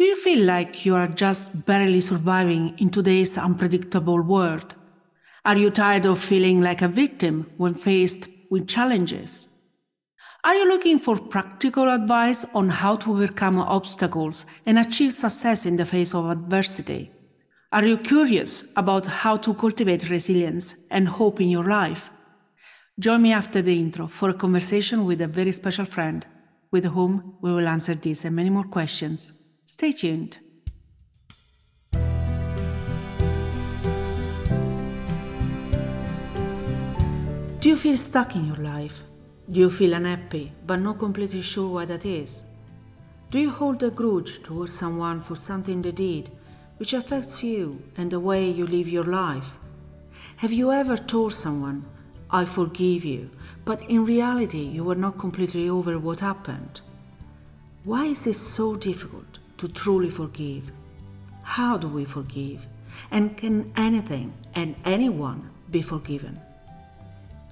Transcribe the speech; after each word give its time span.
Do 0.00 0.06
you 0.06 0.16
feel 0.16 0.46
like 0.46 0.86
you 0.86 0.94
are 0.94 1.06
just 1.06 1.66
barely 1.66 2.00
surviving 2.00 2.74
in 2.78 2.88
today's 2.88 3.36
unpredictable 3.36 4.22
world? 4.22 4.74
Are 5.44 5.58
you 5.58 5.68
tired 5.68 6.06
of 6.06 6.18
feeling 6.18 6.62
like 6.62 6.80
a 6.80 6.88
victim 6.88 7.52
when 7.58 7.74
faced 7.74 8.26
with 8.48 8.66
challenges? 8.66 9.48
Are 10.42 10.54
you 10.54 10.66
looking 10.68 10.98
for 10.98 11.18
practical 11.18 11.90
advice 11.90 12.46
on 12.54 12.70
how 12.70 12.96
to 12.96 13.12
overcome 13.12 13.58
obstacles 13.58 14.46
and 14.64 14.78
achieve 14.78 15.12
success 15.12 15.66
in 15.66 15.76
the 15.76 15.84
face 15.84 16.14
of 16.14 16.30
adversity? 16.30 17.12
Are 17.70 17.84
you 17.84 17.98
curious 17.98 18.64
about 18.76 19.04
how 19.04 19.36
to 19.36 19.52
cultivate 19.52 20.08
resilience 20.08 20.76
and 20.90 21.08
hope 21.08 21.42
in 21.42 21.50
your 21.50 21.64
life? 21.64 22.08
Join 22.98 23.20
me 23.20 23.34
after 23.34 23.60
the 23.60 23.78
intro 23.78 24.06
for 24.06 24.30
a 24.30 24.40
conversation 24.44 25.04
with 25.04 25.20
a 25.20 25.26
very 25.26 25.52
special 25.52 25.84
friend 25.84 26.24
with 26.70 26.86
whom 26.86 27.34
we 27.42 27.52
will 27.52 27.68
answer 27.68 27.94
these 27.94 28.24
and 28.24 28.34
many 28.34 28.48
more 28.48 28.64
questions. 28.64 29.32
Stay 29.72 29.92
tuned. 29.92 30.38
Do 37.60 37.68
you 37.68 37.76
feel 37.76 37.96
stuck 37.96 38.34
in 38.34 38.46
your 38.46 38.56
life? 38.56 39.04
Do 39.48 39.60
you 39.60 39.70
feel 39.70 39.94
unhappy 39.94 40.52
but 40.66 40.80
not 40.80 40.98
completely 40.98 41.42
sure 41.42 41.72
why 41.72 41.84
that 41.84 42.04
is? 42.04 42.42
Do 43.30 43.38
you 43.38 43.50
hold 43.50 43.84
a 43.84 43.90
grudge 43.90 44.42
towards 44.42 44.76
someone 44.76 45.20
for 45.20 45.36
something 45.36 45.82
they 45.82 45.92
did 45.92 46.30
which 46.78 46.92
affects 46.92 47.40
you 47.40 47.80
and 47.96 48.10
the 48.10 48.18
way 48.18 48.50
you 48.50 48.66
live 48.66 48.88
your 48.88 49.04
life? 49.04 49.52
Have 50.38 50.52
you 50.52 50.72
ever 50.72 50.96
told 50.96 51.32
someone, 51.32 51.84
I 52.28 52.44
forgive 52.44 53.04
you, 53.04 53.30
but 53.64 53.82
in 53.82 54.04
reality 54.04 54.64
you 54.64 54.82
were 54.82 55.00
not 55.06 55.16
completely 55.16 55.68
over 55.68 55.96
what 55.96 56.18
happened? 56.18 56.80
Why 57.84 58.06
is 58.06 58.18
this 58.24 58.40
so 58.40 58.74
difficult 58.74 59.29
to 59.60 59.68
truly 59.68 60.08
forgive? 60.08 60.72
How 61.42 61.76
do 61.76 61.86
we 61.86 62.06
forgive? 62.06 62.66
And 63.10 63.36
can 63.36 63.70
anything 63.76 64.32
and 64.54 64.74
anyone 64.86 65.50
be 65.70 65.82
forgiven? 65.82 66.40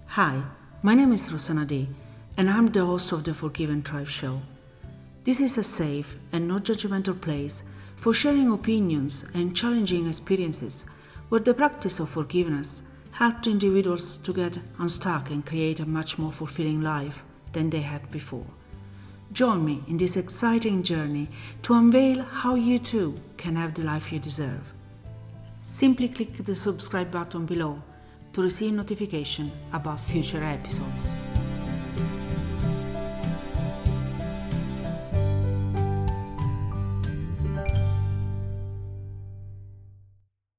Hi, 0.06 0.42
my 0.82 0.94
name 0.94 1.12
is 1.12 1.24
Rossana 1.24 1.66
D, 1.66 1.86
and 2.38 2.48
I'm 2.48 2.68
the 2.68 2.86
host 2.86 3.12
of 3.12 3.24
the 3.24 3.34
Forgive 3.34 3.68
and 3.68 3.84
Thrive 3.86 4.10
Show. 4.10 4.40
This 5.24 5.38
is 5.38 5.58
a 5.58 5.62
safe 5.62 6.16
and 6.32 6.48
not 6.48 6.64
judgmental 6.64 7.20
place 7.20 7.62
for 7.96 8.14
sharing 8.14 8.50
opinions 8.52 9.26
and 9.34 9.54
challenging 9.54 10.06
experiences 10.06 10.86
where 11.28 11.42
the 11.42 11.52
practice 11.52 11.98
of 11.98 12.08
forgiveness 12.08 12.80
helped 13.10 13.46
individuals 13.46 14.16
to 14.24 14.32
get 14.32 14.58
unstuck 14.78 15.28
and 15.28 15.44
create 15.44 15.80
a 15.80 15.86
much 15.86 16.16
more 16.16 16.32
fulfilling 16.32 16.80
life 16.80 17.18
than 17.52 17.68
they 17.68 17.82
had 17.82 18.10
before. 18.10 18.46
Join 19.32 19.62
me 19.62 19.84
in 19.88 19.98
this 19.98 20.16
exciting 20.16 20.82
journey 20.82 21.28
to 21.62 21.74
unveil 21.74 22.22
how 22.22 22.54
you 22.54 22.78
too 22.78 23.14
can 23.36 23.54
have 23.56 23.74
the 23.74 23.82
life 23.82 24.10
you 24.10 24.18
deserve. 24.18 24.62
Simply 25.60 26.08
click 26.08 26.32
the 26.38 26.54
subscribe 26.54 27.10
button 27.10 27.44
below 27.44 27.82
to 28.32 28.40
receive 28.40 28.72
notification 28.72 29.52
about 29.74 30.00
future 30.00 30.42
episodes. 30.42 31.12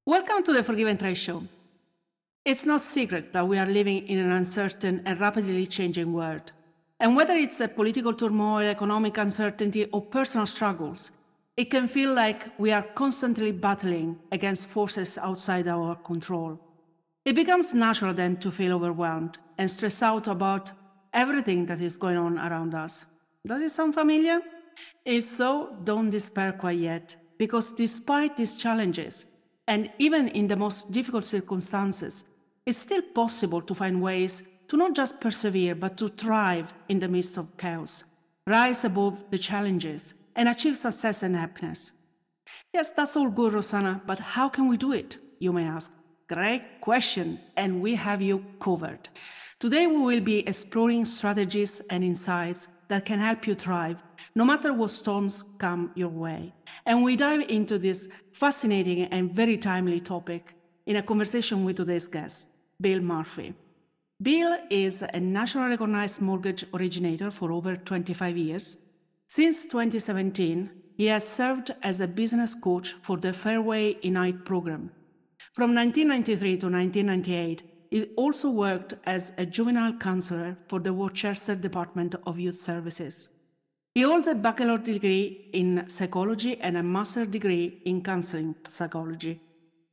Welcome 0.06 0.44
to 0.44 0.54
the 0.54 0.64
Forgive 0.64 0.88
and 0.88 1.00
Thrive 1.00 1.18
Show. 1.18 1.44
It's 2.46 2.68
no 2.68 2.78
secret 2.78 3.34
that 3.34 3.48
we 3.48 3.58
are 3.58 3.66
living 3.66 4.08
in 4.08 4.20
an 4.20 4.32
uncertain 4.32 5.02
and 5.06 5.20
rapidly 5.20 5.66
changing 5.66 6.14
world. 6.14 6.52
And 7.00 7.16
whether 7.16 7.36
it's 7.36 7.62
a 7.62 7.68
political 7.68 8.14
turmoil, 8.14 8.68
economic 8.68 9.18
uncertainty, 9.18 9.86
or 9.86 10.02
personal 10.02 10.46
struggles, 10.46 11.12
it 11.56 11.70
can 11.70 11.88
feel 11.88 12.14
like 12.14 12.58
we 12.58 12.72
are 12.72 12.84
constantly 12.84 13.52
battling 13.52 14.18
against 14.32 14.68
forces 14.68 15.18
outside 15.18 15.68
our 15.68 15.96
control. 15.96 16.60
It 17.26 17.36
becomes 17.36 17.74
natural 17.74 18.14
then 18.14 18.38
to 18.38 18.52
feel 18.52 18.74
overwhelmed 18.74 19.38
and 19.58 19.70
stressed 19.70 20.04
out 20.04 20.28
about 20.28 20.72
everything 21.14 21.66
that 21.68 21.82
is 21.82 21.98
going 21.98 22.18
on 22.18 22.38
around 22.38 22.76
us. 22.76 23.06
Does 23.46 23.62
it 23.62 23.72
sound 23.72 23.94
familiar? 23.94 24.42
If 25.06 25.24
so, 25.24 25.76
don't 25.84 26.10
despair 26.10 26.54
quite 26.54 26.80
yet, 26.80 27.16
because 27.38 27.72
despite 27.72 28.38
these 28.38 28.56
challenges, 28.56 29.26
and 29.68 29.90
even 30.00 30.30
in 30.30 30.48
the 30.48 30.56
most 30.56 30.92
difficult 30.92 31.26
circumstances, 31.26 32.26
it's 32.66 32.80
still 32.80 33.02
possible 33.02 33.62
to 33.62 33.76
find 33.76 34.02
ways 34.02 34.44
to 34.70 34.78
not 34.78 34.96
just 34.96 35.20
persevere, 35.20 35.76
but 35.76 35.98
to 35.98 36.10
thrive 36.10 36.74
in 36.88 37.00
the 37.00 37.08
midst 37.08 37.38
of 37.38 37.58
chaos, 37.58 38.04
rise 38.48 38.86
above 38.86 39.30
the 39.32 39.38
challenges, 39.38 40.14
and 40.36 40.48
achieve 40.48 40.78
success 40.78 41.24
and 41.24 41.36
happiness. 41.36 41.92
Yes, 42.74 42.92
that's 42.92 43.16
all 43.16 43.30
good, 43.30 43.54
Rossana, 43.54 44.02
but 44.06 44.20
how 44.20 44.48
can 44.48 44.68
we 44.68 44.78
do 44.78 44.94
it? 44.94 45.18
You 45.40 45.52
may 45.52 45.66
ask. 45.66 45.92
Great 46.28 46.64
question, 46.82 47.40
and 47.58 47.82
we 47.82 47.96
have 47.96 48.22
you 48.22 48.46
covered. 48.60 49.10
Today, 49.60 49.88
we 49.88 49.98
will 49.98 50.22
be 50.22 50.48
exploring 50.48 51.04
strategies 51.06 51.82
and 51.90 52.04
insights 52.04 52.68
that 52.88 53.06
can 53.06 53.20
help 53.20 53.48
you 53.48 53.56
thrive 53.56 53.98
no 54.36 54.46
matter 54.46 54.74
what 54.74 54.90
storms 54.90 55.44
come 55.58 55.92
your 55.96 56.10
way. 56.10 56.54
And 56.86 57.04
we 57.04 57.16
dive 57.16 57.42
into 57.50 57.78
this 57.78 58.08
fascinating 58.32 59.04
and 59.06 59.34
very 59.34 59.58
timely 59.58 60.00
topic 60.00 60.54
in 60.86 60.98
a 60.98 61.04
conversation 61.04 61.66
with 61.66 61.78
today's 61.78 62.08
guest, 62.08 62.48
Bill 62.80 63.00
Murphy. 63.00 63.54
Bill 64.22 64.58
is 64.70 65.04
a 65.14 65.20
nationally 65.20 65.70
recognized 65.70 66.22
mortgage 66.22 66.66
originator 66.74 67.32
for 67.32 67.52
over 67.52 67.76
25 67.76 68.38
years. 68.38 68.78
Since 69.28 69.66
2017, 69.66 70.70
he 70.98 71.06
has 71.06 71.28
served 71.28 71.72
as 71.84 72.02
a 72.02 72.08
business 72.08 72.54
coach 72.54 72.96
for 73.02 73.18
the 73.18 73.32
Fairway 73.32 73.98
Ignite 74.04 74.44
program, 74.44 74.92
from 75.56 75.74
1993 75.74 76.58
to 76.58 76.68
1998, 76.68 77.64
he 77.90 78.04
also 78.16 78.50
worked 78.50 78.94
as 79.06 79.32
a 79.38 79.46
juvenile 79.46 79.94
counselor 79.94 80.56
for 80.68 80.80
the 80.80 80.94
Worcester 80.94 81.56
Department 81.56 82.16
of 82.28 82.40
Youth 82.40 82.56
Services. 82.56 83.30
He 83.96 84.04
holds 84.04 84.28
a 84.28 84.36
bachelor's 84.36 84.84
degree 84.84 85.50
in 85.54 85.90
psychology 85.90 86.60
and 86.62 86.78
a 86.78 86.84
master's 86.84 87.28
degree 87.28 87.82
in 87.86 88.04
counseling 88.04 88.56
psychology. 88.68 89.42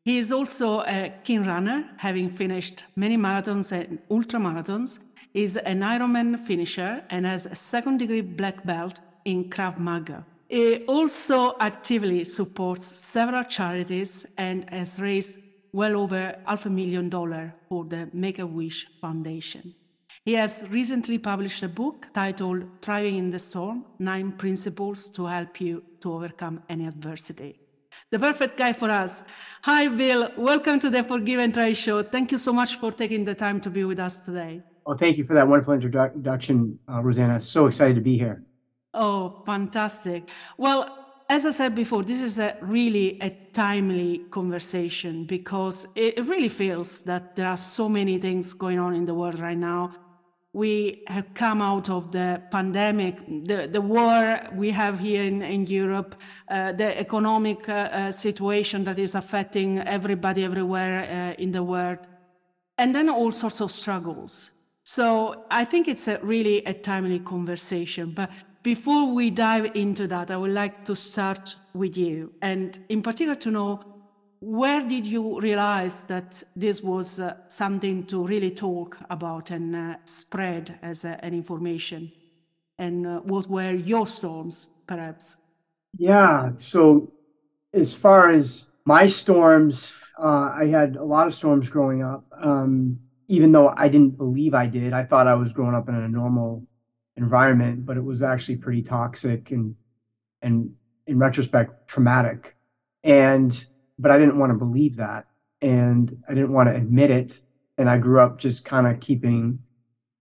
He 0.06 0.19
is 0.19 0.31
also 0.31 0.83
a 0.83 1.12
keen 1.25 1.43
runner, 1.43 1.84
having 1.97 2.28
finished 2.28 2.84
many 2.94 3.17
marathons 3.17 3.72
and 3.72 3.99
ultramarathons. 4.09 5.00
He 5.33 5.43
is 5.43 5.56
an 5.56 5.81
Ironman 5.81 6.39
finisher 6.39 7.03
and 7.11 7.27
has 7.27 7.47
a 7.47 7.56
second 7.56 7.97
degree 7.99 8.21
black 8.21 8.65
belt 8.65 9.00
in 9.25 9.50
Krav 9.50 9.81
Maga. 9.81 10.25
He 10.49 10.84
also 10.84 11.56
actively 11.59 12.22
supports 12.22 12.87
several 12.87 13.43
charities 13.43 14.25
and 14.39 14.71
has 14.71 15.00
raised 15.00 15.41
well 15.72 15.97
over 15.97 16.37
half 16.47 16.67
a 16.67 16.71
million 16.71 17.09
dollars 17.09 17.50
for 17.69 17.84
the 17.84 18.09
Make 18.12 18.38
a 18.38 18.47
Wish 18.47 18.87
Foundation. 19.00 19.75
He 20.25 20.34
has 20.34 20.62
recently 20.71 21.19
published 21.19 21.65
a 21.65 21.69
book 21.69 22.06
titled 22.15 22.62
Thriving 22.81 23.17
in 23.17 23.31
the 23.31 23.41
Storm 23.41 23.84
Nine 23.99 24.31
Principles 24.31 25.11
to 25.11 25.27
Help 25.27 25.61
You 25.61 25.83
to 25.99 26.12
Overcome 26.12 26.62
Any 26.69 26.87
Adversity. 26.87 27.59
The 28.10 28.18
perfect 28.18 28.56
guy 28.56 28.72
for 28.72 28.90
us. 28.90 29.24
Hi, 29.62 29.88
Bill. 29.88 30.30
Welcome 30.36 30.78
to 30.80 30.90
the 30.90 31.02
Forgive 31.02 31.40
and 31.40 31.52
Thrive 31.52 31.76
Show. 31.76 32.02
Thank 32.02 32.32
you 32.32 32.38
so 32.38 32.52
much 32.52 32.76
for 32.76 32.92
taking 32.92 33.24
the 33.24 33.34
time 33.34 33.60
to 33.60 33.70
be 33.70 33.84
with 33.84 33.98
us 33.98 34.20
today. 34.20 34.62
Well, 34.86 34.96
thank 34.96 35.18
you 35.18 35.24
for 35.24 35.34
that 35.34 35.48
wonderful 35.48 35.74
introduction, 35.74 36.78
uh, 36.88 37.02
Rosanna. 37.02 37.40
So 37.40 37.66
excited 37.66 37.96
to 37.96 38.00
be 38.00 38.16
here. 38.16 38.44
Oh, 38.94 39.42
fantastic. 39.44 40.30
Well, 40.56 41.06
as 41.28 41.44
I 41.44 41.50
said 41.50 41.74
before, 41.74 42.04
this 42.04 42.22
is 42.22 42.38
a 42.38 42.56
really 42.62 43.18
a 43.20 43.30
timely 43.52 44.18
conversation 44.30 45.24
because 45.24 45.86
it 45.96 46.24
really 46.26 46.48
feels 46.48 47.02
that 47.02 47.34
there 47.34 47.48
are 47.48 47.56
so 47.56 47.88
many 47.88 48.18
things 48.18 48.54
going 48.54 48.78
on 48.78 48.94
in 48.94 49.04
the 49.04 49.14
world 49.14 49.40
right 49.40 49.58
now. 49.58 49.92
We 50.56 51.03
have 51.09 51.34
come 51.34 51.61
out 51.61 51.91
of 51.91 52.12
the 52.12 52.41
pandemic, 52.50 53.19
the, 53.44 53.69
the 53.71 53.83
war 53.83 54.41
we 54.55 54.71
have 54.71 54.99
here 54.99 55.22
in, 55.22 55.43
in 55.43 55.67
Europe, 55.67 56.15
uh, 56.49 56.72
the 56.72 56.99
economic 56.99 57.69
uh, 57.69 57.72
uh, 57.72 58.11
situation 58.11 58.82
that 58.85 58.99
is 58.99 59.14
affecting 59.14 59.81
everybody 59.81 60.44
everywhere 60.44 60.97
uh, 61.05 61.43
in 61.43 61.53
the 61.53 61.62
world, 61.62 61.99
and 62.79 62.94
then 62.94 63.11
all 63.11 63.32
sorts 63.32 63.61
of 63.61 63.70
struggles. 63.70 64.50
So 64.82 65.44
I 65.50 65.67
think 65.67 65.88
it's 65.88 66.08
a 66.08 66.19
really 66.23 66.64
a 66.64 66.73
timely 66.73 67.19
conversation. 67.19 68.12
But 68.12 68.31
before 68.62 69.12
we 69.12 69.31
dive 69.31 69.73
into 69.75 70.06
that, 70.06 70.31
I 70.31 70.38
would 70.38 70.52
like 70.52 70.87
to 70.87 70.97
start 70.97 71.56
with 71.75 71.99
you, 71.99 72.32
and 72.41 72.79
in 72.88 73.02
particular 73.02 73.35
to 73.41 73.50
know 73.50 73.95
where 74.41 74.81
did 74.81 75.06
you 75.06 75.41
realize 75.41 76.05
that 76.05 76.43
this 76.55 76.83
was 76.83 77.19
uh, 77.19 77.35
something 77.49 78.05
to 78.06 78.27
really 78.27 78.50
talk 78.50 78.99
about 79.11 79.50
and 79.50 79.75
uh, 79.75 79.97
spread 80.05 80.79
as 80.83 81.05
uh, 81.05 81.17
an 81.21 81.35
information, 81.35 82.12
and 82.79 83.06
uh, 83.06 83.21
what 83.21 83.49
were 83.49 83.73
your 83.73 84.06
storms, 84.06 84.69
perhaps? 84.87 85.37
Yeah. 85.99 86.50
So, 86.56 87.12
as 87.73 87.94
far 87.94 88.31
as 88.31 88.67
my 88.85 89.06
storms, 89.06 89.93
uh, 90.19 90.53
I 90.55 90.67
had 90.67 90.97
a 90.97 91.05
lot 91.05 91.27
of 91.27 91.35
storms 91.35 91.69
growing 91.69 92.03
up. 92.03 92.25
Um, 92.38 92.99
even 93.29 93.53
though 93.53 93.75
I 93.77 93.88
didn't 93.88 94.17
believe 94.17 94.55
I 94.55 94.67
did, 94.67 94.93
I 94.93 95.05
thought 95.05 95.27
I 95.27 95.35
was 95.35 95.53
growing 95.53 95.75
up 95.75 95.88
in 95.88 95.94
a 95.94 96.09
normal 96.09 96.67
environment, 97.17 97.85
but 97.85 97.97
it 97.97 98.05
was 98.05 98.23
actually 98.23 98.56
pretty 98.56 98.83
toxic 98.83 99.50
and 99.50 99.75
and 100.43 100.75
in 101.06 101.19
retrospect 101.19 101.88
traumatic 101.88 102.56
and 103.06 103.67
but 103.98 104.10
i 104.10 104.19
didn't 104.19 104.38
want 104.38 104.50
to 104.50 104.58
believe 104.58 104.96
that 104.96 105.25
and 105.62 106.16
i 106.28 106.34
didn't 106.34 106.52
want 106.52 106.69
to 106.69 106.75
admit 106.75 107.10
it 107.10 107.40
and 107.78 107.88
i 107.88 107.98
grew 107.98 108.20
up 108.20 108.38
just 108.38 108.64
kind 108.64 108.87
of 108.87 109.00
keeping 109.00 109.58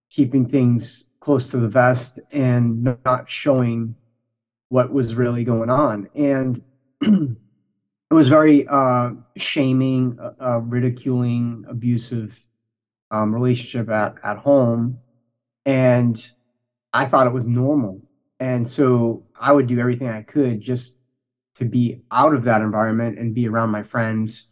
keeping 0.10 0.48
things 0.48 1.04
close 1.22 1.48
to 1.48 1.58
the 1.58 1.68
vest 1.68 2.20
and 2.32 2.84
not 3.06 3.30
showing 3.30 3.96
what 4.70 4.92
was 4.92 5.16
really 5.16 5.44
going 5.44 5.70
on. 5.70 6.08
And 6.16 6.62
it 7.02 7.38
was 8.12 8.30
very 8.30 8.68
uh, 8.68 9.12
shaming 9.38 10.18
uh, 10.20 10.32
uh, 10.42 10.60
ridiculing 10.60 11.66
abusive 11.68 12.38
um, 13.12 13.34
relationship 13.34 13.90
at, 13.90 14.16
at 14.24 14.38
home 14.38 15.00
and 15.66 16.22
i 16.94 17.06
thought 17.06 17.28
it 17.28 17.34
was 17.34 17.48
normal. 17.48 18.02
And 18.40 18.70
so 18.70 19.24
I 19.40 19.52
would 19.52 19.68
do 19.68 19.80
everything 19.80 20.10
I 20.10 20.24
could 20.24 20.62
just 20.62 20.98
to 21.56 21.66
be 21.66 21.98
out 22.12 22.34
of 22.34 22.44
that 22.44 22.62
environment 22.62 23.18
and 23.18 23.34
be 23.34 23.48
around 23.48 23.70
my 23.70 23.84
friends. 23.84 24.48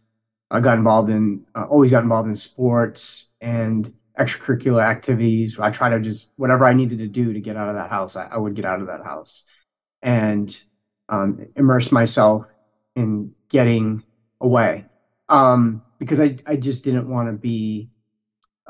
I 0.50 0.60
got 0.60 0.78
involved 0.78 1.10
in, 1.10 1.42
uh, 1.54 1.64
always 1.64 1.90
got 1.90 2.02
involved 2.02 2.28
in 2.28 2.36
sports 2.36 3.26
and 3.40 3.90
extracurricular 4.18 4.82
activities. 4.82 5.58
I 5.58 5.70
try 5.70 5.88
to 5.90 6.00
just 6.00 6.28
whatever 6.36 6.64
I 6.64 6.74
needed 6.74 6.98
to 6.98 7.08
do 7.08 7.32
to 7.32 7.40
get 7.40 7.56
out 7.56 7.68
of 7.68 7.74
that 7.76 7.90
house, 7.90 8.16
I, 8.16 8.28
I 8.30 8.38
would 8.38 8.54
get 8.54 8.64
out 8.64 8.80
of 8.80 8.86
that 8.88 9.02
house 9.04 9.44
and 10.02 10.54
um, 11.08 11.38
immerse 11.56 11.92
myself 11.92 12.44
in 12.96 13.32
getting 13.50 14.02
away 14.40 14.86
um, 15.28 15.82
because 15.98 16.20
I, 16.20 16.36
I 16.46 16.56
just 16.56 16.84
didn't 16.84 17.08
want 17.08 17.28
to 17.28 17.32
be 17.32 17.88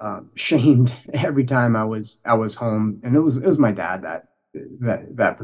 uh, 0.01 0.21
shamed 0.37 0.95
every 1.13 1.45
time 1.45 1.77
I 1.77 1.85
was 1.85 2.21
I 2.25 2.35
was 2.35 2.55
home, 2.55 3.01
and 3.03 3.15
it 3.17 3.21
was 3.21 3.37
it 3.37 3.45
was 3.47 3.59
my 3.59 3.73
dad 3.73 4.03
that 4.03 4.23
that 4.81 5.17
that 5.17 5.39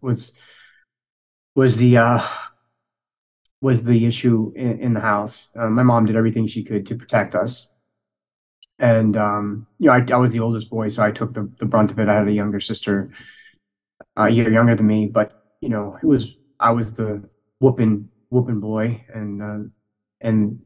was 0.00 0.32
was 1.58 1.76
the 1.78 1.98
uh, 1.98 2.22
was 3.60 3.84
the 3.84 4.06
issue 4.06 4.52
in, 4.56 4.80
in 4.80 4.94
the 4.94 5.00
house. 5.00 5.50
Uh, 5.58 5.68
my 5.68 5.82
mom 5.82 6.06
did 6.06 6.16
everything 6.16 6.46
she 6.46 6.64
could 6.64 6.86
to 6.86 6.96
protect 6.96 7.34
us, 7.34 7.68
and 8.78 9.16
um, 9.16 9.66
you 9.78 9.86
know 9.88 9.92
I, 9.94 10.04
I 10.12 10.16
was 10.16 10.32
the 10.32 10.40
oldest 10.40 10.70
boy, 10.70 10.88
so 10.88 11.02
I 11.02 11.12
took 11.12 11.34
the, 11.34 11.50
the 11.58 11.66
brunt 11.66 11.90
of 11.90 11.98
it. 11.98 12.08
I 12.08 12.16
had 12.18 12.28
a 12.28 12.32
younger 12.32 12.60
sister, 12.60 13.10
a 14.16 14.30
year 14.30 14.50
younger 14.50 14.76
than 14.76 14.86
me, 14.86 15.06
but 15.12 15.34
you 15.60 15.68
know 15.68 15.96
it 16.02 16.06
was 16.06 16.36
I 16.60 16.70
was 16.70 16.94
the 16.94 17.22
whooping 17.60 18.08
whooping 18.30 18.60
boy, 18.60 19.04
and 19.14 19.42
uh, 19.42 19.58
and 20.20 20.60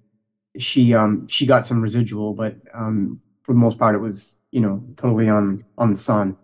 she 0.59 0.95
um 0.95 1.27
she 1.29 1.47
got 1.47 1.67
some 1.67 1.81
residual, 1.83 2.35
but 2.35 2.57
um 2.75 3.21
for 3.45 3.53
the 3.55 3.59
most 3.61 3.79
part 3.79 3.95
it 3.97 4.01
was 4.01 4.37
you 4.53 4.61
know 4.61 4.83
totally 4.97 5.29
on 5.29 5.65
on 5.79 5.93
the 5.93 5.99
son. 5.99 6.37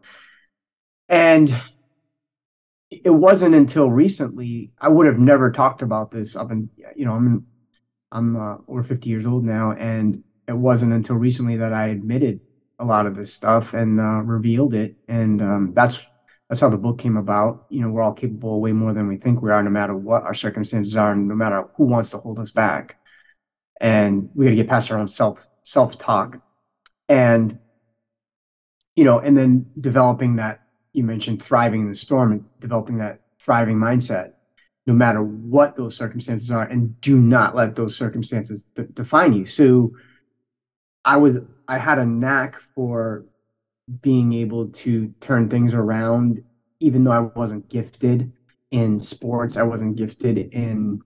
And 1.09 1.53
it 2.91 3.11
wasn't 3.11 3.55
until 3.55 3.91
recently 3.91 4.71
I 4.81 4.89
would 4.89 5.07
have 5.07 5.19
never 5.19 5.51
talked 5.51 5.83
about 5.83 6.11
this 6.11 6.37
up 6.37 6.51
and 6.51 6.71
you 6.97 7.05
know 7.05 7.13
I'm 7.15 7.47
I'm 8.13 8.37
uh, 8.37 8.57
over 8.69 8.83
50 8.83 9.11
years 9.11 9.27
old 9.27 9.45
now 9.45 9.73
and 9.73 10.23
it 10.47 10.57
wasn't 10.57 10.93
until 10.95 11.17
recently 11.17 11.57
that 11.59 11.73
I 11.73 11.89
admitted 11.89 12.41
a 12.79 12.85
lot 12.85 13.07
of 13.07 13.15
this 13.15 13.33
stuff 13.33 13.75
and 13.75 14.01
uh, 14.01 14.23
revealed 14.23 14.75
it. 14.75 14.97
And 15.09 15.43
um, 15.43 15.73
that's 15.75 16.01
that's 16.49 16.61
how 16.61 16.71
the 16.71 16.79
book 16.79 16.99
came 16.99 17.17
about. 17.19 17.61
You 17.69 17.83
know 17.83 17.91
we're 17.91 18.03
all 18.03 18.15
capable 18.15 18.61
way 18.61 18.73
more 18.73 18.95
than 18.95 19.09
we 19.09 19.19
think 19.19 19.43
we 19.43 19.51
are 19.51 19.63
no 19.63 19.71
matter 19.71 19.95
what 19.95 20.23
our 20.23 20.35
circumstances 20.35 20.97
are 20.97 21.15
no 21.15 21.35
matter 21.35 21.65
who 21.77 21.85
wants 21.85 22.11
to 22.11 22.19
hold 22.19 22.39
us 22.39 22.51
back. 22.53 22.97
And 23.81 24.31
we 24.35 24.47
got 24.47 24.51
to 24.51 24.57
get 24.57 24.69
past 24.69 24.91
our 24.91 24.99
own 24.99 25.09
self 25.09 25.47
self 25.65 25.99
talk 25.99 26.39
and 27.09 27.59
you 28.97 29.05
know 29.05 29.19
and 29.19 29.37
then 29.37 29.67
developing 29.79 30.37
that 30.37 30.61
you 30.93 31.05
mentioned 31.05 31.43
thriving 31.43 31.83
in 31.83 31.89
the 31.89 31.95
storm 31.95 32.33
and 32.33 32.45
developing 32.61 32.99
that 32.99 33.19
thriving 33.41 33.77
mindset. 33.77 34.31
No 34.87 34.95
matter 34.95 35.23
what 35.23 35.77
those 35.77 35.97
circumstances 35.97 36.51
are 36.51 36.65
and 36.65 36.99
do 37.03 37.19
not 37.19 37.55
let 37.55 37.75
those 37.75 37.95
circumstances 37.95 38.67
define 38.95 39.33
you. 39.35 39.45
So 39.45 39.93
i 41.05 41.17
was 41.17 41.39
i 41.69 41.79
had 41.79 41.99
a 41.99 42.05
knack 42.05 42.61
for 42.75 43.25
being 44.03 44.33
able 44.33 44.67
to 44.69 45.13
turn 45.21 45.49
things 45.49 45.75
around 45.75 46.43
even 46.81 47.05
though 47.05 47.13
i 47.13 47.21
wasn't 47.39 47.69
gifted 47.69 48.33
in 48.71 48.99
sports 48.99 49.57
i 49.57 49.63
wasn't 49.63 49.97
gifted 49.97 50.39
in 50.53 51.01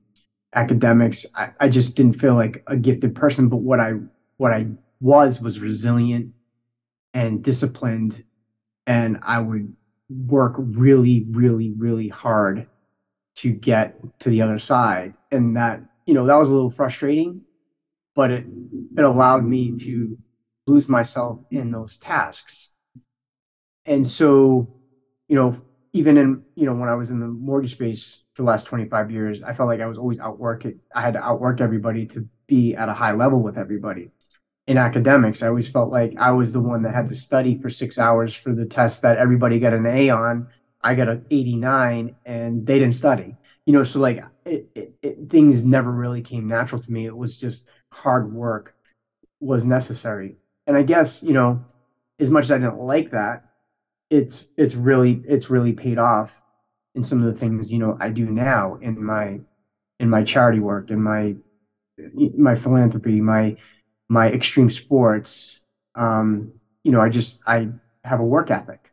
academics. 0.54 1.24
I, 1.34 1.50
I 1.60 1.68
just 1.68 1.96
didn't 1.96 2.14
feel 2.14 2.34
like 2.34 2.62
a 2.66 2.76
gifted 2.76 3.14
person 3.14 3.48
but 3.48 3.58
what 3.58 3.80
i 3.80 3.92
what 4.36 4.52
i 4.52 4.66
was 5.00 5.40
was 5.40 5.60
resilient 5.60 6.32
and 7.14 7.42
disciplined 7.42 8.22
and 8.86 9.18
I 9.22 9.38
would 9.40 9.74
work 10.08 10.54
really, 10.58 11.26
really, 11.30 11.72
really 11.76 12.08
hard 12.08 12.68
to 13.36 13.52
get 13.52 13.96
to 14.20 14.30
the 14.30 14.42
other 14.42 14.60
side. 14.60 15.14
And 15.32 15.56
that, 15.56 15.82
you 16.06 16.14
know, 16.14 16.26
that 16.26 16.36
was 16.36 16.50
a 16.50 16.52
little 16.52 16.70
frustrating, 16.70 17.42
but 18.16 18.32
it 18.32 18.46
it 18.98 19.04
allowed 19.04 19.44
me 19.44 19.76
to 19.78 20.18
lose 20.66 20.88
myself 20.88 21.40
in 21.50 21.72
those 21.72 21.98
tasks. 21.98 22.70
And 23.86 24.06
so, 24.06 24.68
you 25.28 25.36
know, 25.36 25.56
even 25.92 26.18
in, 26.18 26.44
you 26.56 26.66
know, 26.66 26.74
when 26.74 26.90
I 26.90 26.94
was 26.94 27.10
in 27.10 27.20
the 27.20 27.28
mortgage 27.28 27.72
space 27.72 28.22
for 28.34 28.42
the 28.42 28.48
last 28.48 28.66
25 28.66 29.10
years, 29.10 29.42
I 29.42 29.54
felt 29.54 29.68
like 29.68 29.80
I 29.80 29.86
was 29.86 29.98
always 29.98 30.20
outwork. 30.20 30.64
I 30.94 31.02
had 31.02 31.14
to 31.14 31.24
outwork 31.24 31.60
everybody 31.60 32.06
to 32.08 32.28
be 32.48 32.74
at 32.76 32.90
a 32.90 32.94
high 32.94 33.12
level 33.12 33.42
with 33.42 33.58
everybody 33.58 34.11
in 34.66 34.78
academics. 34.78 35.42
I 35.42 35.48
always 35.48 35.68
felt 35.68 35.90
like 35.90 36.14
I 36.18 36.30
was 36.32 36.52
the 36.52 36.60
one 36.60 36.82
that 36.82 36.94
had 36.94 37.08
to 37.08 37.14
study 37.14 37.58
for 37.60 37.70
six 37.70 37.98
hours 37.98 38.34
for 38.34 38.52
the 38.52 38.66
test 38.66 39.02
that 39.02 39.18
everybody 39.18 39.58
got 39.58 39.72
an 39.74 39.86
A 39.86 40.10
on. 40.10 40.46
I 40.82 40.94
got 40.94 41.08
an 41.08 41.24
89 41.30 42.12
and 42.24 42.66
they 42.66 42.78
didn't 42.78 42.94
study. 42.96 43.36
You 43.66 43.72
know, 43.72 43.82
so 43.82 44.00
like 44.00 44.20
it, 44.44 44.68
it, 44.74 44.92
it, 45.02 45.30
things 45.30 45.64
never 45.64 45.92
really 45.92 46.22
came 46.22 46.46
natural 46.48 46.80
to 46.80 46.92
me. 46.92 47.06
It 47.06 47.16
was 47.16 47.36
just 47.36 47.68
hard 47.92 48.30
work 48.32 48.72
was 49.40 49.64
necessary. 49.64 50.36
And 50.66 50.76
I 50.76 50.82
guess, 50.82 51.22
you 51.22 51.32
know, 51.32 51.64
as 52.18 52.30
much 52.30 52.44
as 52.44 52.50
I 52.52 52.58
didn't 52.58 52.78
like 52.78 53.10
that, 53.10 53.42
it's 54.10 54.46
it's 54.56 54.74
really 54.74 55.20
it's 55.24 55.50
really 55.50 55.72
paid 55.72 55.98
off 55.98 56.40
in 56.94 57.02
some 57.02 57.22
of 57.22 57.32
the 57.32 57.38
things, 57.38 57.72
you 57.72 57.78
know, 57.78 57.96
I 58.00 58.10
do 58.10 58.26
now 58.26 58.76
in 58.76 59.02
my 59.04 59.40
in 60.00 60.10
my 60.10 60.22
charity 60.24 60.60
work, 60.60 60.90
in 60.90 61.02
my 61.02 61.36
my 62.36 62.54
philanthropy, 62.54 63.20
my 63.20 63.54
my 64.12 64.28
extreme 64.28 64.68
sports, 64.68 65.60
um, 65.94 66.52
you 66.84 66.92
know, 66.92 67.00
I 67.00 67.08
just 67.08 67.40
I 67.46 67.68
have 68.04 68.20
a 68.20 68.28
work 68.36 68.50
ethic, 68.50 68.92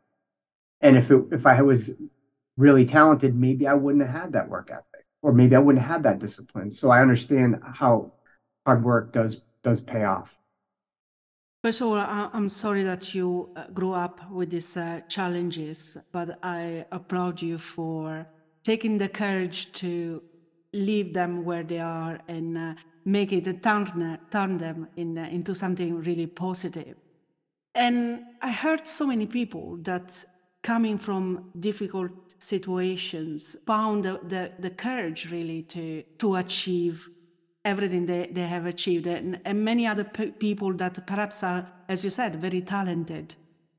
and 0.79 0.95
if 0.95 1.11
it, 1.11 1.21
if 1.31 1.45
I 1.45 1.61
was 1.61 1.91
really 2.55 2.85
talented, 2.85 3.35
maybe 3.35 3.67
I 3.67 3.73
wouldn't 3.73 4.05
have 4.07 4.21
had 4.21 4.31
that 4.33 4.47
work 4.47 4.69
ethic, 4.71 5.05
or 5.21 5.33
maybe 5.33 5.57
I 5.57 5.59
wouldn't 5.59 5.83
have 5.83 6.03
that 6.03 6.19
discipline. 6.19 6.71
So 6.71 6.89
I 6.89 7.01
understand 7.01 7.59
how 7.81 8.13
hard 8.65 8.85
work 8.85 9.11
does 9.11 9.43
does 9.61 9.81
pay 9.81 10.05
off. 10.05 10.29
First 11.65 11.81
of 11.81 11.87
all, 11.87 11.97
I'm 12.37 12.47
sorry 12.47 12.83
that 12.83 13.13
you 13.13 13.49
uh, 13.57 13.67
grew 13.73 13.91
up 13.91 14.31
with 14.31 14.49
these 14.51 14.77
uh, 14.77 15.01
challenges, 15.09 15.97
but 16.13 16.39
I 16.41 16.85
applaud 16.93 17.41
you 17.41 17.57
for 17.57 18.25
taking 18.63 18.97
the 18.97 19.09
courage 19.09 19.73
to 19.81 20.23
leave 20.71 21.13
them 21.13 21.43
where 21.43 21.63
they 21.63 21.79
are 21.79 22.19
and 22.29 22.57
uh, 22.57 22.73
make 23.05 23.31
it 23.31 23.63
turn, 23.63 24.57
them 24.57 24.87
in, 24.95 25.17
uh, 25.17 25.27
into 25.31 25.55
something 25.55 26.01
really 26.01 26.27
positive. 26.27 26.95
And 27.75 28.23
I 28.41 28.51
heard 28.51 28.85
so 28.87 29.05
many 29.07 29.25
people 29.25 29.77
that 29.83 30.25
coming 30.61 30.97
from 30.97 31.51
difficult 31.59 32.11
situations 32.39 33.55
found 33.65 34.05
the, 34.05 34.19
the, 34.27 34.51
the 34.59 34.69
courage 34.69 35.31
really 35.31 35.63
to, 35.63 36.03
to 36.17 36.35
achieve 36.35 37.09
everything 37.65 38.05
they, 38.05 38.29
they 38.31 38.47
have 38.47 38.65
achieved. 38.65 39.07
And, 39.07 39.39
and 39.45 39.63
many 39.63 39.85
other 39.85 40.03
pe- 40.03 40.31
people 40.31 40.73
that 40.75 41.05
perhaps 41.05 41.43
are, 41.43 41.67
as 41.87 42.03
you 42.03 42.09
said, 42.09 42.35
very 42.35 42.61
talented 42.61 43.35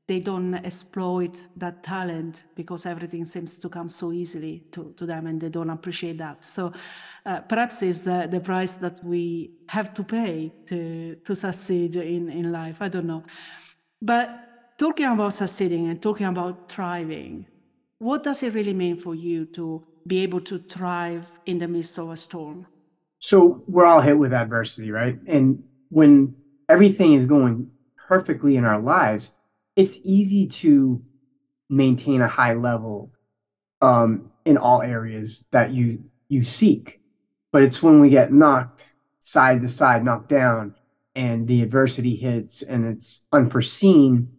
they 0.07 0.19
don't 0.19 0.55
exploit 0.55 1.45
that 1.55 1.83
talent 1.83 2.43
because 2.55 2.85
everything 2.85 3.25
seems 3.25 3.57
to 3.57 3.69
come 3.69 3.87
so 3.87 4.11
easily 4.11 4.63
to, 4.71 4.93
to 4.97 5.05
them 5.05 5.27
and 5.27 5.39
they 5.39 5.49
don't 5.49 5.69
appreciate 5.69 6.17
that. 6.17 6.43
So 6.43 6.73
uh, 7.25 7.41
perhaps 7.41 7.81
it's 7.81 8.07
uh, 8.07 8.27
the 8.27 8.39
price 8.39 8.73
that 8.75 9.03
we 9.03 9.51
have 9.69 9.93
to 9.93 10.03
pay 10.03 10.51
to, 10.65 11.15
to 11.15 11.35
succeed 11.35 11.95
in, 11.95 12.29
in 12.29 12.51
life. 12.51 12.81
I 12.81 12.89
don't 12.89 13.05
know. 13.05 13.23
But 14.01 14.75
talking 14.77 15.05
about 15.05 15.33
succeeding 15.33 15.87
and 15.89 16.01
talking 16.01 16.25
about 16.25 16.69
thriving, 16.69 17.45
what 17.99 18.23
does 18.23 18.41
it 18.43 18.53
really 18.53 18.73
mean 18.73 18.97
for 18.97 19.13
you 19.15 19.45
to 19.45 19.85
be 20.07 20.23
able 20.23 20.41
to 20.41 20.57
thrive 20.57 21.31
in 21.45 21.59
the 21.59 21.67
midst 21.67 21.99
of 21.99 22.09
a 22.09 22.17
storm? 22.17 22.65
So 23.19 23.63
we're 23.67 23.85
all 23.85 24.01
hit 24.01 24.17
with 24.17 24.33
adversity, 24.33 24.91
right? 24.91 25.19
And 25.27 25.63
when 25.89 26.35
everything 26.67 27.13
is 27.13 27.25
going 27.25 27.69
perfectly 28.07 28.57
in 28.57 28.65
our 28.65 28.81
lives, 28.81 29.35
it's 29.75 29.99
easy 30.03 30.47
to 30.47 31.01
maintain 31.69 32.21
a 32.21 32.27
high 32.27 32.53
level 32.53 33.11
um, 33.81 34.31
in 34.45 34.57
all 34.57 34.81
areas 34.81 35.45
that 35.51 35.71
you 35.71 36.03
you 36.29 36.43
seek, 36.45 36.99
but 37.51 37.63
it's 37.63 37.83
when 37.83 37.99
we 37.99 38.09
get 38.09 38.31
knocked 38.33 38.87
side 39.19 39.61
to 39.61 39.67
side, 39.67 40.03
knocked 40.03 40.29
down, 40.29 40.73
and 41.15 41.47
the 41.47 41.61
adversity 41.61 42.15
hits, 42.15 42.61
and 42.63 42.85
it's 42.85 43.25
unforeseen, 43.31 44.29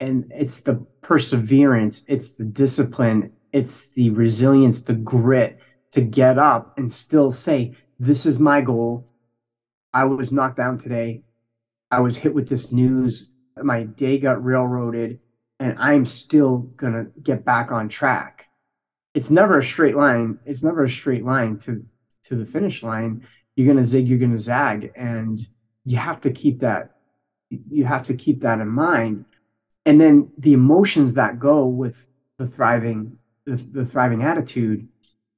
and 0.00 0.32
it's 0.34 0.60
the 0.60 0.84
perseverance, 1.02 2.02
it's 2.06 2.36
the 2.36 2.44
discipline, 2.44 3.32
it's 3.52 3.88
the 3.94 4.10
resilience, 4.10 4.82
the 4.82 4.94
grit 4.94 5.58
to 5.92 6.00
get 6.00 6.38
up 6.38 6.70
and 6.76 6.92
still 6.92 7.30
say, 7.30 7.72
This 7.98 8.26
is 8.26 8.38
my 8.38 8.60
goal. 8.60 9.06
I 9.92 10.04
was 10.04 10.32
knocked 10.32 10.56
down 10.56 10.78
today. 10.78 11.22
I 11.90 12.00
was 12.00 12.16
hit 12.16 12.34
with 12.34 12.48
this 12.48 12.72
news. 12.72 13.30
My 13.62 13.84
day 13.84 14.18
got 14.18 14.44
railroaded, 14.44 15.18
and 15.60 15.78
I'm 15.78 16.06
still 16.06 16.58
going 16.58 16.92
to 16.92 17.20
get 17.20 17.44
back 17.44 17.72
on 17.72 17.88
track. 17.88 18.46
It's 19.14 19.30
never 19.30 19.58
a 19.58 19.64
straight 19.64 19.96
line. 19.96 20.38
It's 20.44 20.62
never 20.62 20.84
a 20.84 20.90
straight 20.90 21.24
line 21.24 21.58
to, 21.60 21.84
to 22.24 22.36
the 22.36 22.44
finish 22.44 22.82
line. 22.82 23.26
You're 23.54 23.66
going 23.66 23.82
to 23.82 23.88
zig, 23.88 24.08
you're 24.08 24.18
going 24.18 24.32
to 24.32 24.38
zag. 24.38 24.92
And 24.94 25.38
you 25.86 25.96
have 25.96 26.20
to 26.22 26.30
keep 26.30 26.60
that 26.60 26.90
you 27.48 27.84
have 27.84 28.06
to 28.06 28.14
keep 28.14 28.40
that 28.40 28.58
in 28.60 28.68
mind 28.68 29.24
and 29.86 30.00
then 30.00 30.30
the 30.38 30.52
emotions 30.52 31.14
that 31.14 31.38
go 31.38 31.66
with 31.66 31.96
the 32.38 32.46
thriving 32.46 33.16
the, 33.46 33.54
the 33.54 33.84
thriving 33.84 34.22
attitude 34.22 34.88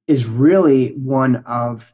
is 0.07 0.25
really 0.25 0.89
one 0.93 1.37
of 1.45 1.93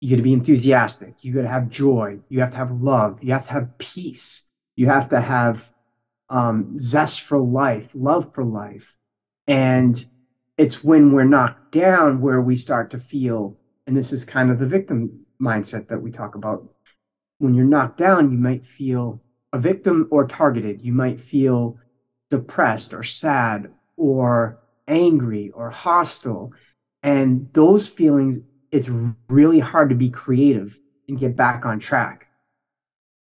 you 0.00 0.10
got 0.10 0.16
to 0.16 0.22
be 0.22 0.34
enthusiastic 0.34 1.14
you 1.22 1.32
got 1.32 1.42
to 1.42 1.48
have 1.48 1.70
joy 1.70 2.18
you 2.28 2.40
have 2.40 2.50
to 2.50 2.58
have 2.58 2.70
love 2.70 3.18
you 3.22 3.32
have 3.32 3.46
to 3.46 3.52
have 3.52 3.78
peace 3.78 4.46
you 4.80 4.88
have 4.88 5.10
to 5.10 5.20
have 5.20 5.70
um, 6.30 6.78
zest 6.80 7.22
for 7.22 7.38
life 7.40 7.90
love 7.94 8.32
for 8.34 8.44
life 8.44 8.96
and 9.48 10.06
it's 10.58 10.84
when 10.84 11.12
we're 11.12 11.24
knocked 11.24 11.72
down 11.72 12.20
where 12.20 12.40
we 12.42 12.56
start 12.56 12.90
to 12.92 12.98
feel 12.98 13.56
and 13.86 13.96
this 13.96 14.12
is 14.12 14.24
kind 14.24 14.50
of 14.50 14.58
the 14.58 14.66
victim 14.66 15.26
mindset 15.42 15.88
that 15.88 16.02
we 16.02 16.10
talk 16.12 16.36
about 16.36 16.64
when 17.38 17.54
you're 17.54 17.66
knocked 17.66 17.98
down, 17.98 18.32
you 18.32 18.38
might 18.38 18.66
feel 18.66 19.20
a 19.52 19.58
victim 19.58 20.08
or 20.10 20.26
targeted. 20.26 20.82
You 20.82 20.92
might 20.92 21.20
feel 21.20 21.76
depressed 22.30 22.94
or 22.94 23.04
sad 23.04 23.68
or 23.96 24.58
angry 24.88 25.50
or 25.54 25.70
hostile. 25.70 26.52
And 27.02 27.48
those 27.54 27.88
feelings, 27.88 28.38
it's 28.72 28.90
really 29.28 29.60
hard 29.60 29.90
to 29.90 29.96
be 29.96 30.10
creative 30.10 30.78
and 31.08 31.18
get 31.18 31.36
back 31.36 31.66
on 31.66 31.78
track. 31.80 32.29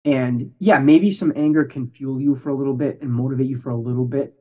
And 0.05 0.51
yeah, 0.59 0.79
maybe 0.79 1.11
some 1.11 1.31
anger 1.35 1.63
can 1.65 1.87
fuel 1.87 2.19
you 2.21 2.35
for 2.35 2.49
a 2.49 2.55
little 2.55 2.73
bit 2.73 2.99
and 3.01 3.11
motivate 3.11 3.47
you 3.47 3.57
for 3.57 3.69
a 3.69 3.77
little 3.77 4.05
bit, 4.05 4.33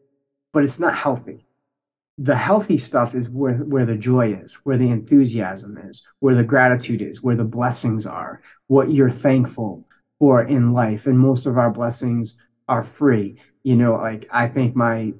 but 0.53 0.65
it's 0.65 0.79
not 0.81 0.95
healthy 0.97 1.47
the 2.19 2.37
healthy 2.37 2.77
stuff 2.77 3.15
is 3.15 3.29
where 3.29 3.55
where 3.55 3.85
the 3.87 3.97
joy 3.97 4.35
is, 4.35 4.55
where 4.65 4.77
the 4.77 4.91
enthusiasm 4.91 5.79
is, 5.79 6.03
where 6.21 6.35
the 6.35 6.43
gratitude 6.43 7.01
is, 7.01 7.23
where 7.23 7.35
the 7.37 7.45
blessings 7.45 8.07
are, 8.07 8.41
what 8.69 8.91
you're 8.93 9.11
thankful 9.11 9.85
for 10.19 10.43
in 10.43 10.73
life. 10.73 11.07
And 11.07 11.19
most 11.19 11.47
of 11.47 11.57
our 11.57 11.71
blessings 11.71 12.35
are 12.69 12.83
free. 12.83 13.37
You 13.65 13.77
know, 13.77 13.95
like 13.95 14.27
I 14.31 14.47
think 14.47 14.77
my, 14.77 15.15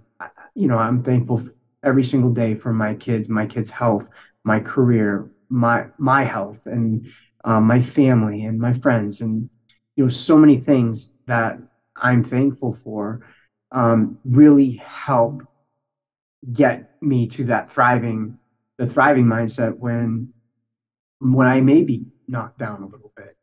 you 0.55 0.69
know, 0.69 0.79
I'm 0.79 1.03
thankful 1.03 1.43
every 1.83 2.05
single 2.05 2.31
day 2.31 2.55
for 2.55 2.73
my 2.73 2.95
kids, 2.95 3.29
my 3.29 3.47
kids' 3.47 3.71
health, 3.71 4.09
my 4.45 4.61
career, 4.61 5.27
my 5.49 5.87
my 5.99 6.25
health, 6.25 6.61
and 6.67 7.07
um, 7.45 7.67
my 7.67 7.81
family 7.81 8.45
and 8.45 8.59
my 8.59 8.73
friends, 8.75 9.21
and 9.21 9.49
you 9.97 10.05
know, 10.05 10.09
so 10.09 10.39
many 10.39 10.59
things 10.59 11.15
that 11.27 11.59
I'm 11.97 12.25
thankful 12.25 12.73
for 12.73 13.21
um, 13.71 14.19
really 14.25 14.73
help 14.73 15.43
get 16.53 16.91
me 17.01 17.27
to 17.29 17.45
that 17.45 17.71
thriving 17.71 18.39
the 18.79 18.87
thriving 18.87 19.27
mindset 19.27 19.77
when 19.79 20.33
when 21.21 21.47
I 21.47 21.61
may 21.61 21.83
be 21.83 22.07
knocked 22.27 22.59
down 22.59 22.83
a 22.83 22.87
little 22.87 23.13
bit 23.17 23.37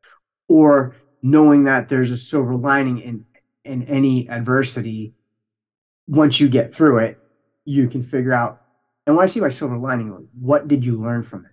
or 0.48 0.96
knowing 1.22 1.64
that 1.66 1.88
there's 1.88 2.12
a 2.12 2.18
silver 2.18 2.56
lining 2.56 3.00
in 3.00 3.26
in 3.64 3.84
any 3.84 4.30
adversity. 4.30 5.14
Once 6.08 6.40
you 6.40 6.50
get 6.50 6.74
through 6.74 7.00
it 7.00 7.20
you 7.66 7.88
can 7.88 8.02
figure 8.02 8.34
out 8.34 8.62
and 9.06 9.16
when 9.16 9.24
I 9.24 9.28
see 9.28 9.40
my 9.40 9.50
silver 9.50 9.78
lining 9.78 10.28
what 10.40 10.68
did 10.68 10.86
you 10.86 11.00
learn 11.00 11.24
from 11.24 11.46
it? 11.46 11.52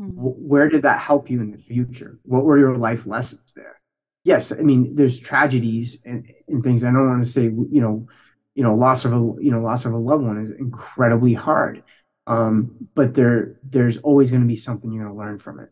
Mm-hmm. 0.00 0.14
where 0.16 0.68
did 0.70 0.82
that 0.82 1.00
help 1.00 1.30
you 1.30 1.42
in 1.42 1.52
the 1.52 1.58
future? 1.58 2.18
What 2.22 2.44
were 2.44 2.58
your 2.58 2.76
life 2.76 3.06
lessons 3.06 3.52
there 3.54 3.81
yes 4.24 4.52
i 4.52 4.56
mean 4.62 4.94
there's 4.94 5.18
tragedies 5.18 6.02
and, 6.04 6.26
and 6.48 6.62
things 6.62 6.84
i 6.84 6.90
don't 6.90 7.08
want 7.08 7.24
to 7.24 7.30
say 7.30 7.44
you 7.44 7.80
know 7.80 8.06
you 8.54 8.62
know 8.62 8.74
loss 8.74 9.04
of 9.04 9.12
a 9.12 9.16
you 9.40 9.50
know 9.50 9.60
loss 9.60 9.84
of 9.84 9.92
a 9.92 9.98
loved 9.98 10.24
one 10.24 10.42
is 10.42 10.50
incredibly 10.50 11.34
hard 11.34 11.82
um, 12.26 12.76
but 12.94 13.14
there 13.14 13.56
there's 13.68 13.98
always 13.98 14.30
going 14.30 14.42
to 14.42 14.48
be 14.48 14.56
something 14.56 14.92
you're 14.92 15.04
going 15.04 15.14
to 15.14 15.18
learn 15.18 15.38
from 15.38 15.60
it. 15.60 15.70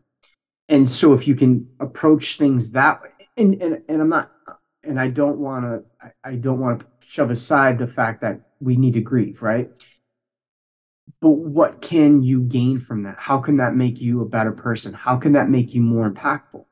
And 0.69 0.89
so 0.89 1.13
if 1.13 1.27
you 1.27 1.35
can 1.35 1.67
approach 1.79 2.37
things 2.37 2.71
that 2.71 3.01
way 3.01 3.09
and 3.37 3.61
and, 3.61 3.81
and 3.87 4.01
i'm 4.01 4.09
not 4.09 4.31
and 4.83 4.99
i 4.99 5.07
don't 5.07 5.37
want 5.37 5.65
to 5.65 5.83
I, 6.23 6.31
I 6.31 6.35
don't 6.35 6.59
want 6.59 6.81
to 6.81 6.85
shove 7.01 7.31
aside 7.31 7.77
the 7.77 7.87
fact 7.87 8.21
that 8.21 8.41
we 8.59 8.75
need 8.75 8.93
to 8.93 9.01
grieve 9.01 9.41
right? 9.41 9.69
But 11.21 11.31
what 11.31 11.81
can 11.81 12.23
you 12.23 12.41
gain 12.41 12.79
from 12.79 13.03
that? 13.03 13.15
How 13.19 13.37
can 13.39 13.57
that 13.57 13.75
make 13.75 14.01
you 14.01 14.21
a 14.21 14.25
better 14.25 14.51
person? 14.51 14.93
How 14.93 15.17
can 15.17 15.33
that 15.33 15.49
make 15.49 15.73
you 15.73 15.81
more 15.81 16.09
impactful? 16.09 16.63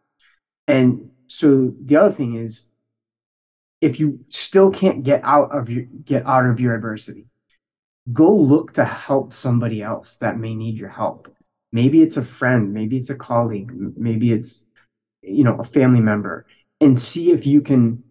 And 0.67 1.11
so 1.29 1.73
the 1.85 1.95
other 1.95 2.13
thing 2.13 2.35
is 2.35 2.67
if 3.81 3.99
you 3.99 4.19
still 4.29 4.71
can't 4.71 5.03
get 5.03 5.21
out 5.23 5.55
of 5.55 5.69
your 5.69 5.83
get 6.03 6.25
out 6.25 6.45
of 6.45 6.59
your 6.59 6.75
adversity 6.75 7.25
go 8.11 8.35
look 8.35 8.73
to 8.73 8.83
help 8.83 9.33
somebody 9.33 9.81
else 9.81 10.17
that 10.17 10.39
may 10.39 10.55
need 10.55 10.77
your 10.77 10.89
help. 10.89 11.33
Maybe 11.71 12.01
it's 12.01 12.17
a 12.17 12.25
friend 12.25 12.73
maybe 12.73 12.97
it's 12.97 13.11
a 13.11 13.15
colleague 13.15 13.71
maybe 13.95 14.31
it's 14.31 14.65
you 15.21 15.43
know 15.43 15.57
a 15.57 15.63
family 15.63 15.99
member 15.99 16.45
and 16.81 16.99
see 16.99 17.31
if 17.31 17.45
you 17.45 17.61
can 17.61 18.03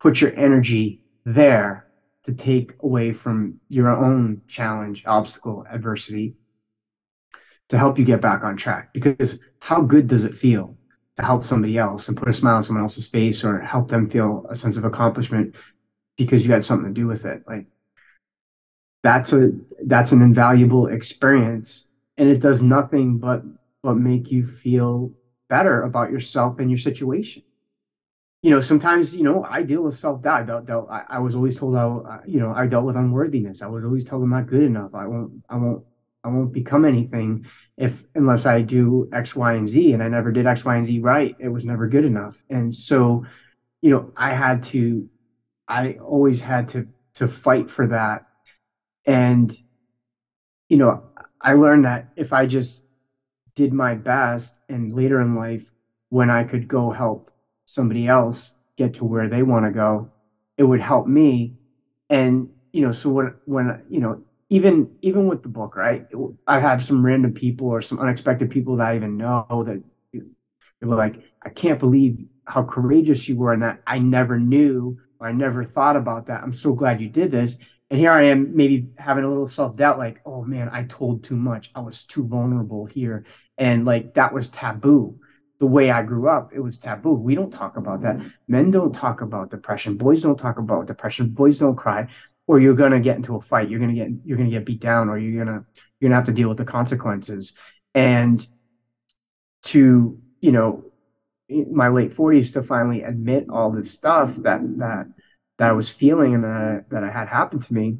put 0.00 0.20
your 0.20 0.34
energy 0.36 1.00
there 1.24 1.86
to 2.24 2.32
take 2.32 2.74
away 2.82 3.12
from 3.12 3.60
your 3.68 3.90
own 3.90 4.42
challenge 4.48 5.04
obstacle 5.06 5.64
adversity 5.70 6.34
to 7.68 7.78
help 7.78 7.98
you 7.98 8.04
get 8.04 8.20
back 8.20 8.44
on 8.44 8.56
track. 8.56 8.92
Because 8.92 9.38
how 9.60 9.80
good 9.82 10.08
does 10.08 10.24
it 10.24 10.34
feel 10.34 10.76
to 11.16 11.22
help 11.22 11.44
somebody 11.44 11.78
else 11.78 12.08
and 12.08 12.16
put 12.16 12.28
a 12.28 12.32
smile 12.32 12.56
on 12.56 12.62
someone 12.62 12.82
else's 12.84 13.08
face 13.08 13.44
or 13.44 13.60
help 13.60 13.88
them 13.88 14.10
feel 14.10 14.46
a 14.50 14.54
sense 14.54 14.76
of 14.76 14.84
accomplishment 14.84 15.54
because 16.16 16.44
you 16.44 16.52
had 16.52 16.64
something 16.64 16.88
to 16.92 17.00
do 17.00 17.06
with 17.06 17.24
it. 17.24 17.42
Like 17.46 17.66
that's 19.02 19.32
a 19.32 19.50
that's 19.86 20.12
an 20.12 20.22
invaluable 20.22 20.86
experience 20.88 21.88
and 22.16 22.28
it 22.28 22.40
does 22.40 22.62
nothing 22.62 23.18
but 23.18 23.42
but 23.82 23.96
make 23.96 24.30
you 24.30 24.46
feel 24.46 25.12
better 25.48 25.82
about 25.82 26.10
yourself 26.10 26.58
and 26.58 26.70
your 26.70 26.78
situation. 26.78 27.42
You 28.42 28.50
know 28.50 28.60
sometimes 28.60 29.14
you 29.14 29.24
know 29.24 29.44
i 29.44 29.62
deal 29.62 29.82
with 29.82 29.94
self-doubt. 29.96 30.42
I, 30.42 30.44
dealt, 30.44 30.66
dealt, 30.66 30.90
I, 30.90 31.04
I 31.08 31.18
was 31.18 31.34
always 31.34 31.58
told 31.58 31.76
I, 31.76 31.82
uh, 31.86 32.20
you 32.26 32.40
know 32.40 32.52
i 32.52 32.66
dealt 32.66 32.84
with 32.86 32.96
unworthiness. 32.96 33.62
I 33.62 33.66
was 33.68 33.84
always 33.84 34.04
told 34.04 34.22
i'm 34.22 34.30
not 34.30 34.46
good 34.46 34.62
enough. 34.62 34.94
I 34.94 35.06
won't 35.06 35.32
i 35.48 35.56
won't 35.56 35.84
I 36.24 36.28
won't 36.28 36.52
become 36.52 36.84
anything 36.84 37.46
if 37.76 38.04
unless 38.14 38.46
I 38.46 38.62
do 38.62 39.08
X, 39.12 39.36
Y, 39.36 39.54
and 39.54 39.68
Z. 39.68 39.92
And 39.92 40.02
I 40.02 40.08
never 40.08 40.32
did 40.32 40.46
X, 40.46 40.64
Y, 40.64 40.76
and 40.76 40.86
Z 40.86 41.00
right. 41.00 41.36
It 41.38 41.48
was 41.48 41.64
never 41.64 41.86
good 41.86 42.04
enough. 42.04 42.36
And 42.50 42.74
so, 42.74 43.24
you 43.82 43.90
know, 43.90 44.12
I 44.16 44.32
had 44.32 44.64
to, 44.64 45.08
I 45.68 45.94
always 45.94 46.40
had 46.40 46.68
to 46.70 46.88
to 47.16 47.28
fight 47.28 47.70
for 47.70 47.86
that. 47.88 48.22
And, 49.06 49.54
you 50.68 50.76
know, 50.76 51.02
I 51.40 51.54
learned 51.54 51.84
that 51.84 52.06
if 52.16 52.32
I 52.32 52.46
just 52.46 52.82
did 53.54 53.72
my 53.72 53.94
best 53.94 54.56
and 54.68 54.92
later 54.92 55.20
in 55.20 55.34
life, 55.36 55.64
when 56.10 56.30
I 56.30 56.44
could 56.44 56.68
go 56.68 56.90
help 56.90 57.30
somebody 57.66 58.08
else 58.08 58.54
get 58.78 58.94
to 58.94 59.04
where 59.04 59.28
they 59.28 59.42
want 59.42 59.66
to 59.66 59.72
go, 59.72 60.10
it 60.58 60.64
would 60.64 60.80
help 60.80 61.06
me. 61.06 61.54
And, 62.10 62.48
you 62.72 62.82
know, 62.82 62.92
so 62.92 63.10
when 63.10 63.32
when 63.44 63.82
you 63.88 64.00
know, 64.00 64.22
even 64.54 64.94
even 65.02 65.26
with 65.26 65.42
the 65.42 65.48
book, 65.48 65.74
right? 65.74 66.06
I 66.46 66.60
have 66.60 66.84
some 66.84 67.04
random 67.04 67.34
people 67.34 67.66
or 67.66 67.82
some 67.82 67.98
unexpected 67.98 68.50
people 68.50 68.76
that 68.76 68.86
I 68.86 68.94
even 68.94 69.16
know 69.16 69.44
that 69.66 69.82
they 70.12 70.86
were 70.86 70.94
like, 70.94 71.16
I 71.44 71.48
can't 71.48 71.80
believe 71.80 72.24
how 72.44 72.62
courageous 72.62 73.28
you 73.28 73.36
were, 73.36 73.52
and 73.52 73.64
that 73.64 73.80
I 73.84 73.98
never 73.98 74.38
knew 74.38 74.96
or 75.18 75.26
I 75.26 75.32
never 75.32 75.64
thought 75.64 75.96
about 75.96 76.28
that. 76.28 76.44
I'm 76.44 76.52
so 76.52 76.72
glad 76.72 77.00
you 77.00 77.08
did 77.08 77.32
this. 77.32 77.56
And 77.90 77.98
here 77.98 78.12
I 78.12 78.26
am, 78.26 78.54
maybe 78.54 78.90
having 78.96 79.24
a 79.24 79.28
little 79.28 79.48
self 79.48 79.74
doubt, 79.74 79.98
like, 79.98 80.20
oh 80.24 80.44
man, 80.44 80.68
I 80.70 80.84
told 80.84 81.24
too 81.24 81.36
much. 81.36 81.72
I 81.74 81.80
was 81.80 82.04
too 82.04 82.24
vulnerable 82.24 82.86
here, 82.86 83.24
and 83.58 83.84
like 83.84 84.14
that 84.14 84.32
was 84.32 84.50
taboo. 84.50 85.18
The 85.58 85.66
way 85.66 85.90
I 85.90 86.02
grew 86.02 86.28
up, 86.28 86.50
it 86.54 86.60
was 86.60 86.78
taboo. 86.78 87.14
We 87.14 87.34
don't 87.34 87.50
talk 87.50 87.76
about 87.76 88.02
that. 88.02 88.20
Men 88.46 88.70
don't 88.70 88.94
talk 88.94 89.20
about 89.20 89.50
depression. 89.50 89.96
Boys 89.96 90.22
don't 90.22 90.38
talk 90.38 90.58
about 90.58 90.86
depression. 90.86 91.30
Boys 91.30 91.58
don't 91.58 91.76
cry 91.76 92.08
or 92.46 92.60
you're 92.60 92.74
going 92.74 92.92
to 92.92 93.00
get 93.00 93.16
into 93.16 93.36
a 93.36 93.40
fight 93.40 93.68
you're 93.68 93.78
going 93.78 93.94
to 93.94 93.96
get 93.96 94.10
you're 94.24 94.36
going 94.36 94.50
to 94.50 94.56
get 94.56 94.66
beat 94.66 94.80
down 94.80 95.08
or 95.08 95.18
you're 95.18 95.44
going 95.44 95.58
to 95.58 95.64
you're 95.98 96.10
going 96.10 96.10
to 96.10 96.16
have 96.16 96.26
to 96.26 96.32
deal 96.32 96.48
with 96.48 96.58
the 96.58 96.64
consequences. 96.64 97.54
And 97.94 98.44
to 99.64 100.18
you 100.40 100.52
know 100.52 100.84
my 101.48 101.88
late 101.88 102.14
40s 102.14 102.52
to 102.54 102.62
finally 102.62 103.02
admit 103.02 103.46
all 103.50 103.70
this 103.70 103.92
stuff 103.92 104.34
that 104.36 104.60
that 104.78 105.06
that 105.58 105.70
I 105.70 105.72
was 105.72 105.90
feeling 105.90 106.34
and 106.34 106.44
that 106.44 106.50
I, 106.50 106.80
that 106.90 107.04
I 107.04 107.10
had 107.10 107.28
happened 107.28 107.62
to 107.62 107.74
me 107.74 107.98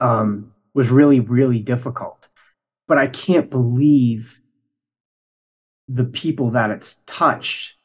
um, 0.00 0.52
was 0.74 0.90
really 0.90 1.20
really 1.20 1.60
difficult. 1.60 2.28
But 2.86 2.98
I 2.98 3.06
can't 3.06 3.50
believe 3.50 4.40
the 5.88 6.04
people 6.04 6.50
that 6.50 6.70
it's 6.70 7.02
touched 7.06 7.76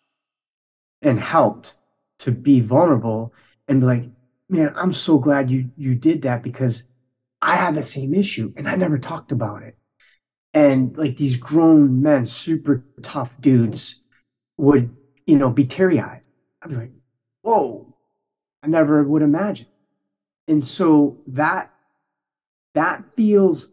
and 1.02 1.20
helped 1.20 1.76
to 2.20 2.32
be 2.32 2.62
vulnerable 2.62 3.34
and 3.68 3.82
be 3.82 3.86
like 3.86 4.04
man, 4.54 4.74
I'm 4.76 4.94
so 4.94 5.18
glad 5.20 5.50
you 5.52 5.70
you 5.78 5.96
did 5.96 6.24
that 6.24 6.44
because 6.44 6.84
I 7.42 7.58
had 7.58 7.76
the 7.76 7.84
same 7.84 8.14
issue 8.16 8.52
and 8.58 8.68
I 8.70 8.76
never 8.76 9.00
talked 9.00 9.32
about 9.34 9.64
it. 9.64 9.76
and 10.54 10.98
like 10.98 11.18
these 11.18 11.38
grown 11.38 12.02
men, 12.04 12.26
super 12.26 12.84
tough 13.04 13.36
dudes, 13.42 13.98
would 14.58 14.96
you 15.28 15.38
know 15.38 15.50
be 15.52 15.66
teary 15.66 16.00
eyed. 16.02 16.22
I'd 16.62 16.70
be 16.72 16.76
like, 16.78 16.92
whoa, 17.44 17.94
I 18.64 18.68
never 18.68 19.04
would 19.04 19.24
imagine. 19.24 19.68
And 20.48 20.64
so 20.66 21.18
that 21.28 21.70
that 22.76 23.04
feels 23.16 23.68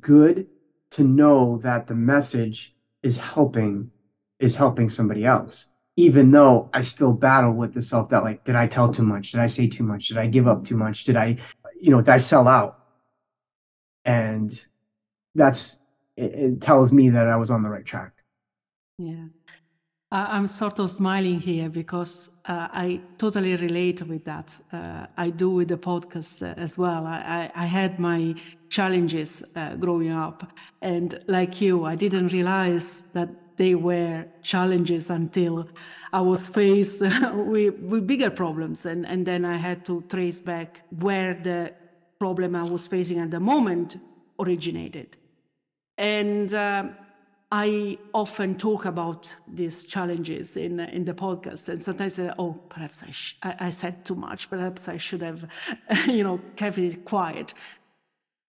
good 0.00 0.46
to 0.92 1.04
know 1.04 1.58
that 1.58 1.86
the 1.86 1.94
message 1.94 2.72
is 3.02 3.18
helping 3.18 3.90
is 4.38 4.54
helping 4.54 4.88
somebody 4.88 5.24
else 5.24 5.66
even 5.96 6.30
though 6.30 6.68
i 6.72 6.80
still 6.80 7.12
battle 7.12 7.52
with 7.52 7.74
the 7.74 7.82
self 7.82 8.08
doubt 8.08 8.24
like 8.24 8.44
did 8.44 8.56
i 8.56 8.66
tell 8.66 8.92
too 8.92 9.02
much? 9.02 9.32
Did 9.32 9.40
i 9.40 9.46
say 9.46 9.66
too 9.66 9.84
much? 9.84 10.08
Did 10.08 10.18
i 10.18 10.26
give 10.26 10.46
up 10.46 10.64
too 10.64 10.76
much? 10.76 11.04
Did 11.04 11.16
i 11.16 11.36
you 11.80 11.90
know 11.90 12.00
did 12.00 12.10
i 12.10 12.18
sell 12.18 12.46
out? 12.48 12.78
And 14.04 14.58
that's 15.34 15.78
it, 16.16 16.32
it 16.34 16.60
tells 16.60 16.92
me 16.92 17.10
that 17.10 17.28
i 17.28 17.36
was 17.36 17.50
on 17.50 17.62
the 17.62 17.68
right 17.68 17.84
track. 17.84 18.12
Yeah. 18.98 19.26
I'm 20.12 20.46
sort 20.46 20.78
of 20.78 20.88
smiling 20.88 21.40
here 21.40 21.68
because 21.68 22.30
uh, 22.44 22.68
I 22.70 23.00
totally 23.18 23.56
relate 23.56 24.02
with 24.02 24.24
that. 24.24 24.56
Uh, 24.72 25.06
I 25.16 25.30
do 25.30 25.50
with 25.50 25.68
the 25.68 25.76
podcast 25.76 26.42
uh, 26.42 26.54
as 26.58 26.78
well. 26.78 27.06
I, 27.06 27.50
I, 27.56 27.62
I 27.62 27.66
had 27.66 27.98
my 27.98 28.34
challenges 28.68 29.42
uh, 29.56 29.74
growing 29.74 30.12
up, 30.12 30.52
and 30.80 31.18
like 31.26 31.60
you, 31.60 31.84
I 31.84 31.96
didn't 31.96 32.32
realize 32.32 33.02
that 33.14 33.28
they 33.56 33.74
were 33.74 34.26
challenges 34.42 35.10
until 35.10 35.68
I 36.12 36.20
was 36.20 36.46
faced 36.46 37.00
with, 37.32 37.74
with 37.80 38.06
bigger 38.06 38.30
problems, 38.30 38.86
and, 38.86 39.06
and 39.06 39.26
then 39.26 39.44
I 39.44 39.56
had 39.56 39.84
to 39.86 40.02
trace 40.08 40.40
back 40.40 40.82
where 40.98 41.34
the 41.34 41.72
problem 42.18 42.56
I 42.56 42.62
was 42.62 42.86
facing 42.86 43.18
at 43.18 43.30
the 43.30 43.40
moment 43.40 43.96
originated. 44.38 45.16
And 45.98 46.52
um, 46.54 46.94
I 47.50 47.98
often 48.12 48.56
talk 48.58 48.84
about 48.84 49.34
these 49.46 49.84
challenges 49.84 50.56
in 50.56 50.80
in 50.80 51.04
the 51.04 51.14
podcast, 51.14 51.68
and 51.68 51.82
sometimes 51.82 52.18
I 52.18 52.24
say, 52.26 52.32
"Oh, 52.38 52.54
perhaps 52.68 53.02
I, 53.02 53.10
sh- 53.12 53.36
I, 53.42 53.54
I 53.60 53.70
said 53.70 54.04
too 54.04 54.16
much. 54.16 54.50
Perhaps 54.50 54.88
I 54.88 54.98
should 54.98 55.22
have, 55.22 55.48
you 56.06 56.24
know, 56.24 56.40
kept 56.56 56.78
it 56.78 57.04
quiet." 57.04 57.54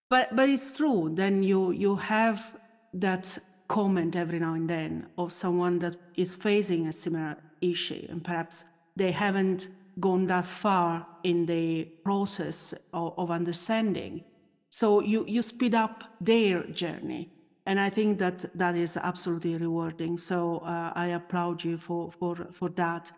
But 0.09 0.35
but 0.35 0.49
it's 0.49 0.73
true. 0.73 1.11
Then 1.13 1.43
you 1.43 1.71
you 1.71 1.95
have 1.95 2.57
that 2.93 3.37
comment 3.67 4.15
every 4.15 4.39
now 4.39 4.53
and 4.53 4.69
then 4.69 5.07
of 5.17 5.31
someone 5.31 5.79
that 5.79 5.95
is 6.15 6.36
facing 6.36 6.88
a 6.88 6.93
similar 6.93 7.38
issue, 7.62 8.05
and 8.09 8.24
perhaps 8.24 8.65
they 8.95 9.12
haven't 9.12 9.69
gone 10.00 10.27
that 10.27 10.45
far 10.45 11.05
in 11.24 11.45
the 11.45 11.86
process 12.03 12.74
of, 12.93 13.13
of 13.17 13.31
understanding. 13.31 14.24
So 14.69 15.01
you 15.01 15.25
you 15.27 15.41
speed 15.41 15.74
up 15.75 16.03
their 16.21 16.63
journey 16.63 17.29
and 17.67 17.81
I 17.81 17.89
think 17.89 18.17
that 18.19 18.45
that 18.57 18.75
is 18.75 18.95
absolutely 18.97 19.57
rewarding. 19.57 20.17
So 20.17 20.59
uh, 20.59 20.93
I 20.95 21.07
applaud 21.07 21.63
you 21.63 21.77
for 21.77 22.12
for 22.12 22.47
for 22.53 22.69
that. 22.69 23.12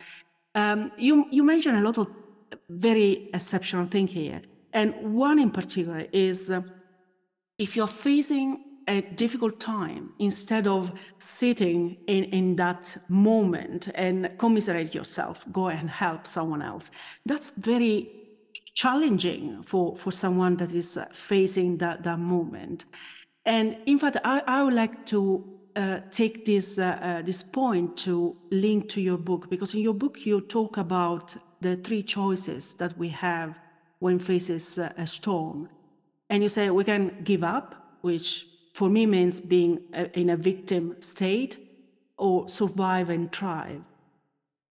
Um, 0.56 0.92
you 0.98 1.28
you 1.32 1.44
mentioned 1.44 1.78
a 1.78 1.82
lot 1.82 1.98
of 2.00 2.08
very 2.70 3.30
exceptional 3.34 3.86
things 3.86 4.12
here, 4.12 4.42
and 4.74 4.94
one 5.14 5.38
in 5.38 5.52
particular 5.52 6.08
is 6.12 6.50
uh, 6.50 6.64
if 7.60 7.76
you're 7.76 7.96
facing 8.10 8.66
a 8.90 9.02
difficult 9.16 9.60
time, 9.60 10.12
instead 10.20 10.68
of 10.68 10.92
sitting 11.18 11.96
in, 12.08 12.24
in 12.26 12.56
that 12.56 12.98
moment 13.08 13.90
and 13.96 14.30
commiserate 14.38 14.94
yourself, 14.94 15.46
go 15.52 15.70
and 15.70 15.90
help 15.90 16.26
someone 16.26 16.62
else. 16.62 16.92
That's 17.26 17.52
very 17.52 18.10
challenging 18.74 19.64
for, 19.64 19.96
for 19.96 20.12
someone 20.12 20.58
that 20.58 20.72
is 20.72 20.98
facing 21.14 21.78
that, 21.78 22.04
that 22.04 22.20
moment. 22.20 22.86
And 23.46 23.78
in 23.86 23.98
fact, 24.00 24.18
I, 24.24 24.42
I 24.48 24.64
would 24.64 24.74
like 24.74 25.06
to 25.08 25.44
uh, 25.76 26.00
take 26.12 26.46
this, 26.46 26.80
uh, 26.80 26.98
uh, 27.02 27.22
this 27.22 27.44
point 27.44 27.98
to 27.98 28.36
link 28.52 28.90
to 28.90 29.02
your 29.02 29.18
book, 29.18 29.50
because 29.50 29.74
in 29.74 29.82
your 29.82 29.94
book, 29.94 30.26
you 30.26 30.42
talk 30.42 30.78
about 30.78 31.36
the 31.62 31.76
three 31.78 32.04
choices 32.04 32.74
that 32.76 32.98
we 32.98 33.10
have 33.10 33.58
when 34.00 34.18
faces 34.20 34.78
a 34.78 35.06
storm. 35.06 35.70
And 36.30 36.42
you 36.42 36.50
say 36.50 36.70
we 36.70 36.84
can 36.84 37.22
give 37.24 37.44
up, 37.44 37.98
which 38.02 38.46
for 38.80 38.90
me 38.90 39.06
means 39.06 39.42
being 39.42 39.82
a, 39.94 40.04
in 40.18 40.30
a 40.30 40.38
victim 40.38 40.96
state, 41.02 41.58
or 42.18 42.48
survive 42.48 43.10
and 43.10 43.30
thrive. 43.30 43.82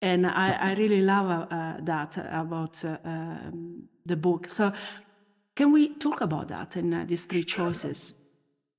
And 0.00 0.26
I, 0.26 0.52
I 0.68 0.74
really 0.74 1.02
love 1.02 1.28
uh, 1.28 1.76
that 1.82 2.16
about 2.32 2.82
uh, 2.84 2.96
um, 3.04 3.82
the 4.06 4.16
book. 4.16 4.48
So, 4.48 4.72
can 5.54 5.72
we 5.72 5.94
talk 6.06 6.22
about 6.22 6.48
that 6.48 6.76
and 6.76 6.94
uh, 6.94 7.04
these 7.04 7.26
three 7.26 7.44
choices? 7.44 8.14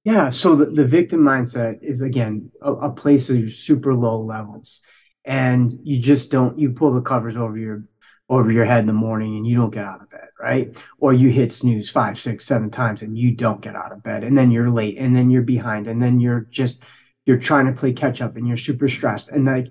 Yeah, 0.03 0.29
so 0.29 0.55
the, 0.55 0.65
the 0.65 0.85
victim 0.85 1.19
mindset 1.19 1.75
is 1.83 2.01
again 2.01 2.49
a, 2.63 2.71
a 2.89 2.89
place 2.89 3.29
of 3.29 3.51
super 3.51 3.93
low 3.93 4.19
levels. 4.23 4.81
And 5.25 5.77
you 5.83 6.01
just 6.01 6.31
don't 6.31 6.57
you 6.57 6.71
pull 6.71 6.91
the 6.95 7.01
covers 7.01 7.37
over 7.37 7.55
your 7.55 7.83
over 8.29 8.51
your 8.51 8.65
head 8.65 8.81
in 8.81 8.85
the 8.87 8.93
morning 8.93 9.35
and 9.37 9.45
you 9.47 9.55
don't 9.57 9.73
get 9.73 9.85
out 9.85 10.01
of 10.01 10.09
bed, 10.09 10.27
right? 10.39 10.77
Or 10.99 11.13
you 11.13 11.29
hit 11.29 11.51
snooze 11.51 11.89
five, 11.89 12.19
six, 12.19 12.45
seven 12.45 12.69
times 12.69 13.01
and 13.01 13.17
you 13.17 13.31
don't 13.35 13.61
get 13.61 13.75
out 13.75 13.91
of 13.91 14.03
bed. 14.03 14.23
And 14.23 14.37
then 14.37 14.51
you're 14.51 14.69
late 14.69 14.97
and 14.97 15.15
then 15.15 15.29
you're 15.29 15.41
behind 15.41 15.87
and 15.87 16.01
then 16.01 16.19
you're 16.19 16.47
just 16.51 16.83
you're 17.25 17.37
trying 17.37 17.65
to 17.67 17.73
play 17.73 17.93
catch 17.93 18.21
up 18.21 18.35
and 18.35 18.47
you're 18.47 18.57
super 18.57 18.87
stressed 18.87 19.29
and 19.29 19.45
like 19.45 19.67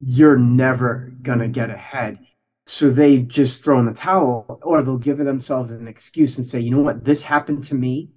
you're 0.00 0.38
never 0.38 1.12
gonna 1.22 1.48
get 1.48 1.70
ahead. 1.70 2.18
So 2.66 2.90
they 2.90 3.18
just 3.18 3.64
throw 3.64 3.78
in 3.80 3.86
the 3.86 3.92
towel 3.92 4.60
or 4.62 4.82
they'll 4.82 4.98
give 4.98 5.18
themselves 5.18 5.70
an 5.72 5.88
excuse 5.88 6.38
and 6.38 6.46
say, 6.46 6.60
you 6.60 6.70
know 6.70 6.80
what, 6.82 7.04
this 7.04 7.22
happened 7.22 7.64
to 7.64 7.74
me 7.74 8.10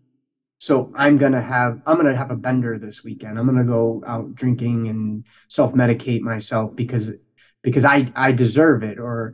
so 0.60 0.92
i'm 0.96 1.18
gonna 1.18 1.42
have 1.42 1.80
i'm 1.86 1.98
gonna 1.98 2.16
have 2.16 2.32
a 2.32 2.36
bender 2.36 2.78
this 2.78 3.04
weekend 3.04 3.38
i'm 3.38 3.46
gonna 3.46 3.64
go 3.64 4.02
out 4.06 4.34
drinking 4.36 4.88
and 4.88 5.26
self-medicate 5.50 6.22
myself 6.22 6.76
because 6.76 7.12
because 7.64 7.84
i 7.86 8.06
i 8.16 8.32
deserve 8.32 8.84
it 8.84 9.00
or 9.00 9.34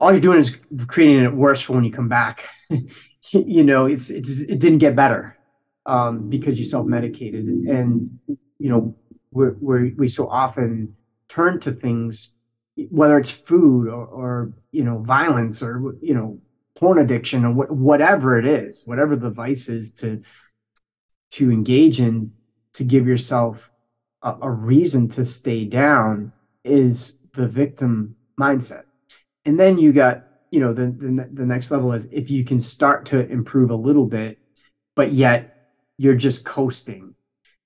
all 0.00 0.12
you're 0.12 0.20
doing 0.20 0.38
is 0.38 0.56
creating 0.86 1.24
it 1.24 1.32
worse 1.34 1.60
for 1.62 1.74
when 1.74 1.84
you 1.84 1.90
come 1.90 2.08
back 2.08 2.44
you 3.32 3.64
know 3.64 3.86
it's, 3.86 4.10
it's 4.10 4.40
it 4.40 4.58
didn't 4.58 4.78
get 4.78 4.96
better 4.96 5.36
um, 5.86 6.28
because 6.28 6.58
you 6.58 6.64
self-medicated 6.64 7.44
and 7.44 8.10
you 8.58 8.70
know 8.70 8.94
we're, 9.32 9.54
we're, 9.60 9.90
we 9.96 10.08
so 10.08 10.28
often 10.28 10.94
turn 11.28 11.60
to 11.60 11.72
things 11.72 12.32
whether 12.90 13.18
it's 13.18 13.30
food 13.30 13.88
or, 13.88 14.04
or 14.06 14.52
you 14.72 14.84
know 14.84 14.98
violence 15.02 15.62
or 15.62 15.94
you 16.00 16.14
know 16.14 16.38
porn 16.78 16.98
addiction 16.98 17.44
or 17.44 17.52
wh- 17.52 17.70
whatever 17.72 18.38
it 18.38 18.44
is, 18.44 18.82
whatever 18.84 19.16
the 19.16 19.30
vice 19.30 19.68
is 19.68 19.92
to 19.92 20.20
to 21.30 21.50
engage 21.50 22.00
in 22.00 22.32
to 22.74 22.84
give 22.84 23.06
yourself 23.06 23.70
a, 24.22 24.34
a 24.42 24.50
reason 24.50 25.08
to 25.10 25.24
stay 25.24 25.64
down 25.64 26.32
is 26.64 27.18
the 27.34 27.46
victim 27.46 28.16
mindset. 28.40 28.82
And 29.46 29.58
then 29.58 29.78
you 29.78 29.92
got, 29.92 30.24
you 30.50 30.60
know, 30.60 30.74
the, 30.74 30.86
the 30.86 31.30
the 31.32 31.46
next 31.46 31.70
level 31.70 31.92
is 31.92 32.06
if 32.12 32.30
you 32.30 32.44
can 32.44 32.58
start 32.58 33.06
to 33.06 33.26
improve 33.30 33.70
a 33.70 33.76
little 33.76 34.04
bit, 34.04 34.38
but 34.96 35.12
yet 35.12 35.70
you're 35.96 36.16
just 36.16 36.44
coasting 36.44 37.14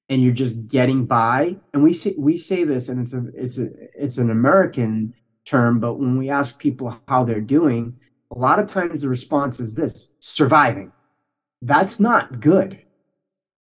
and 0.09 0.23
you're 0.23 0.33
just 0.33 0.69
getting 0.69 1.07
by. 1.07 1.57
And 1.73 1.83
we 1.83 1.93
say 1.95 2.15
we 2.19 2.37
say 2.37 2.65
this, 2.65 2.89
and 2.91 3.01
it's 3.01 3.15
a 3.15 3.25
it's 3.35 3.59
a 3.59 3.69
it's 3.95 4.19
an 4.19 4.31
American 4.31 5.15
term, 5.47 5.81
but 5.81 5.95
when 5.95 6.19
we 6.19 6.31
ask 6.31 6.59
people 6.59 7.01
how 7.09 7.25
they're 7.25 7.41
doing, 7.41 7.99
a 8.31 8.39
lot 8.39 8.59
of 8.59 8.71
times 8.71 9.01
the 9.01 9.09
response 9.09 9.59
is 9.59 9.75
this 9.75 10.13
surviving. 10.21 10.93
That's 11.63 11.99
not 11.99 12.41
good. 12.41 12.79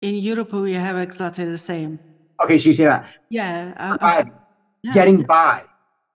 In 0.02 0.14
Europe, 0.16 0.52
we 0.52 0.74
have 0.74 0.98
exactly 0.98 1.46
the 1.46 1.58
same. 1.58 1.98
Okay, 2.42 2.58
so 2.58 2.66
you 2.66 2.72
say 2.74 2.84
that. 2.84 3.08
Yeah. 3.30 3.72
Uh, 4.00 4.24
yeah. 4.82 4.92
Getting 4.92 5.22
by. 5.22 5.64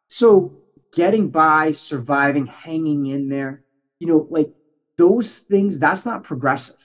So 0.08 0.54
getting 0.94 1.30
by, 1.30 1.72
surviving, 1.72 2.46
hanging 2.46 3.06
in 3.06 3.30
there, 3.30 3.62
you 4.00 4.08
know, 4.08 4.28
like 4.30 4.50
those 4.98 5.40
things, 5.40 5.80
that's 5.80 6.06
not 6.06 6.24
progressive. 6.24 6.76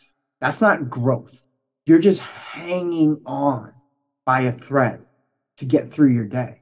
That's 0.41 0.61
not 0.61 0.91
growth. 0.91 1.35
You're 1.87 1.99
just 1.99 2.21
hanging 2.21 3.23
on 3.27 3.73
by 4.25 4.43
a 4.43 4.53
thread 4.53 5.05
to 5.59 5.65
get 5.65 5.93
through 5.93 6.13
your 6.13 6.25
day. 6.25 6.61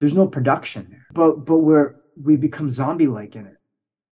There's 0.00 0.14
no 0.14 0.26
production 0.26 0.86
there. 0.90 1.06
But 1.12 1.44
but 1.44 1.58
we're 1.58 1.94
we 2.20 2.36
become 2.36 2.70
zombie 2.70 3.06
like 3.06 3.36
in 3.36 3.46
it 3.46 3.56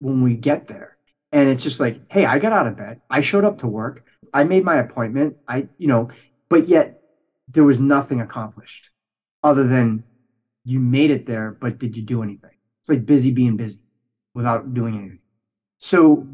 when 0.01 0.23
we 0.23 0.35
get 0.35 0.67
there. 0.67 0.97
And 1.33 1.49
it's 1.49 1.63
just 1.63 1.81
like, 1.81 2.01
hey, 2.11 2.25
I 2.25 2.39
got 2.39 2.53
out 2.53 2.67
of 2.67 2.77
bed. 2.77 2.99
I 3.11 3.21
showed 3.21 3.45
up 3.45 3.59
to 3.59 3.67
work. 3.67 4.03
I 4.33 4.45
made 4.45 4.65
my 4.65 4.77
appointment. 4.77 5.37
I, 5.49 5.67
you 5.79 5.89
know, 5.89 6.09
but 6.49 6.69
yet 6.69 7.01
there 7.49 7.65
was 7.65 7.81
nothing 7.81 8.21
accomplished 8.21 8.91
other 9.43 9.67
than 9.67 10.05
you 10.65 10.81
made 10.81 11.11
it 11.11 11.27
there, 11.27 11.57
but 11.61 11.79
did 11.79 11.97
you 11.97 12.03
do 12.03 12.23
anything? 12.23 12.56
It's 12.87 12.91
like 12.91 13.07
busy 13.07 13.33
being 13.33 13.57
busy 13.57 13.81
without 14.35 14.73
doing 14.73 14.97
anything. 14.97 15.19
So 15.79 16.27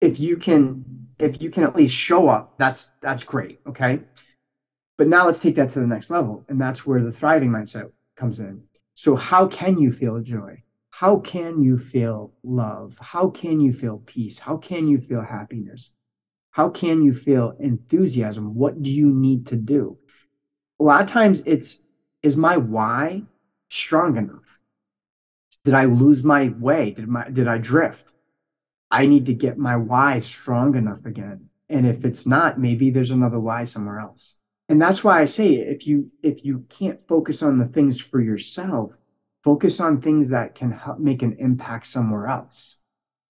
if 0.00 0.20
you 0.20 0.36
can 0.36 0.84
if 1.18 1.42
you 1.42 1.50
can 1.50 1.64
at 1.64 1.74
least 1.74 1.94
show 1.94 2.28
up, 2.28 2.54
that's 2.58 2.88
that's 3.02 3.24
great. 3.24 3.60
Okay. 3.66 4.00
But 4.96 5.08
now 5.08 5.26
let's 5.26 5.40
take 5.40 5.56
that 5.56 5.70
to 5.70 5.80
the 5.80 5.86
next 5.86 6.10
level. 6.10 6.44
And 6.48 6.60
that's 6.60 6.86
where 6.86 7.02
the 7.02 7.12
thriving 7.12 7.50
mindset 7.50 7.90
comes 8.16 8.40
in. 8.40 8.62
So 8.94 9.16
how 9.16 9.46
can 9.46 9.78
you 9.78 9.92
feel 9.92 10.20
joy? 10.20 10.62
how 10.98 11.16
can 11.18 11.62
you 11.62 11.78
feel 11.78 12.32
love? 12.42 12.96
How 13.00 13.28
can 13.28 13.60
you 13.60 13.72
feel 13.72 13.98
peace? 14.04 14.36
How 14.36 14.56
can 14.56 14.88
you 14.88 14.98
feel 14.98 15.22
happiness? 15.22 15.92
How 16.50 16.70
can 16.70 17.02
you 17.02 17.14
feel 17.14 17.54
enthusiasm? 17.60 18.52
What 18.56 18.82
do 18.82 18.90
you 18.90 19.08
need 19.08 19.46
to 19.46 19.56
do? 19.56 19.96
A 20.80 20.82
lot 20.82 21.04
of 21.04 21.08
times 21.08 21.40
it's, 21.46 21.80
is 22.24 22.36
my 22.36 22.56
why 22.56 23.22
strong 23.70 24.16
enough? 24.16 24.47
Did 25.64 25.74
I 25.74 25.84
lose 25.84 26.24
my 26.24 26.48
way? 26.58 26.92
Did 26.92 27.08
my, 27.08 27.28
did 27.28 27.48
I 27.48 27.58
drift? 27.58 28.12
I 28.90 29.06
need 29.06 29.26
to 29.26 29.34
get 29.34 29.58
my 29.58 29.76
why 29.76 30.18
strong 30.20 30.76
enough 30.76 31.04
again. 31.04 31.48
And 31.68 31.86
if 31.86 32.04
it's 32.04 32.26
not, 32.26 32.58
maybe 32.58 32.90
there's 32.90 33.10
another 33.10 33.38
why 33.38 33.64
somewhere 33.64 33.98
else. 33.98 34.36
And 34.68 34.80
that's 34.80 35.04
why 35.04 35.20
I 35.20 35.26
say 35.26 35.54
if 35.54 35.86
you 35.86 36.10
if 36.22 36.44
you 36.44 36.64
can't 36.68 37.00
focus 37.08 37.42
on 37.42 37.58
the 37.58 37.66
things 37.66 38.00
for 38.00 38.20
yourself, 38.20 38.92
focus 39.44 39.80
on 39.80 40.00
things 40.00 40.28
that 40.30 40.54
can 40.54 40.70
help 40.70 40.98
make 40.98 41.22
an 41.22 41.34
impact 41.38 41.86
somewhere 41.86 42.26
else. 42.28 42.80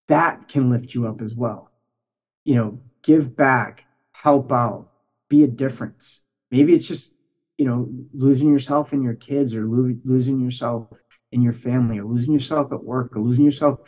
That 0.09 0.49
can 0.49 0.71
lift 0.71 0.95
you 0.95 1.07
up 1.07 1.21
as 1.23 1.35
well. 1.35 1.71
You 2.45 2.57
know, 2.57 2.81
give 3.03 3.37
back, 3.37 3.85
help 4.13 4.53
out, 4.53 4.89
be 5.29 5.45
a 5.45 5.49
difference. 5.49 6.23
Maybe 6.51 6.73
it's 6.75 6.87
just, 6.87 7.13
you 7.59 7.67
know, 7.67 7.89
losing 8.13 8.49
yourself 8.51 8.93
in 8.93 9.03
your 9.03 9.15
kids 9.15 9.55
or 9.55 9.67
lo- 9.67 9.97
losing 10.05 10.41
yourself 10.41 10.89
in 11.33 11.43
your 11.43 11.53
family 11.53 11.99
or 11.99 12.05
losing 12.05 12.33
yourself 12.33 12.73
at 12.73 12.83
work 12.83 13.17
or 13.17 13.21
losing 13.21 13.45
yourself 13.45 13.79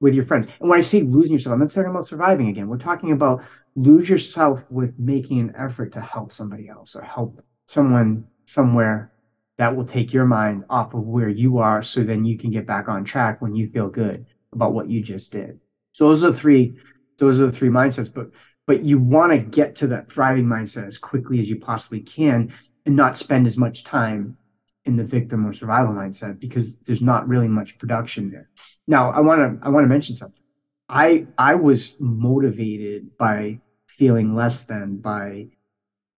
with 0.00 0.14
your 0.14 0.24
friends. 0.24 0.46
And 0.60 0.68
when 0.68 0.78
I 0.78 0.82
say 0.82 1.02
losing 1.02 1.32
yourself, 1.32 1.54
I'm 1.54 1.60
not 1.60 1.70
talking 1.70 1.90
about 1.90 2.06
surviving 2.06 2.48
again. 2.48 2.68
We're 2.68 2.76
talking 2.76 3.12
about 3.12 3.42
lose 3.74 4.08
yourself 4.08 4.62
with 4.68 4.98
making 4.98 5.40
an 5.40 5.52
effort 5.56 5.92
to 5.92 6.00
help 6.00 6.32
somebody 6.32 6.68
else 6.68 6.94
or 6.94 7.02
help 7.02 7.40
someone 7.66 8.26
somewhere 8.46 9.10
that 9.58 9.74
will 9.74 9.84
take 9.84 10.12
your 10.12 10.26
mind 10.26 10.64
off 10.68 10.92
of 10.94 11.02
where 11.02 11.28
you 11.28 11.58
are 11.58 11.82
so 11.82 12.02
then 12.02 12.24
you 12.24 12.36
can 12.36 12.50
get 12.50 12.66
back 12.66 12.88
on 12.88 13.04
track 13.04 13.36
when 13.40 13.54
you 13.54 13.68
feel 13.68 13.88
good 13.88 14.26
about 14.52 14.72
what 14.74 14.88
you 14.88 15.02
just 15.02 15.32
did. 15.32 15.58
So 15.92 16.08
those 16.08 16.24
are 16.24 16.30
the 16.30 16.36
three 16.36 16.74
those 17.18 17.40
are 17.40 17.46
the 17.46 17.52
three 17.52 17.70
mindsets 17.70 18.12
but 18.12 18.26
but 18.66 18.84
you 18.84 18.98
want 18.98 19.32
to 19.32 19.38
get 19.38 19.76
to 19.76 19.86
that 19.88 20.10
thriving 20.10 20.44
mindset 20.44 20.86
as 20.86 20.98
quickly 20.98 21.38
as 21.38 21.48
you 21.48 21.56
possibly 21.56 22.00
can 22.00 22.52
and 22.84 22.96
not 22.96 23.16
spend 23.16 23.46
as 23.46 23.56
much 23.56 23.84
time 23.84 24.36
in 24.86 24.96
the 24.96 25.04
victim 25.04 25.46
or 25.46 25.52
survival 25.52 25.92
mindset 25.94 26.40
because 26.40 26.78
there's 26.86 27.02
not 27.02 27.28
really 27.28 27.48
much 27.48 27.78
production 27.78 28.30
there. 28.30 28.48
Now, 28.86 29.10
I 29.10 29.20
want 29.20 29.40
to 29.60 29.66
I 29.66 29.70
want 29.70 29.84
to 29.84 29.88
mention 29.88 30.14
something. 30.14 30.42
I 30.88 31.26
I 31.38 31.56
was 31.56 31.94
motivated 32.00 33.10
by 33.18 33.60
feeling 33.88 34.34
less 34.34 34.64
than 34.66 34.98
by 34.98 35.48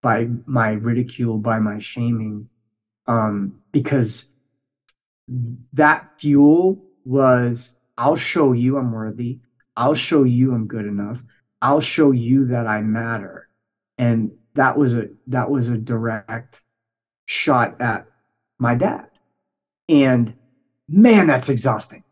by 0.02 0.28
my 0.46 0.72
ridicule, 0.72 1.38
by 1.38 1.58
my 1.58 1.78
shaming, 1.80 2.48
um, 3.06 3.54
because 3.72 4.26
that 5.74 6.06
fuel 6.18 6.80
was 7.04 7.72
I'll 7.96 8.16
show 8.16 8.52
you 8.52 8.76
I'm 8.76 8.92
worthy. 8.92 9.40
I'll 9.76 9.94
show 9.94 10.24
you 10.24 10.52
I'm 10.52 10.66
good 10.66 10.86
enough. 10.86 11.22
I'll 11.60 11.80
show 11.80 12.12
you 12.12 12.46
that 12.46 12.66
I 12.66 12.80
matter. 12.82 13.48
And 13.98 14.32
that 14.54 14.76
was 14.76 14.96
a 14.96 15.08
that 15.28 15.50
was 15.50 15.68
a 15.68 15.76
direct 15.76 16.62
shot 17.26 17.80
at 17.80 18.07
my 18.58 18.74
dad. 18.74 19.06
And 19.88 20.34
man, 20.88 21.26
that's 21.26 21.48
exhausting. 21.48 22.02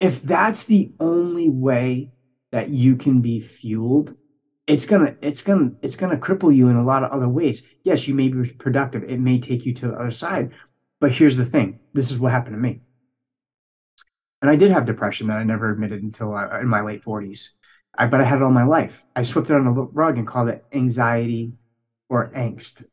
If 0.00 0.22
that's 0.22 0.64
the 0.64 0.90
only 1.00 1.48
way 1.48 2.10
that 2.52 2.68
you 2.70 2.96
can 2.96 3.20
be 3.20 3.40
fueled, 3.40 4.14
it's 4.66 4.86
gonna 4.86 5.14
it's 5.20 5.42
gonna 5.42 5.70
it's 5.82 5.96
gonna 5.96 6.16
cripple 6.16 6.54
you 6.54 6.68
in 6.68 6.76
a 6.76 6.84
lot 6.84 7.02
of 7.02 7.10
other 7.10 7.28
ways. 7.28 7.62
Yes, 7.84 8.06
you 8.06 8.14
may 8.14 8.28
be 8.28 8.52
productive. 8.58 9.04
It 9.04 9.18
may 9.18 9.40
take 9.40 9.66
you 9.66 9.74
to 9.74 9.88
the 9.88 9.94
other 9.94 10.10
side. 10.10 10.52
But 11.00 11.12
here's 11.12 11.36
the 11.36 11.44
thing. 11.44 11.78
This 11.92 12.10
is 12.10 12.18
what 12.18 12.32
happened 12.32 12.54
to 12.54 12.60
me. 12.60 12.80
And 14.42 14.50
I 14.50 14.56
did 14.56 14.70
have 14.70 14.86
depression 14.86 15.26
that 15.28 15.36
I 15.36 15.44
never 15.44 15.70
admitted 15.70 16.02
until 16.02 16.34
I, 16.34 16.60
in 16.60 16.68
my 16.68 16.80
late 16.82 17.02
40s. 17.02 17.50
I, 17.96 18.06
but 18.06 18.20
I 18.20 18.24
had 18.24 18.36
it 18.38 18.42
all 18.42 18.50
my 18.50 18.64
life. 18.64 19.02
I 19.14 19.22
swept 19.22 19.50
it 19.50 19.54
on 19.54 19.64
the 19.64 19.70
rug 19.92 20.16
and 20.18 20.26
called 20.26 20.48
it 20.48 20.62
anxiety 20.72 21.52
or 22.08 22.30
angst. 22.34 22.84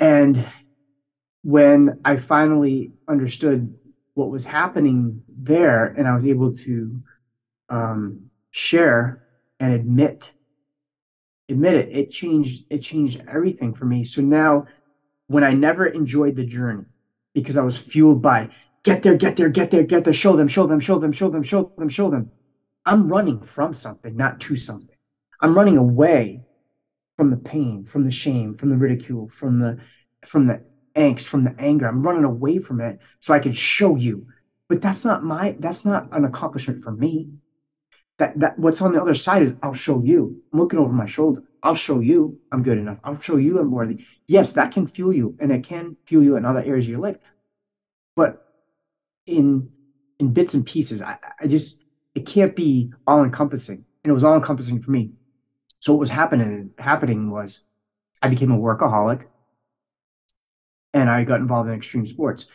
And 0.00 0.44
when 1.42 2.00
I 2.04 2.16
finally 2.16 2.92
understood 3.08 3.74
what 4.14 4.30
was 4.30 4.44
happening 4.44 5.22
there 5.28 5.84
and 5.86 6.08
I 6.08 6.14
was 6.14 6.26
able 6.26 6.52
to 6.52 7.00
um, 7.68 8.30
share 8.50 9.20
and 9.60 9.72
admit 9.72 10.32
admit 11.48 11.76
it 11.76 11.88
it 11.92 12.10
changed 12.10 12.64
it 12.70 12.78
changed 12.80 13.20
everything 13.28 13.74
for 13.74 13.84
me. 13.86 14.04
So 14.04 14.20
now 14.22 14.66
when 15.28 15.44
I 15.44 15.52
never 15.52 15.86
enjoyed 15.86 16.36
the 16.36 16.44
journey 16.44 16.84
because 17.34 17.56
I 17.56 17.62
was 17.62 17.78
fueled 17.78 18.22
by 18.22 18.50
get 18.84 19.02
there 19.02 19.14
get 19.14 19.36
there 19.36 19.48
get 19.48 19.70
there 19.70 19.84
get 19.84 20.04
there 20.04 20.12
show 20.12 20.36
them 20.36 20.48
show 20.48 20.66
them 20.66 20.80
show 20.80 20.98
them 20.98 21.12
show 21.12 21.28
them 21.28 21.42
show 21.42 21.70
them 21.78 21.88
show 21.88 22.10
them 22.10 22.30
I'm 22.86 23.08
running 23.08 23.42
from 23.42 23.74
something 23.74 24.16
not 24.16 24.40
to 24.40 24.56
something. 24.56 24.96
I'm 25.40 25.54
running 25.54 25.76
away 25.76 26.42
from 27.16 27.30
the 27.30 27.36
pain 27.36 27.84
from 27.84 28.04
the 28.04 28.10
shame 28.10 28.54
from 28.54 28.70
the 28.70 28.76
ridicule 28.76 29.28
from 29.32 29.58
the 29.58 29.78
from 30.26 30.46
the 30.46 30.60
angst, 30.96 31.24
from 31.24 31.44
the 31.44 31.54
anger. 31.58 31.86
I'm 31.86 32.02
running 32.02 32.24
away 32.24 32.58
from 32.58 32.80
it 32.80 32.98
so 33.20 33.34
I 33.34 33.38
can 33.38 33.52
show 33.52 33.96
you. 33.96 34.26
But 34.68 34.82
that's 34.82 35.04
not 35.04 35.24
my 35.24 35.56
that's 35.58 35.84
not 35.84 36.08
an 36.12 36.24
accomplishment 36.24 36.82
for 36.82 36.92
me. 36.92 37.28
That 38.18 38.38
that 38.40 38.58
what's 38.58 38.82
on 38.82 38.92
the 38.92 39.00
other 39.00 39.14
side 39.14 39.42
is 39.42 39.54
I'll 39.62 39.74
show 39.74 40.02
you. 40.02 40.42
I'm 40.52 40.58
looking 40.60 40.78
over 40.78 40.92
my 40.92 41.06
shoulder. 41.06 41.42
I'll 41.62 41.74
show 41.74 42.00
you 42.00 42.38
I'm 42.52 42.62
good 42.62 42.78
enough. 42.78 42.98
I'll 43.04 43.18
show 43.20 43.36
you 43.36 43.58
I'm 43.58 43.70
worthy. 43.70 44.04
Yes, 44.26 44.52
that 44.54 44.72
can 44.72 44.86
fuel 44.86 45.12
you 45.12 45.36
and 45.40 45.52
it 45.52 45.64
can 45.64 45.96
fuel 46.06 46.22
you 46.22 46.36
in 46.36 46.44
other 46.44 46.60
areas 46.60 46.86
of 46.86 46.90
your 46.90 47.00
life. 47.00 47.16
But 48.16 48.42
in 49.26 49.70
in 50.18 50.32
bits 50.32 50.54
and 50.54 50.66
pieces, 50.66 51.02
I, 51.02 51.16
I 51.40 51.46
just 51.46 51.82
it 52.14 52.26
can't 52.26 52.56
be 52.56 52.92
all 53.06 53.24
encompassing. 53.24 53.84
And 54.04 54.10
it 54.10 54.14
was 54.14 54.24
all 54.24 54.34
encompassing 54.34 54.82
for 54.82 54.90
me. 54.90 55.12
So 55.80 55.92
what 55.92 56.00
was 56.00 56.10
happening 56.10 56.70
happening 56.78 57.30
was 57.30 57.60
I 58.22 58.28
became 58.28 58.50
a 58.50 58.58
workaholic 58.58 59.22
and 60.98 61.10
I 61.10 61.24
got 61.24 61.40
involved 61.40 61.68
in 61.68 61.74
extreme 61.74 62.06
sports. 62.06 62.46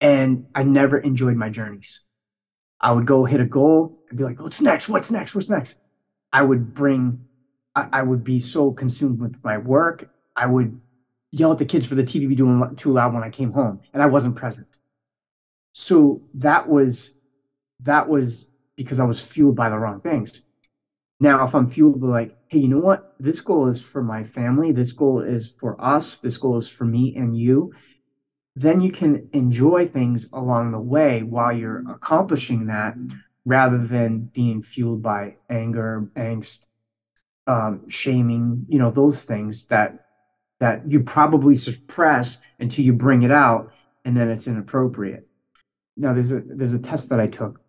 And 0.00 0.46
I 0.54 0.62
never 0.62 0.98
enjoyed 0.98 1.36
my 1.36 1.50
journeys. 1.50 2.02
I 2.80 2.92
would 2.92 3.06
go 3.06 3.24
hit 3.24 3.40
a 3.40 3.44
goal 3.44 3.94
and 4.08 4.18
be 4.18 4.24
like, 4.24 4.40
what's 4.40 4.60
next? 4.60 4.88
What's 4.88 5.10
next? 5.10 5.34
What's 5.34 5.50
next? 5.50 5.76
I 6.32 6.42
would 6.42 6.72
bring, 6.72 7.26
I, 7.74 7.88
I 7.92 8.02
would 8.02 8.24
be 8.24 8.40
so 8.40 8.72
consumed 8.72 9.20
with 9.20 9.34
my 9.44 9.58
work. 9.58 10.08
I 10.34 10.46
would 10.46 10.80
yell 11.30 11.52
at 11.52 11.58
the 11.58 11.64
kids 11.66 11.86
for 11.86 11.94
the 11.94 12.04
TV 12.04 12.34
doing 12.34 12.76
too 12.76 12.92
loud 12.92 13.12
when 13.12 13.22
I 13.22 13.30
came 13.30 13.52
home 13.52 13.80
and 13.92 14.02
I 14.02 14.06
wasn't 14.06 14.36
present. 14.36 14.66
So 15.72 16.22
that 16.34 16.66
was, 16.66 17.12
that 17.80 18.08
was 18.08 18.48
because 18.76 18.98
I 19.00 19.04
was 19.04 19.20
fueled 19.20 19.56
by 19.56 19.68
the 19.68 19.78
wrong 19.78 20.00
things. 20.00 20.40
Now, 21.20 21.44
if 21.44 21.54
I'm 21.54 21.68
fueled 21.68 22.00
by 22.00 22.08
like, 22.08 22.36
hey, 22.48 22.58
you 22.58 22.68
know 22.68 22.78
what? 22.78 23.14
This 23.20 23.40
goal 23.42 23.68
is 23.68 23.80
for 23.80 24.02
my 24.02 24.24
family. 24.24 24.72
This 24.72 24.92
goal 24.92 25.20
is 25.20 25.52
for 25.60 25.76
us. 25.78 26.16
This 26.16 26.38
goal 26.38 26.56
is 26.56 26.68
for 26.68 26.86
me 26.86 27.14
and 27.14 27.36
you. 27.36 27.72
Then 28.56 28.80
you 28.80 28.90
can 28.90 29.28
enjoy 29.32 29.86
things 29.86 30.26
along 30.32 30.72
the 30.72 30.80
way 30.80 31.22
while 31.22 31.52
you're 31.52 31.84
accomplishing 31.88 32.66
that 32.66 32.94
rather 33.44 33.78
than 33.78 34.30
being 34.32 34.62
fueled 34.62 35.02
by 35.02 35.36
anger, 35.50 36.08
angst, 36.16 36.66
um, 37.46 37.88
shaming, 37.88 38.64
you 38.68 38.78
know, 38.78 38.90
those 38.90 39.22
things 39.22 39.66
that 39.66 40.06
that 40.58 40.90
you 40.90 41.00
probably 41.00 41.56
suppress 41.56 42.36
until 42.58 42.84
you 42.84 42.92
bring 42.92 43.22
it 43.22 43.30
out 43.30 43.70
and 44.04 44.14
then 44.16 44.28
it's 44.28 44.46
inappropriate. 44.46 45.26
Now 45.96 46.12
there's 46.12 46.32
a 46.32 46.40
there's 46.44 46.72
a 46.72 46.78
test 46.78 47.10
that 47.10 47.20
I 47.20 47.26
took. 47.26 47.60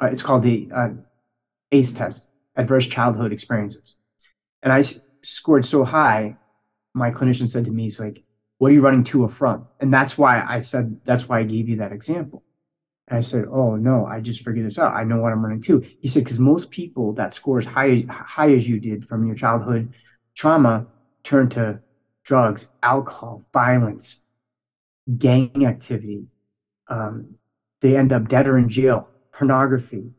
Uh, 0.00 0.06
it's 0.06 0.22
called 0.22 0.42
the 0.42 0.68
uh, 0.74 0.88
ACE 1.72 1.92
test 1.92 2.28
adverse 2.56 2.86
childhood 2.86 3.32
experiences. 3.32 3.94
And 4.62 4.72
I 4.72 4.82
scored 5.22 5.66
so 5.66 5.84
high, 5.84 6.36
my 6.94 7.10
clinician 7.10 7.48
said 7.48 7.64
to 7.64 7.70
me, 7.70 7.84
he's 7.84 8.00
like, 8.00 8.22
what 8.58 8.70
are 8.70 8.74
you 8.74 8.82
running 8.82 9.04
to 9.04 9.24
or 9.24 9.28
from? 9.28 9.66
And 9.80 9.92
that's 9.92 10.16
why 10.16 10.42
I 10.42 10.60
said, 10.60 11.00
that's 11.04 11.28
why 11.28 11.40
I 11.40 11.44
gave 11.44 11.68
you 11.68 11.76
that 11.76 11.92
example. 11.92 12.42
And 13.08 13.18
I 13.18 13.20
said, 13.20 13.46
oh 13.50 13.76
no, 13.76 14.06
I 14.06 14.20
just 14.20 14.42
figured 14.42 14.64
this 14.64 14.78
out. 14.78 14.94
I 14.94 15.04
know 15.04 15.18
what 15.18 15.32
I'm 15.32 15.44
running 15.44 15.60
to. 15.62 15.84
He 16.00 16.08
said, 16.08 16.24
because 16.24 16.38
most 16.38 16.70
people 16.70 17.12
that 17.14 17.34
score 17.34 17.58
as 17.58 17.66
high, 17.66 18.04
high 18.08 18.52
as 18.52 18.66
you 18.66 18.78
did 18.80 19.06
from 19.06 19.26
your 19.26 19.36
childhood 19.36 19.92
trauma 20.34 20.86
turn 21.22 21.48
to 21.50 21.80
drugs, 22.24 22.66
alcohol, 22.82 23.44
violence, 23.52 24.22
gang 25.18 25.66
activity. 25.66 26.26
Um, 26.88 27.34
they 27.80 27.96
end 27.96 28.12
up 28.12 28.28
dead 28.28 28.46
or 28.46 28.56
in 28.56 28.68
jail, 28.68 29.08
pornography, 29.32 30.10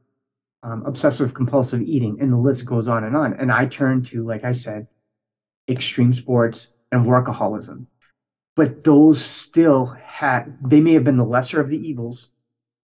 um, 0.66 0.84
obsessive 0.86 1.34
compulsive 1.34 1.82
eating, 1.82 2.18
and 2.20 2.34
the 2.34 2.38
list 2.38 2.66
goes 2.66 2.88
on 2.88 3.04
and 3.04 3.16
on. 3.16 3.34
And 3.36 3.52
I 3.52 3.68
turn 3.68 4.04
to, 4.06 4.26
like 4.26 4.44
I 4.44 4.52
said, 4.52 4.88
extreme 5.70 6.14
sports 6.14 6.70
and 6.92 7.06
workaholism. 7.06 7.86
But 8.56 8.84
those 8.84 9.22
still 9.22 9.86
had, 9.86 10.58
they 10.68 10.82
may 10.82 10.94
have 10.94 11.04
been 11.04 11.18
the 11.18 11.26
lesser 11.26 11.60
of 11.60 11.70
the 11.70 11.78
evils, 11.78 12.30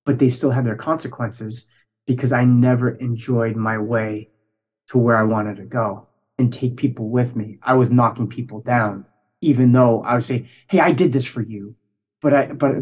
but 0.06 0.20
they 0.20 0.30
still 0.30 0.52
had 0.52 0.65
their 0.65 0.76
consequences 0.76 1.65
because 2.08 2.32
I 2.34 2.46
never 2.46 2.91
enjoyed 2.91 3.56
my 3.56 3.78
way 3.80 4.30
to 4.89 4.98
where 5.00 5.17
I 5.17 5.24
wanted 5.24 5.58
to 5.58 5.65
go 5.65 6.08
and 6.38 6.54
take 6.54 6.78
people 6.78 7.10
with 7.10 7.36
me. 7.36 7.60
I 7.63 7.76
was 7.76 7.91
knocking 7.91 8.28
people 8.28 8.62
down, 8.62 9.06
even 9.41 9.72
though 9.72 10.04
I 10.04 10.15
would 10.15 10.26
say, 10.26 10.50
Hey, 10.70 10.80
I 10.80 10.91
did 10.91 11.13
this 11.13 11.26
for 11.26 11.41
you. 11.41 11.76
But 12.22 12.34
I, 12.34 12.46
but 12.48 12.74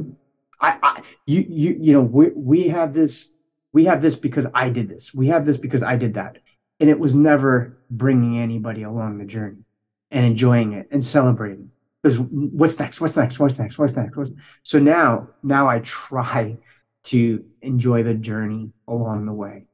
I, 0.62 0.78
I 0.84 1.02
you, 1.26 1.46
you, 1.48 1.78
you 1.80 1.94
know, 1.94 2.02
we, 2.02 2.30
we 2.36 2.68
have 2.70 2.94
this 2.94 3.32
we 3.73 3.86
have 3.86 4.01
this 4.01 4.15
because 4.15 4.47
I 4.53 4.69
did 4.69 4.89
this. 4.89 5.13
We 5.13 5.27
have 5.27 5.45
this 5.45 5.58
because 5.58 5.84
I 5.84 5.95
did 5.95 6.15
that. 6.15 6.39
and 6.79 6.89
it 6.89 6.99
was 6.99 7.13
never 7.13 7.77
bringing 7.89 8.39
anybody 8.39 8.84
along 8.84 9.17
the 9.17 9.25
journey 9.25 9.63
and 10.12 10.25
enjoying 10.25 10.73
it 10.73 10.88
and 10.91 11.05
celebrating. 11.05 11.71
Because 12.01 12.19
what's 12.19 12.79
next? 12.79 13.01
What's 13.01 13.17
next? 13.17 13.39
What's 13.39 13.60
next? 13.60 13.77
What's 13.77 13.95
next? 13.95 14.15
What's... 14.15 14.32
so 14.63 14.79
now 14.79 15.29
now 15.43 15.67
i 15.67 15.79
try 15.79 16.58
to 17.03 17.43
enjoy 17.62 18.03
the 18.03 18.13
journey 18.13 18.71
along 18.88 19.25
the 19.25 19.34
way 19.34 19.65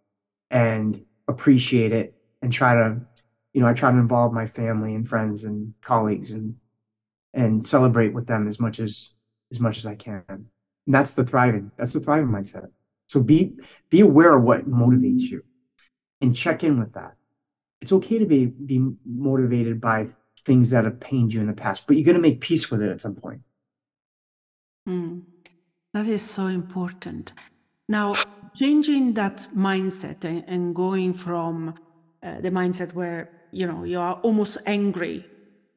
and 0.51 1.03
appreciate 1.27 1.91
it 1.91 2.15
and 2.41 2.51
try 2.51 2.73
to 2.75 2.99
you 3.53 3.61
know 3.61 3.67
i 3.67 3.73
try 3.73 3.91
to 3.91 3.97
involve 3.97 4.33
my 4.33 4.47
family 4.47 4.95
and 4.95 5.07
friends 5.07 5.43
and 5.43 5.73
colleagues 5.81 6.31
and 6.31 6.55
and 7.33 7.67
celebrate 7.67 8.13
with 8.13 8.27
them 8.27 8.47
as 8.47 8.59
much 8.59 8.79
as 8.79 9.11
as 9.51 9.59
much 9.59 9.77
as 9.77 9.85
i 9.85 9.95
can. 9.95 10.23
And 10.29 10.47
that's 10.87 11.11
the 11.13 11.23
thriving 11.23 11.71
that's 11.77 11.93
the 11.93 11.99
thriving 11.99 12.29
mindset 12.29 12.69
so 13.07 13.19
be 13.21 13.53
be 13.89 14.01
aware 14.01 14.35
of 14.35 14.43
what 14.43 14.69
motivates 14.69 15.23
you 15.23 15.43
and 16.21 16.35
check 16.35 16.63
in 16.63 16.79
with 16.79 16.93
that. 16.93 17.15
It's 17.81 17.91
okay 17.91 18.19
to 18.19 18.25
be 18.25 18.45
be 18.45 18.79
motivated 19.05 19.79
by 19.79 20.07
things 20.45 20.69
that 20.69 20.85
have 20.85 20.99
pained 20.99 21.33
you 21.33 21.41
in 21.41 21.47
the 21.47 21.53
past, 21.53 21.87
but 21.87 21.95
you're 21.95 22.05
going 22.05 22.15
to 22.15 22.21
make 22.21 22.39
peace 22.39 22.69
with 22.69 22.81
it 22.81 22.89
at 22.89 23.01
some 23.01 23.15
point. 23.15 23.41
Mm, 24.87 25.23
that 25.93 26.07
is 26.07 26.21
so 26.21 26.47
important. 26.47 27.33
Now, 27.89 28.13
changing 28.55 29.13
that 29.13 29.47
mindset 29.55 30.23
and, 30.23 30.43
and 30.47 30.75
going 30.75 31.13
from 31.13 31.75
uh, 32.23 32.41
the 32.41 32.51
mindset 32.51 32.93
where 32.93 33.29
you 33.51 33.67
know 33.67 33.83
you 33.83 33.99
are 33.99 34.15
almost 34.23 34.57
angry 34.65 35.25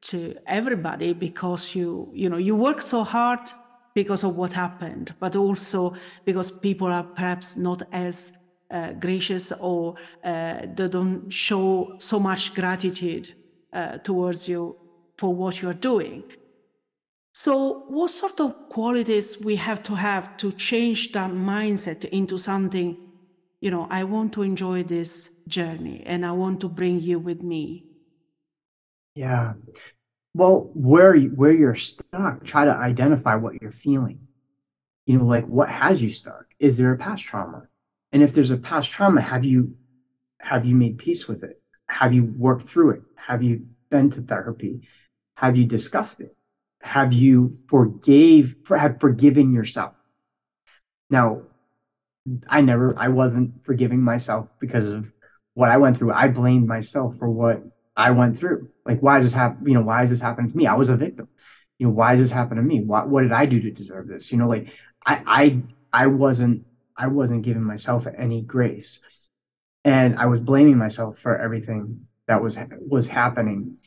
to 0.01 0.35
everybody 0.47 1.13
because 1.13 1.75
you 1.75 2.09
you 2.13 2.29
know 2.29 2.37
you 2.37 2.55
work 2.55 2.81
so 2.81 3.03
hard 3.03 3.51
because 3.93 4.23
of 4.23 4.35
what 4.35 4.53
happened, 4.53 5.13
but 5.19 5.35
also 5.35 5.93
because 6.25 6.51
people 6.51 6.87
are 6.87 7.03
perhaps 7.03 7.55
not 7.55 7.83
as 7.91 8.33
uh, 8.71 8.91
gracious 8.93 9.51
or 9.59 9.95
uh, 10.23 10.61
they 10.75 10.87
don't 10.87 11.29
show 11.29 11.95
so 11.97 12.19
much 12.19 12.53
gratitude 12.53 13.33
uh, 13.73 13.97
towards 13.97 14.47
you 14.47 14.75
for 15.17 15.33
what 15.33 15.61
you're 15.61 15.73
doing. 15.73 16.23
So, 17.33 17.85
what 17.87 18.09
sort 18.09 18.39
of 18.39 18.69
qualities 18.69 19.39
we 19.39 19.55
have 19.55 19.81
to 19.83 19.95
have 19.95 20.35
to 20.37 20.51
change 20.51 21.11
that 21.13 21.31
mindset 21.31 22.05
into 22.05 22.37
something? 22.37 22.97
You 23.61 23.71
know, 23.71 23.87
I 23.89 24.03
want 24.03 24.33
to 24.33 24.41
enjoy 24.41 24.83
this 24.83 25.29
journey 25.47 26.03
and 26.05 26.25
I 26.25 26.31
want 26.31 26.59
to 26.61 26.69
bring 26.69 27.01
you 27.01 27.19
with 27.19 27.41
me. 27.41 27.85
Yeah. 29.15 29.53
Well, 30.33 30.69
where 30.73 31.17
where 31.17 31.51
you're 31.51 31.75
stuck, 31.75 32.43
try 32.43 32.65
to 32.65 32.75
identify 32.75 33.35
what 33.35 33.61
you're 33.61 33.71
feeling. 33.71 34.27
You 35.05 35.17
know, 35.17 35.25
like 35.25 35.47
what 35.47 35.69
has 35.69 36.01
you 36.01 36.11
stuck? 36.11 36.45
Is 36.59 36.77
there 36.77 36.93
a 36.93 36.97
past 36.97 37.23
trauma? 37.23 37.67
And 38.11 38.21
if 38.21 38.33
there's 38.33 38.51
a 38.51 38.57
past 38.57 38.91
trauma, 38.91 39.21
have 39.21 39.43
you 39.43 39.75
have 40.39 40.65
you 40.65 40.75
made 40.75 40.97
peace 40.97 41.27
with 41.27 41.43
it? 41.43 41.61
Have 41.87 42.13
you 42.13 42.23
worked 42.23 42.69
through 42.69 42.91
it? 42.91 43.01
Have 43.15 43.41
you 43.43 43.67
been 43.89 44.11
to 44.11 44.21
therapy? 44.21 44.87
Have 45.35 45.57
you 45.57 45.65
discussed 45.65 46.21
it? 46.21 46.35
Have 46.81 47.13
you 47.13 47.57
forgave 47.67 48.55
have 48.67 48.99
forgiven 48.99 49.53
yourself? 49.53 49.93
Now, 51.09 51.41
I 52.47 52.61
never 52.61 52.97
I 52.97 53.07
wasn't 53.07 53.65
forgiving 53.65 54.01
myself 54.01 54.47
because 54.59 54.85
of 54.85 55.11
what 55.55 55.69
I 55.69 55.77
went 55.77 55.97
through. 55.97 56.13
I 56.13 56.27
blamed 56.27 56.67
myself 56.67 57.17
for 57.17 57.29
what 57.29 57.63
I 57.99 58.11
went 58.11 58.37
through. 58.37 58.69
Like, 58.85 59.01
why 59.01 59.17
is 59.19 59.25
this 59.25 59.33
happen? 59.33 59.67
You 59.67 59.75
know, 59.75 59.81
why 59.83 60.03
is 60.03 60.09
this 60.09 60.21
happening 60.21 60.49
to 60.49 60.57
me? 60.57 60.67
I 60.67 60.75
was 60.75 60.89
a 60.89 60.95
victim. 60.95 61.27
You 61.79 61.87
know, 61.87 61.93
why 61.93 62.13
is 62.13 62.21
this 62.21 62.31
happening 62.31 62.63
to 62.63 62.67
me? 62.67 62.81
What 62.81 63.09
what 63.09 63.21
did 63.21 63.31
I 63.33 63.45
do 63.45 63.59
to 63.61 63.71
deserve 63.71 64.07
this? 64.07 64.31
You 64.31 64.37
know, 64.39 64.47
like 64.47 64.69
I 65.05 65.23
I 65.27 65.63
I 65.93 66.07
wasn't 66.07 66.63
I 66.97 67.07
wasn't 67.07 67.43
giving 67.43 67.63
myself 67.63 68.07
any 68.17 68.43
grace. 68.43 68.99
And 69.85 70.17
I 70.17 70.27
was 70.27 70.41
blaming 70.41 70.77
myself 70.77 71.19
for 71.19 71.37
everything 71.37 72.07
that 72.27 72.41
was 72.41 72.57
was 72.87 73.07
happening. 73.07 73.77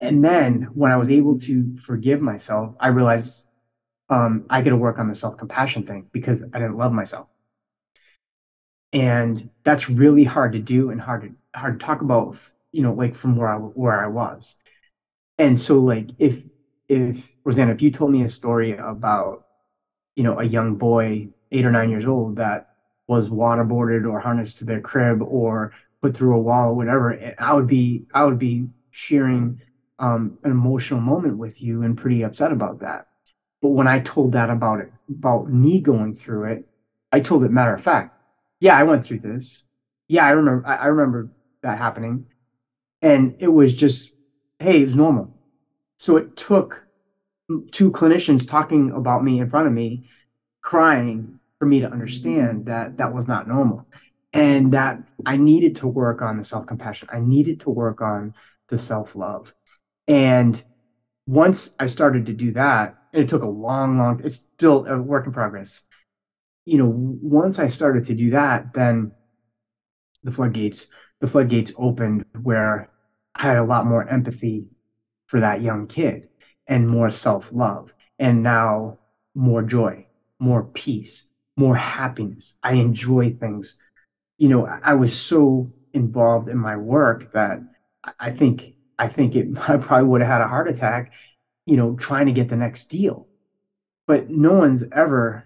And 0.00 0.22
then 0.24 0.68
when 0.74 0.90
I 0.92 0.96
was 0.96 1.10
able 1.10 1.38
to 1.40 1.76
forgive 1.78 2.20
myself, 2.20 2.74
I 2.80 2.88
realized 2.88 3.46
um, 4.10 4.46
I 4.50 4.62
got 4.62 4.70
to 4.70 4.76
work 4.76 4.98
on 4.98 5.08
the 5.08 5.14
self 5.16 5.36
compassion 5.38 5.84
thing 5.86 6.08
because 6.12 6.42
I 6.52 6.58
didn't 6.58 6.76
love 6.78 6.92
myself. 6.92 7.28
And 8.94 9.50
that's 9.64 9.90
really 9.90 10.24
hard 10.24 10.54
to 10.54 10.60
do 10.60 10.90
and 10.90 11.00
hard 11.00 11.22
to 11.22 11.58
hard 11.60 11.80
to 11.80 11.86
talk 11.86 12.02
about, 12.02 12.38
you 12.72 12.82
know, 12.82 12.94
like 12.94 13.16
from 13.16 13.36
where 13.36 13.48
I 13.48 13.56
where 13.58 14.02
I 14.04 14.08
was. 14.08 14.56
And 15.38 15.58
so, 15.60 15.80
like, 15.80 16.10
if 16.18 16.44
if 16.88 17.34
Rosanna, 17.44 17.72
if 17.72 17.82
you 17.82 17.90
told 17.92 18.12
me 18.12 18.22
a 18.24 18.28
story 18.28 18.72
about 18.72 19.42
you 20.16 20.24
know, 20.24 20.38
a 20.40 20.44
young 20.44 20.76
boy, 20.76 21.28
eight 21.52 21.66
or 21.66 21.70
nine 21.72 21.90
years 21.90 22.06
old, 22.06 22.36
that 22.36 22.64
was 23.08 23.28
waterboarded 23.30 24.08
or 24.10 24.20
harnessed 24.20 24.58
to 24.58 24.64
their 24.66 24.80
crib 24.80 25.22
or 25.22 25.72
put 26.02 26.16
through 26.16 26.36
a 26.36 26.40
wall 26.40 26.70
or 26.70 26.76
whatever, 26.76 27.16
I 27.38 27.54
would 27.54 27.66
be 27.68 28.04
I 28.14 28.24
would 28.24 28.38
be 28.38 28.68
sharing 28.92 29.60
um, 30.00 30.38
an 30.44 30.52
emotional 30.52 31.00
moment 31.00 31.38
with 31.38 31.60
you 31.62 31.82
and 31.82 31.96
pretty 31.96 32.22
upset 32.24 32.52
about 32.52 32.80
that. 32.80 33.06
But 33.62 33.70
when 33.70 33.88
I 33.88 34.00
told 34.00 34.32
that 34.32 34.50
about 34.50 34.80
it, 34.80 34.90
about 35.10 35.48
me 35.48 35.80
going 35.80 36.14
through 36.14 36.44
it, 36.52 36.66
I 37.12 37.20
told 37.20 37.44
it 37.44 37.50
matter 37.52 37.74
of 37.74 37.82
fact. 37.82 38.13
Yeah, 38.64 38.78
I 38.78 38.84
went 38.84 39.04
through 39.04 39.18
this. 39.18 39.62
Yeah, 40.08 40.24
I 40.24 40.30
remember. 40.30 40.66
I, 40.66 40.76
I 40.76 40.86
remember 40.86 41.28
that 41.62 41.76
happening, 41.76 42.24
and 43.02 43.36
it 43.40 43.48
was 43.48 43.74
just, 43.74 44.12
hey, 44.58 44.82
it 44.82 44.86
was 44.86 44.96
normal. 44.96 45.32
So 45.98 46.16
it 46.16 46.36
took 46.36 46.84
two 47.72 47.90
clinicians 47.92 48.48
talking 48.48 48.92
about 48.92 49.24
me 49.24 49.40
in 49.40 49.50
front 49.50 49.66
of 49.66 49.72
me, 49.72 50.04
crying 50.62 51.38
for 51.58 51.66
me 51.66 51.80
to 51.80 51.92
understand 51.92 52.66
that 52.66 52.98
that 52.98 53.12
was 53.14 53.28
not 53.28 53.48
normal 53.48 53.86
and 54.32 54.72
that 54.72 54.98
I 55.26 55.36
needed 55.36 55.76
to 55.76 55.88
work 55.88 56.22
on 56.22 56.38
the 56.38 56.44
self 56.44 56.66
compassion. 56.66 57.08
I 57.12 57.20
needed 57.20 57.60
to 57.60 57.70
work 57.70 58.02
on 58.02 58.32
the 58.68 58.78
self 58.78 59.16
love. 59.16 59.52
And 60.08 60.62
once 61.26 61.70
I 61.78 61.86
started 61.86 62.26
to 62.26 62.32
do 62.32 62.52
that, 62.52 62.94
and 63.12 63.22
it 63.22 63.28
took 63.28 63.42
a 63.42 63.46
long, 63.48 63.98
long, 63.98 64.20
it's 64.24 64.46
still 64.56 64.86
a 64.86 65.00
work 65.00 65.26
in 65.26 65.32
progress. 65.32 65.82
You 66.66 66.78
know, 66.78 66.92
once 67.22 67.58
I 67.58 67.66
started 67.68 68.04
to 68.06 68.14
do 68.14 68.30
that, 68.30 68.72
then 68.74 69.12
the 70.22 70.30
floodgates, 70.30 70.86
the 71.20 71.26
floodgates 71.26 71.72
opened 71.76 72.24
where 72.42 72.88
I 73.34 73.42
had 73.42 73.56
a 73.58 73.64
lot 73.64 73.86
more 73.86 74.06
empathy 74.08 74.68
for 75.26 75.40
that 75.40 75.62
young 75.62 75.86
kid 75.86 76.28
and 76.66 76.88
more 76.88 77.10
self 77.10 77.52
love, 77.52 77.94
and 78.18 78.42
now 78.42 78.98
more 79.34 79.62
joy, 79.62 80.06
more 80.38 80.64
peace, 80.64 81.24
more 81.56 81.76
happiness. 81.76 82.54
I 82.62 82.74
enjoy 82.74 83.34
things. 83.34 83.76
You 84.38 84.48
know, 84.48 84.66
I 84.66 84.94
was 84.94 85.18
so 85.18 85.72
involved 85.92 86.48
in 86.48 86.58
my 86.58 86.76
work 86.76 87.32
that 87.32 87.60
I 88.18 88.30
think 88.32 88.74
I 88.98 89.08
think 89.08 89.36
it 89.36 89.46
I 89.68 89.76
probably 89.76 90.08
would 90.08 90.20
have 90.22 90.30
had 90.30 90.40
a 90.40 90.48
heart 90.48 90.68
attack, 90.68 91.12
you 91.66 91.76
know, 91.76 91.94
trying 91.96 92.26
to 92.26 92.32
get 92.32 92.48
the 92.48 92.56
next 92.56 92.88
deal. 92.88 93.28
But 94.06 94.30
no 94.30 94.54
one's 94.54 94.84
ever 94.92 95.44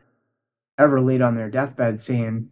ever 0.79 1.01
laid 1.01 1.23
on 1.23 1.35
their 1.35 1.51
deathbed 1.51 2.01
saying, 2.01 2.51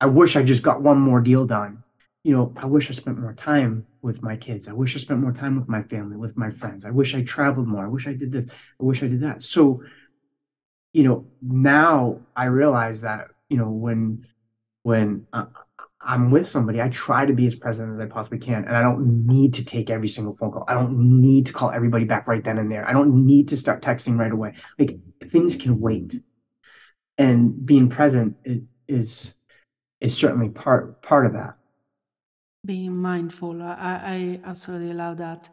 I 0.00 0.06
wish 0.06 0.36
I 0.36 0.42
just 0.42 0.62
got 0.62 0.82
one 0.82 0.98
more 0.98 1.20
deal 1.20 1.44
done. 1.44 1.82
You 2.24 2.32
know, 2.34 2.52
I 2.56 2.66
wish 2.66 2.90
I 2.90 2.92
spent 2.92 3.18
more 3.18 3.34
time 3.34 3.86
with 4.02 4.22
my 4.22 4.36
kids. 4.36 4.68
I 4.68 4.72
wish 4.72 4.96
I 4.96 4.98
spent 4.98 5.20
more 5.20 5.32
time 5.32 5.56
with 5.56 5.68
my 5.68 5.82
family, 5.82 6.16
with 6.16 6.36
my 6.36 6.50
friends. 6.50 6.84
I 6.84 6.90
wish 6.90 7.14
I 7.14 7.22
traveled 7.22 7.68
more. 7.68 7.84
I 7.84 7.88
wish 7.88 8.06
I 8.06 8.14
did 8.14 8.32
this. 8.32 8.46
I 8.48 8.84
wish 8.84 9.02
I 9.02 9.06
did 9.06 9.22
that. 9.22 9.44
So, 9.44 9.82
you 10.92 11.04
know, 11.04 11.26
now 11.40 12.22
I 12.34 12.46
realize 12.46 13.02
that, 13.02 13.28
you 13.48 13.56
know, 13.58 13.70
when 13.70 14.22
when 14.82 15.26
uh, 15.32 15.44
I'm 16.00 16.30
with 16.30 16.46
somebody, 16.46 16.80
I 16.80 16.88
try 16.88 17.26
to 17.26 17.32
be 17.32 17.46
as 17.46 17.56
present 17.56 17.94
as 17.94 18.00
I 18.00 18.06
possibly 18.06 18.38
can. 18.38 18.64
And 18.64 18.76
I 18.76 18.82
don't 18.82 19.26
need 19.26 19.54
to 19.54 19.64
take 19.64 19.90
every 19.90 20.08
single 20.08 20.34
phone 20.36 20.52
call. 20.52 20.64
I 20.68 20.74
don't 20.74 21.20
need 21.20 21.46
to 21.46 21.52
call 21.52 21.70
everybody 21.70 22.04
back 22.04 22.28
right 22.28 22.42
then 22.42 22.58
and 22.58 22.70
there. 22.70 22.88
I 22.88 22.92
don't 22.92 23.26
need 23.26 23.48
to 23.48 23.56
start 23.56 23.82
texting 23.82 24.18
right 24.18 24.30
away. 24.30 24.54
Like 24.78 24.96
things 25.30 25.56
can 25.56 25.80
wait. 25.80 26.20
And 27.18 27.64
being 27.64 27.88
present 27.88 28.36
is 28.88 29.34
is 30.00 30.16
certainly 30.16 30.50
part 30.50 31.02
part 31.02 31.26
of 31.26 31.32
that 31.32 31.56
being 32.66 32.96
mindful. 32.96 33.62
I, 33.62 34.00
I 34.04 34.40
absolutely 34.44 34.92
love 34.92 35.18
that. 35.18 35.48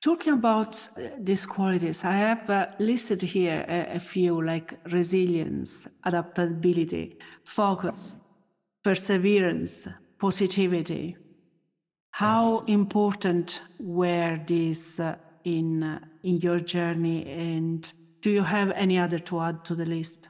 Talking 0.00 0.34
about 0.34 0.88
uh, 0.96 1.08
these 1.18 1.44
qualities, 1.44 2.04
I 2.04 2.12
have 2.12 2.48
uh, 2.48 2.66
listed 2.78 3.20
here 3.20 3.64
a, 3.68 3.96
a, 3.96 3.98
few 3.98 4.40
like 4.40 4.74
resilience, 4.92 5.88
adaptability, 6.04 7.18
focus, 7.44 8.16
perseverance, 8.82 9.88
positivity. 10.18 11.16
How 12.12 12.60
yes. 12.60 12.68
important 12.68 13.62
were 13.80 14.40
these 14.46 15.00
uh, 15.00 15.16
in 15.44 15.82
uh, 15.82 15.98
in 16.22 16.38
your 16.38 16.60
journey, 16.60 17.26
and 17.26 17.92
do 18.22 18.30
you 18.30 18.42
have 18.42 18.70
any 18.72 18.98
other 18.98 19.18
to 19.18 19.40
add 19.40 19.64
to 19.64 19.74
the 19.74 19.86
list? 19.86 20.28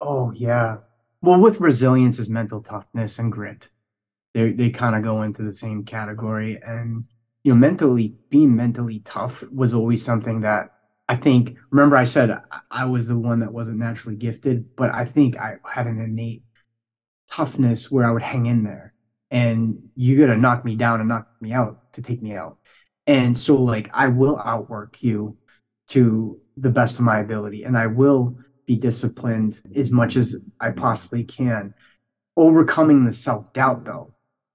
Oh 0.00 0.30
yeah. 0.32 0.78
Well, 1.22 1.40
with 1.40 1.60
resilience 1.60 2.18
is 2.18 2.28
mental 2.28 2.60
toughness 2.62 3.18
and 3.18 3.32
grit 3.32 3.68
they 4.34 4.52
they 4.52 4.70
kind 4.70 4.96
of 4.96 5.02
go 5.02 5.22
into 5.22 5.42
the 5.44 5.52
same 5.52 5.84
category. 5.84 6.58
And 6.62 7.04
you 7.44 7.52
know, 7.54 7.60
mentally 7.60 8.14
being 8.30 8.56
mentally 8.56 9.00
tough 9.04 9.42
was 9.50 9.74
always 9.74 10.04
something 10.04 10.40
that 10.42 10.68
I 11.08 11.16
think. 11.16 11.56
Remember, 11.72 11.96
I 11.96 12.04
said 12.04 12.30
I 12.70 12.86
was 12.86 13.06
the 13.08 13.16
one 13.18 13.40
that 13.40 13.52
wasn't 13.52 13.78
naturally 13.78 14.16
gifted, 14.16 14.66
but 14.76 14.94
I 14.94 15.06
think 15.06 15.38
I 15.38 15.56
had 15.66 15.86
an 15.88 16.00
innate 16.00 16.42
toughness 17.30 17.90
where 17.90 18.04
I 18.04 18.10
would 18.10 18.22
hang 18.22 18.46
in 18.46 18.62
there. 18.62 18.92
and 19.30 19.76
you 19.96 20.16
got 20.18 20.32
to 20.32 20.36
knock 20.36 20.64
me 20.64 20.76
down 20.76 21.00
and 21.00 21.08
knock 21.08 21.24
me 21.40 21.52
out 21.52 21.76
to 21.94 22.02
take 22.02 22.22
me 22.22 22.34
out. 22.34 22.56
And 23.08 23.36
so, 23.38 23.56
like, 23.62 23.90
I 23.92 24.06
will 24.08 24.38
outwork 24.38 25.02
you 25.02 25.36
to 25.88 26.40
the 26.56 26.70
best 26.70 26.96
of 26.96 27.04
my 27.04 27.18
ability, 27.20 27.64
and 27.64 27.76
I 27.76 27.86
will 27.88 28.36
be 28.66 28.76
disciplined 28.76 29.60
as 29.74 29.90
much 29.90 30.16
as 30.16 30.36
I 30.60 30.70
possibly 30.70 31.24
can. 31.24 31.74
Overcoming 32.36 33.04
the 33.04 33.12
self 33.12 33.52
doubt, 33.52 33.84
though, 33.84 34.12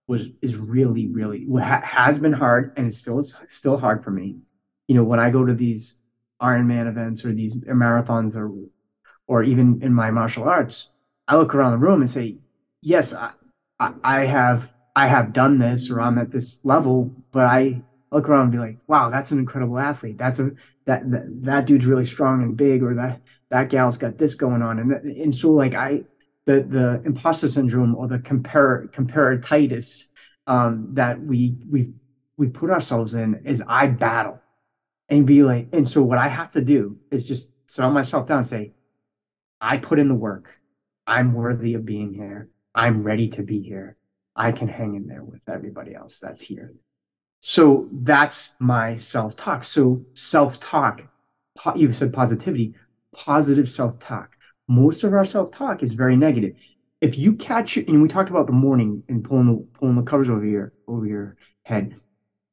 was 0.07 0.27
is 0.41 0.57
really, 0.57 1.07
really 1.07 1.47
has 1.59 2.19
been 2.19 2.33
hard, 2.33 2.73
and 2.77 2.87
it's 2.87 2.97
still 2.97 3.19
it's 3.19 3.35
still 3.49 3.77
hard 3.77 4.03
for 4.03 4.11
me. 4.11 4.37
You 4.87 4.95
know, 4.95 5.03
when 5.03 5.19
I 5.19 5.29
go 5.29 5.45
to 5.45 5.53
these 5.53 5.97
Ironman 6.41 6.87
events 6.87 7.25
or 7.25 7.33
these 7.33 7.55
marathons, 7.55 8.35
or 8.35 8.51
or 9.27 9.43
even 9.43 9.81
in 9.81 9.93
my 9.93 10.11
martial 10.11 10.43
arts, 10.43 10.91
I 11.27 11.37
look 11.37 11.55
around 11.55 11.71
the 11.71 11.85
room 11.85 12.01
and 12.01 12.11
say, 12.11 12.37
"Yes, 12.81 13.13
I, 13.13 13.31
I 14.03 14.25
have 14.25 14.71
I 14.95 15.07
have 15.07 15.33
done 15.33 15.57
this 15.57 15.89
or 15.89 16.01
I'm 16.01 16.17
at 16.17 16.31
this 16.31 16.59
level, 16.63 17.11
but 17.31 17.45
I 17.45 17.81
look 18.11 18.27
around 18.27 18.43
and 18.43 18.51
be 18.51 18.57
like, 18.57 18.77
wow, 18.87 19.09
that's 19.09 19.31
an 19.31 19.39
incredible 19.39 19.79
athlete. 19.79 20.17
That's 20.17 20.39
a 20.39 20.51
that 20.85 21.09
that, 21.11 21.23
that 21.43 21.65
dude's 21.65 21.85
really 21.85 22.05
strong 22.05 22.43
and 22.43 22.57
big, 22.57 22.83
or 22.83 22.95
that 22.95 23.21
that 23.49 23.69
gal's 23.69 23.97
got 23.97 24.17
this 24.17 24.35
going 24.35 24.61
on, 24.61 24.79
and 24.79 24.91
and 24.91 25.35
so 25.35 25.51
like 25.51 25.75
I 25.75 26.03
the 26.45 26.61
the 26.61 27.01
imposter 27.05 27.47
syndrome 27.47 27.95
or 27.95 28.07
the 28.07 28.19
compare 28.19 28.87
comparatitis 28.91 30.05
um, 30.47 30.87
that 30.93 31.21
we 31.21 31.55
we 31.69 31.91
we 32.37 32.47
put 32.47 32.69
ourselves 32.69 33.13
in 33.13 33.41
is 33.45 33.63
I 33.67 33.87
battle 33.87 34.41
and 35.09 35.25
be 35.25 35.43
like, 35.43 35.67
and 35.73 35.87
so 35.87 36.01
what 36.03 36.17
I 36.17 36.27
have 36.27 36.51
to 36.51 36.61
do 36.61 36.97
is 37.11 37.23
just 37.23 37.49
settle 37.67 37.91
myself 37.91 38.25
down 38.27 38.39
and 38.39 38.47
say, 38.47 38.71
I 39.59 39.77
put 39.77 39.99
in 39.99 40.07
the 40.07 40.15
work. 40.15 40.57
I'm 41.05 41.33
worthy 41.33 41.73
of 41.75 41.85
being 41.85 42.13
here. 42.13 42.47
I'm 42.73 43.03
ready 43.03 43.29
to 43.29 43.43
be 43.43 43.61
here. 43.61 43.95
I 44.35 44.51
can 44.51 44.67
hang 44.67 44.95
in 44.95 45.07
there 45.07 45.23
with 45.23 45.43
everybody 45.47 45.93
else 45.93 46.19
that's 46.19 46.41
here. 46.43 46.71
So 47.41 47.89
that's 47.91 48.53
my 48.59 48.95
self 48.97 49.35
talk. 49.35 49.63
So 49.63 50.05
self 50.13 50.59
talk, 50.59 51.01
po- 51.57 51.75
you 51.75 51.91
said 51.91 52.13
positivity, 52.13 52.75
positive 53.13 53.67
self 53.67 53.99
talk. 53.99 54.37
Most 54.67 55.03
of 55.03 55.13
our 55.13 55.25
self 55.25 55.51
talk 55.51 55.81
is 55.83 55.93
very 55.93 56.15
negative. 56.15 56.55
If 57.01 57.17
you 57.17 57.33
catch 57.33 57.77
it, 57.77 57.87
and 57.87 58.01
we 58.01 58.07
talked 58.07 58.29
about 58.29 58.45
the 58.45 58.53
morning 58.53 59.03
and 59.09 59.23
pulling 59.23 59.47
the 59.47 59.67
pulling 59.73 59.95
the 59.95 60.03
covers 60.03 60.29
over 60.29 60.45
your 60.45 60.73
over 60.87 61.05
your 61.07 61.35
head. 61.63 61.95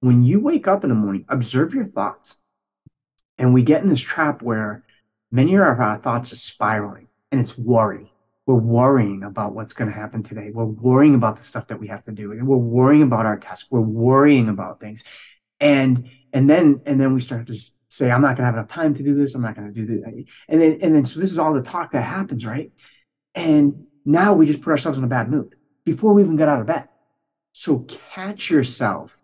When 0.00 0.22
you 0.22 0.40
wake 0.40 0.66
up 0.66 0.84
in 0.84 0.90
the 0.90 0.96
morning, 0.96 1.26
observe 1.28 1.74
your 1.74 1.86
thoughts. 1.86 2.38
And 3.36 3.52
we 3.52 3.62
get 3.62 3.82
in 3.82 3.88
this 3.88 4.00
trap 4.00 4.42
where 4.42 4.84
many 5.30 5.54
of 5.54 5.60
our 5.60 6.00
thoughts 6.02 6.32
are 6.32 6.36
spiraling, 6.36 7.08
and 7.30 7.40
it's 7.40 7.58
worry 7.58 8.10
we're 8.48 8.54
worrying 8.54 9.24
about 9.24 9.54
what's 9.54 9.74
going 9.74 9.90
to 9.90 9.94
happen 9.94 10.22
today. 10.22 10.50
We're 10.50 10.64
worrying 10.64 11.14
about 11.14 11.36
the 11.36 11.42
stuff 11.42 11.66
that 11.66 11.78
we 11.78 11.86
have 11.88 12.02
to 12.04 12.12
do. 12.12 12.30
We're 12.30 12.56
worrying 12.56 13.02
about 13.02 13.26
our 13.26 13.38
tasks. 13.38 13.68
We're 13.70 13.80
worrying 13.82 14.48
about 14.48 14.80
things. 14.80 15.04
And 15.60 16.08
and 16.32 16.48
then 16.48 16.80
and 16.86 16.98
then 16.98 17.12
we 17.12 17.20
start 17.20 17.46
to 17.48 17.70
say, 17.90 18.10
I'm 18.10 18.22
not 18.22 18.36
going 18.36 18.38
to 18.38 18.44
have 18.46 18.54
enough 18.54 18.68
time 18.68 18.94
to 18.94 19.02
do 19.02 19.14
this. 19.14 19.34
I'm 19.34 19.42
not 19.42 19.54
going 19.54 19.70
to 19.70 19.74
do 19.74 19.86
this. 19.86 20.02
And 20.48 20.62
then 20.62 20.78
and 20.80 20.94
then 20.94 21.04
so 21.04 21.20
this 21.20 21.30
is 21.30 21.38
all 21.38 21.52
the 21.52 21.60
talk 21.60 21.90
that 21.90 22.02
happens, 22.02 22.46
right? 22.46 22.72
And 23.34 23.84
now 24.06 24.32
we 24.32 24.46
just 24.46 24.62
put 24.62 24.70
ourselves 24.70 24.96
in 24.96 25.04
a 25.04 25.08
bad 25.08 25.30
mood 25.30 25.54
before 25.84 26.14
we 26.14 26.22
even 26.22 26.36
get 26.36 26.48
out 26.48 26.60
of 26.60 26.66
bed. 26.66 26.88
So 27.52 27.80
catch 28.14 28.48
yourself 28.48 29.18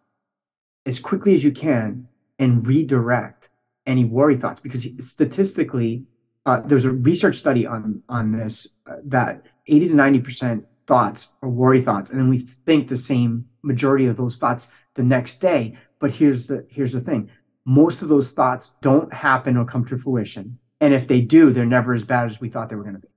as 0.85 0.99
quickly 0.99 1.33
as 1.35 1.43
you 1.43 1.53
can 1.53 2.09
and 2.39 2.67
redirect 2.67 3.49
any 3.87 4.05
worry 4.05 4.37
thoughts 4.37 4.61
because 4.61 4.87
statistically 5.01 6.05
uh, 6.47 6.61
there's 6.65 6.85
a 6.85 6.91
research 6.91 7.39
study 7.39 7.67
on 7.67 8.03
on 8.09 8.33
this 8.33 8.77
uh, 8.87 8.97
that 9.05 9.47
80 9.67 9.89
to 9.89 9.95
90 9.95 10.19
percent 10.21 10.65
thoughts 10.87 11.29
are 11.43 11.49
worry 11.49 11.83
thoughts, 11.83 12.11
and 12.11 12.21
then 12.21 12.29
we 12.29 12.39
think 12.39 12.89
the 12.89 12.97
same 12.97 13.47
majority 13.63 14.07
of 14.07 14.17
those 14.17 14.37
thoughts 14.37 14.69
the 14.95 15.03
next 15.03 15.41
day. 15.41 15.79
But 16.01 16.11
here's 16.11 16.47
the 16.47 16.67
here's 16.69 16.93
the 16.93 17.01
thing: 17.01 17.31
most 17.65 18.03
of 18.03 18.09
those 18.09 18.33
thoughts 18.33 18.77
don't 18.83 19.13
happen 19.13 19.57
or 19.57 19.65
come 19.65 19.85
to 19.87 19.99
fruition, 19.99 20.59
and 20.81 20.93
if 20.93 21.09
they 21.09 21.21
do, 21.21 21.51
they're 21.51 21.65
never 21.65 21.95
as 21.95 22.05
bad 22.05 22.31
as 22.31 22.41
we 22.41 22.51
thought 22.51 22.69
they 22.69 22.77
were 22.77 22.83
going 22.83 22.97
to 22.97 23.01
be. 23.01 23.09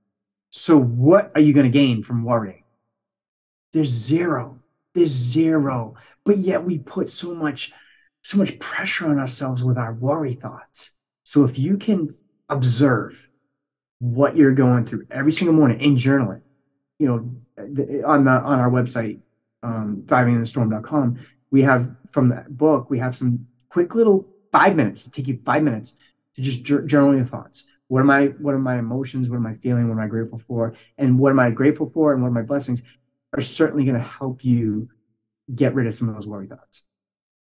So 0.50 0.78
what 0.78 1.30
are 1.34 1.40
you 1.40 1.52
going 1.52 1.70
to 1.70 1.78
gain 1.78 2.02
from 2.02 2.24
worrying? 2.24 2.64
There's 3.72 3.90
zero. 3.90 4.58
There's 4.94 5.10
zero. 5.10 5.94
But 6.24 6.38
yet 6.38 6.64
we 6.64 6.78
put 6.78 7.10
so 7.10 7.34
much 7.34 7.72
so 8.22 8.38
much 8.38 8.58
pressure 8.58 9.08
on 9.08 9.18
ourselves 9.18 9.62
with 9.62 9.78
our 9.78 9.92
worry 9.92 10.34
thoughts. 10.34 10.90
So 11.24 11.44
if 11.44 11.58
you 11.58 11.76
can 11.76 12.14
observe 12.48 13.18
what 14.00 14.36
you're 14.36 14.52
going 14.52 14.86
through 14.86 15.04
every 15.10 15.32
single 15.32 15.54
morning 15.54 15.80
and 15.80 15.96
journal 15.96 16.32
it. 16.32 16.42
You 16.98 17.06
know, 17.06 18.04
on 18.06 18.24
the 18.24 18.30
on 18.30 18.58
our 18.58 18.70
website, 18.70 19.20
um, 19.62 20.04
we 21.50 21.62
have 21.62 21.96
from 22.12 22.28
that 22.30 22.48
book, 22.48 22.90
we 22.90 22.98
have 22.98 23.14
some 23.14 23.46
quick 23.70 23.94
little 23.94 24.28
five 24.52 24.76
minutes 24.76 25.04
to 25.04 25.10
take 25.10 25.28
you 25.28 25.40
five 25.44 25.62
minutes 25.62 25.94
to 26.34 26.42
just 26.42 26.62
journal 26.62 27.14
your 27.14 27.24
thoughts. 27.24 27.64
What 27.88 28.00
am 28.00 28.10
I? 28.10 28.26
What 28.26 28.54
are 28.54 28.58
my 28.58 28.78
emotions? 28.78 29.28
What 29.28 29.36
am 29.36 29.46
I 29.46 29.54
feeling? 29.54 29.88
What 29.88 29.94
am 29.94 30.00
I 30.00 30.08
grateful 30.08 30.40
for? 30.46 30.74
And 30.96 31.18
what 31.18 31.30
am 31.30 31.40
I 31.40 31.50
grateful 31.50 31.90
for? 31.92 32.12
And 32.12 32.22
what 32.22 32.28
are 32.28 32.32
my 32.32 32.42
blessings? 32.42 32.82
Are 33.36 33.42
certainly 33.42 33.84
going 33.84 33.96
to 33.96 34.02
help 34.02 34.44
you 34.44 34.88
get 35.54 35.74
rid 35.74 35.86
of 35.86 35.94
some 35.94 36.08
of 36.08 36.14
those 36.14 36.26
worry 36.26 36.46
thoughts. 36.46 36.84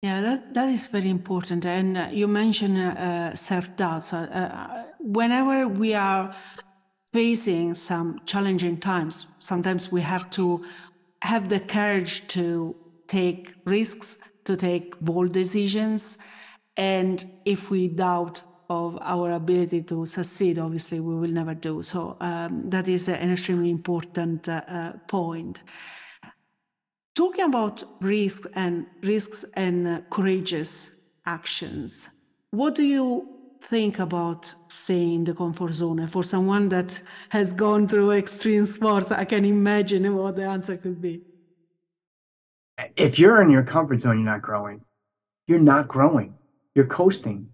Yeah, 0.01 0.21
that, 0.21 0.53
that 0.53 0.69
is 0.69 0.88
very 0.88 1.09
important. 1.09 1.65
And 1.65 1.97
uh, 1.97 2.09
you 2.12 2.27
mentioned 2.27 2.77
uh, 2.77 3.35
self 3.35 3.75
doubt. 3.75 4.13
Uh, 4.13 4.17
uh, 4.17 4.83
whenever 4.99 5.67
we 5.67 5.93
are 5.93 6.33
facing 7.12 7.73
some 7.73 8.21
challenging 8.25 8.77
times, 8.77 9.25
sometimes 9.39 9.91
we 9.91 10.01
have 10.01 10.29
to 10.31 10.63
have 11.21 11.49
the 11.49 11.59
courage 11.59 12.27
to 12.27 12.75
take 13.07 13.53
risks, 13.65 14.17
to 14.45 14.55
take 14.55 14.99
bold 14.99 15.31
decisions. 15.31 16.17
And 16.77 17.25
if 17.45 17.69
we 17.69 17.88
doubt 17.88 18.41
of 18.69 18.97
our 19.01 19.31
ability 19.31 19.81
to 19.83 20.05
succeed, 20.05 20.59
obviously 20.59 20.99
we 20.99 21.15
will 21.15 21.31
never 21.31 21.55
do. 21.55 21.81
So 21.81 22.15
um, 22.21 22.69
that 22.69 22.88
is 22.88 23.07
an 23.07 23.31
extremely 23.31 23.71
important 23.71 24.47
uh, 24.47 24.62
uh, 24.67 24.91
point 25.07 25.63
talking 27.19 27.43
about 27.43 27.83
risk 27.99 28.45
and 28.55 28.85
risks 29.03 29.43
and 29.55 29.88
uh, 29.88 30.01
courageous 30.09 30.91
actions, 31.25 32.07
what 32.51 32.75
do 32.75 32.83
you 32.83 33.38
think 33.61 33.99
about 33.99 34.53
staying 34.67 35.13
in 35.13 35.23
the 35.23 35.33
comfort 35.33 35.73
zone? 35.73 36.07
For 36.07 36.23
someone 36.23 36.69
that 36.69 37.01
has 37.29 37.53
gone 37.53 37.87
through 37.87 38.11
extreme 38.11 38.65
sports, 38.65 39.11
I 39.11 39.25
can 39.25 39.45
imagine 39.45 40.15
what 40.15 40.35
the 40.35 40.45
answer 40.45 40.77
could 40.77 41.01
be. 41.01 41.21
If 42.95 43.19
you're 43.19 43.41
in 43.41 43.49
your 43.49 43.63
comfort 43.63 44.01
zone, 44.01 44.17
you're 44.17 44.31
not 44.31 44.41
growing. 44.41 44.81
You're 45.47 45.59
not 45.59 45.87
growing. 45.87 46.35
You're 46.75 46.87
coasting. 46.87 47.49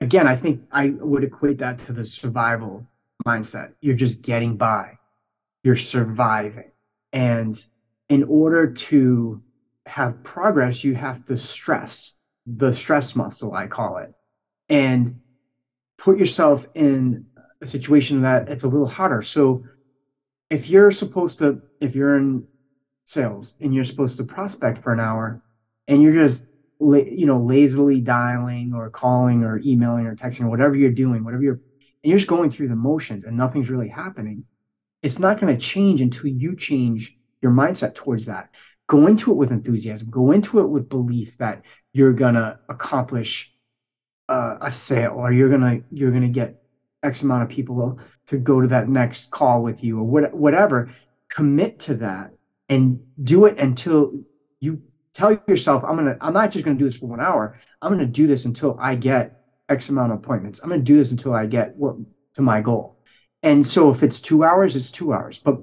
Again, 0.00 0.26
I 0.26 0.36
think 0.36 0.62
I 0.70 0.90
would 0.90 1.24
equate 1.24 1.58
that 1.58 1.78
to 1.80 1.92
the 1.92 2.04
survival 2.04 2.86
mindset. 3.26 3.72
You're 3.80 3.96
just 3.96 4.22
getting 4.22 4.56
by. 4.56 4.98
You're 5.64 5.76
surviving. 5.76 6.70
And 7.12 7.62
in 8.08 8.24
order 8.24 8.72
to 8.72 9.42
have 9.86 10.22
progress, 10.22 10.84
you 10.84 10.94
have 10.94 11.24
to 11.26 11.36
stress 11.36 12.16
the 12.46 12.72
stress 12.72 13.16
muscle, 13.16 13.54
I 13.54 13.66
call 13.66 13.98
it, 13.98 14.12
and 14.68 15.20
put 16.00 16.18
yourself 16.18 16.66
in 16.74 17.26
a 17.60 17.66
situation 17.66 18.22
that 18.22 18.48
it's 18.48 18.64
a 18.64 18.68
little 18.68 18.86
harder. 18.86 19.22
So 19.22 19.62
if 20.48 20.68
you're 20.68 20.90
supposed 20.90 21.38
to, 21.38 21.60
if 21.80 21.94
you're 21.94 22.16
in 22.16 22.48
sales 23.04 23.54
and 23.60 23.74
you're 23.74 23.84
supposed 23.84 24.16
to 24.16 24.24
prospect 24.24 24.82
for 24.82 24.92
an 24.92 25.00
hour 25.00 25.40
and 25.88 26.02
you're 26.02 26.26
just 26.26 26.46
you 26.80 27.26
know 27.26 27.40
lazily 27.40 28.00
dialing 28.00 28.72
or 28.74 28.88
calling 28.90 29.44
or 29.44 29.58
emailing 29.58 30.06
or 30.06 30.16
texting 30.16 30.42
or 30.42 30.48
whatever 30.48 30.74
you're 30.76 30.90
doing 30.90 31.22
whatever 31.22 31.42
you're 31.42 31.60
and 32.02 32.10
you're 32.10 32.16
just 32.16 32.28
going 32.28 32.48
through 32.50 32.68
the 32.68 32.76
motions 32.76 33.24
and 33.24 33.36
nothing's 33.36 33.68
really 33.68 33.88
happening 33.88 34.44
it's 35.02 35.18
not 35.18 35.40
going 35.40 35.54
to 35.54 35.60
change 35.60 36.00
until 36.00 36.30
you 36.30 36.56
change 36.56 37.12
your 37.42 37.52
mindset 37.52 37.94
towards 37.94 38.26
that. 38.26 38.48
Go 38.88 39.06
into 39.06 39.30
it 39.30 39.36
with 39.36 39.50
enthusiasm. 39.50 40.10
Go 40.10 40.32
into 40.32 40.60
it 40.60 40.68
with 40.68 40.88
belief 40.88 41.36
that 41.38 41.62
you're 41.92 42.12
gonna 42.12 42.58
accomplish 42.68 43.52
uh, 44.30 44.56
a 44.60 44.70
sale, 44.70 45.14
or 45.16 45.32
you're 45.32 45.50
gonna 45.50 45.80
you're 45.90 46.12
gonna 46.12 46.28
get 46.28 46.62
X 47.02 47.22
amount 47.22 47.42
of 47.42 47.48
people 47.48 47.98
to 48.28 48.38
go 48.38 48.60
to 48.60 48.68
that 48.68 48.88
next 48.88 49.30
call 49.30 49.62
with 49.62 49.82
you, 49.82 49.98
or 49.98 50.04
what, 50.04 50.32
whatever. 50.32 50.90
Commit 51.28 51.78
to 51.80 51.94
that 51.96 52.32
and 52.68 53.00
do 53.22 53.44
it 53.46 53.58
until 53.58 54.12
you 54.60 54.80
tell 55.12 55.38
yourself, 55.48 55.84
"I'm 55.84 55.96
gonna. 55.96 56.16
I'm 56.20 56.32
not 56.32 56.50
just 56.50 56.64
gonna 56.64 56.78
do 56.78 56.84
this 56.84 56.96
for 56.96 57.06
one 57.06 57.20
hour. 57.20 57.58
I'm 57.82 57.92
gonna 57.92 58.06
do 58.06 58.26
this 58.26 58.44
until 58.44 58.76
I 58.80 58.94
get 58.94 59.44
X 59.68 59.88
amount 59.88 60.12
of 60.12 60.18
appointments. 60.18 60.60
I'm 60.62 60.70
gonna 60.70 60.82
do 60.82 60.96
this 60.96 61.10
until 61.10 61.34
I 61.34 61.46
get 61.46 61.76
what 61.76 61.96
to 62.34 62.42
my 62.42 62.60
goal." 62.60 62.96
And 63.42 63.66
so 63.66 63.90
if 63.90 64.02
it's 64.02 64.20
two 64.20 64.44
hours, 64.44 64.76
it's 64.76 64.90
two 64.90 65.12
hours. 65.12 65.38
But 65.38 65.60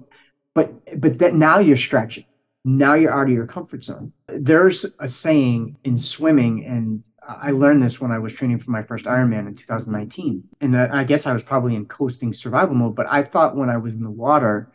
but 0.53 0.99
but 0.99 1.19
that 1.19 1.35
now 1.35 1.59
you're 1.59 1.77
stretching. 1.77 2.25
Now 2.65 2.95
you're 2.95 3.13
out 3.13 3.27
of 3.27 3.33
your 3.33 3.47
comfort 3.47 3.83
zone. 3.85 4.11
There's 4.27 4.85
a 4.99 5.07
saying 5.07 5.77
in 5.83 5.97
swimming, 5.97 6.65
and 6.65 7.03
I 7.27 7.51
learned 7.51 7.83
this 7.83 7.99
when 7.99 8.11
I 8.11 8.19
was 8.19 8.33
training 8.33 8.59
for 8.59 8.71
my 8.71 8.83
first 8.83 9.05
Ironman 9.05 9.47
in 9.47 9.55
2019. 9.55 10.43
And 10.61 10.77
I 10.77 11.03
guess 11.03 11.25
I 11.25 11.33
was 11.33 11.43
probably 11.43 11.75
in 11.75 11.85
coasting 11.85 12.33
survival 12.33 12.75
mode, 12.75 12.95
but 12.95 13.07
I 13.09 13.23
thought 13.23 13.55
when 13.55 13.69
I 13.69 13.77
was 13.77 13.93
in 13.93 14.03
the 14.03 14.09
water 14.09 14.69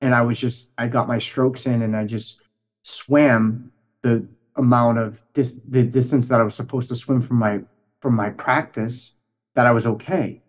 and 0.00 0.14
I 0.14 0.22
was 0.22 0.40
just 0.40 0.70
I 0.78 0.88
got 0.88 1.08
my 1.08 1.18
strokes 1.18 1.66
in 1.66 1.82
and 1.82 1.94
I 1.94 2.04
just 2.04 2.42
swam 2.82 3.70
the 4.02 4.26
amount 4.56 4.98
of 4.98 5.20
dis- 5.34 5.60
the 5.68 5.82
distance 5.82 6.28
that 6.28 6.40
I 6.40 6.44
was 6.44 6.54
supposed 6.54 6.88
to 6.88 6.94
swim 6.94 7.20
from 7.20 7.36
my 7.36 7.60
from 8.00 8.14
my 8.14 8.30
practice 8.30 9.16
that 9.54 9.66
I 9.66 9.72
was 9.72 9.86
okay. 9.86 10.40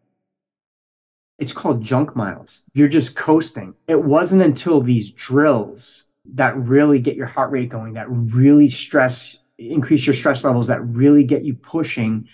It's 1.37 1.53
called 1.53 1.81
junk 1.81 2.15
miles. 2.15 2.63
You're 2.73 2.87
just 2.87 3.15
coasting. 3.15 3.73
It 3.87 4.01
wasn't 4.01 4.43
until 4.43 4.79
these 4.79 5.11
drills 5.11 6.07
that 6.33 6.55
really 6.55 6.99
get 6.99 7.15
your 7.15 7.25
heart 7.25 7.51
rate 7.51 7.69
going, 7.69 7.93
that 7.93 8.07
really 8.09 8.69
stress, 8.69 9.35
increase 9.69 10.05
your 10.05 10.13
stress 10.13 10.43
levels, 10.43 10.67
that 10.67 10.81
really 10.81 11.23
get 11.23 11.43
you 11.43 11.53
pushing 11.55 12.27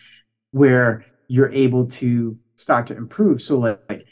where 0.52 1.06
you're 1.28 1.52
able 1.52 1.88
to 1.88 2.38
start 2.56 2.88
to 2.88 2.98
improve. 2.98 3.42
So 3.42 3.60
like, 3.60 4.06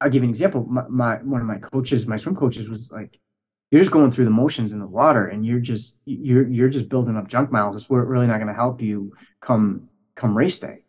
I'll 0.00 0.10
give 0.10 0.22
you 0.22 0.28
an 0.28 0.30
example. 0.30 0.64
My, 0.66 0.86
my 0.88 1.16
one 1.22 1.40
of 1.40 1.46
my 1.46 1.58
coaches, 1.58 2.06
my 2.06 2.16
swim 2.16 2.36
coaches 2.36 2.68
was 2.68 2.90
like, 2.90 3.18
you're 3.70 3.80
just 3.80 3.90
going 3.90 4.10
through 4.10 4.24
the 4.24 4.30
motions 4.30 4.72
in 4.72 4.78
the 4.78 4.86
water 4.86 5.26
and 5.26 5.44
you're 5.44 5.60
just 5.60 5.98
you're 6.06 6.46
you're 6.48 6.68
just 6.68 6.88
building 6.88 7.16
up 7.16 7.28
junk 7.28 7.50
miles. 7.50 7.76
It's 7.76 7.90
really 7.90 8.26
not 8.26 8.36
going 8.36 8.48
to 8.48 8.54
help 8.54 8.80
you 8.80 9.12
come 9.40 9.88
come 10.14 10.36
race 10.36 10.58
day. 10.58 10.84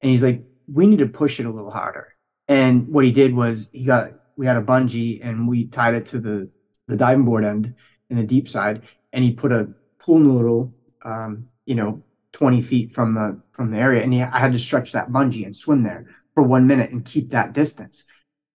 And 0.00 0.10
he's 0.10 0.22
like, 0.22 0.42
we 0.66 0.86
need 0.86 0.98
to 0.98 1.06
push 1.06 1.40
it 1.40 1.46
a 1.46 1.50
little 1.50 1.70
harder. 1.70 2.08
And 2.48 2.88
what 2.88 3.04
he 3.04 3.12
did 3.12 3.34
was 3.34 3.68
he 3.72 3.84
got 3.84 4.12
we 4.36 4.46
had 4.46 4.56
a 4.56 4.62
bungee 4.62 5.20
and 5.22 5.48
we 5.48 5.66
tied 5.66 5.94
it 5.94 6.06
to 6.06 6.18
the 6.18 6.48
the 6.88 6.96
diving 6.96 7.24
board 7.24 7.44
end 7.44 7.74
in 8.10 8.16
the 8.16 8.22
deep 8.22 8.48
side, 8.48 8.82
and 9.12 9.24
he 9.24 9.32
put 9.32 9.52
a 9.52 9.68
pool 9.98 10.18
noodle, 10.18 10.74
um, 11.04 11.46
you 11.66 11.74
know, 11.74 12.02
20 12.32 12.60
feet 12.62 12.94
from 12.94 13.14
the 13.14 13.40
from 13.52 13.70
the 13.70 13.78
area, 13.78 14.02
and 14.02 14.14
I 14.14 14.38
had 14.38 14.52
to 14.52 14.58
stretch 14.58 14.92
that 14.92 15.08
bungee 15.10 15.44
and 15.44 15.54
swim 15.54 15.80
there 15.82 16.06
for 16.34 16.42
one 16.42 16.66
minute 16.66 16.90
and 16.90 17.04
keep 17.04 17.30
that 17.30 17.52
distance. 17.52 18.04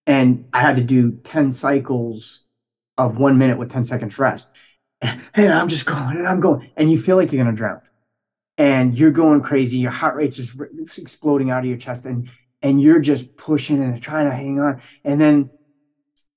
And 0.06 0.46
I 0.52 0.60
had 0.60 0.76
to 0.76 0.82
do 0.82 1.18
10 1.24 1.52
cycles 1.52 2.42
of 2.98 3.16
one 3.16 3.38
minute 3.38 3.58
with 3.58 3.70
10 3.70 3.84
seconds 3.84 4.18
rest. 4.18 4.50
And 5.34 5.52
I'm 5.52 5.68
just 5.68 5.86
going 5.86 6.18
and 6.18 6.28
I'm 6.28 6.40
going, 6.40 6.68
and 6.76 6.90
you 6.90 6.98
feel 6.98 7.16
like 7.16 7.32
you're 7.32 7.42
gonna 7.42 7.56
drown, 7.56 7.80
and 8.58 8.96
you're 8.96 9.10
going 9.10 9.42
crazy. 9.42 9.78
Your 9.78 9.90
heart 9.90 10.16
rate's 10.16 10.36
just 10.36 10.98
exploding 10.98 11.50
out 11.50 11.60
of 11.60 11.64
your 11.66 11.78
chest, 11.78 12.06
and 12.06 12.28
and 12.62 12.80
you're 12.80 13.00
just 13.00 13.34
pushing 13.36 13.82
and 13.82 14.02
trying 14.02 14.28
to 14.28 14.36
hang 14.36 14.60
on. 14.60 14.82
And 15.04 15.20
then 15.20 15.50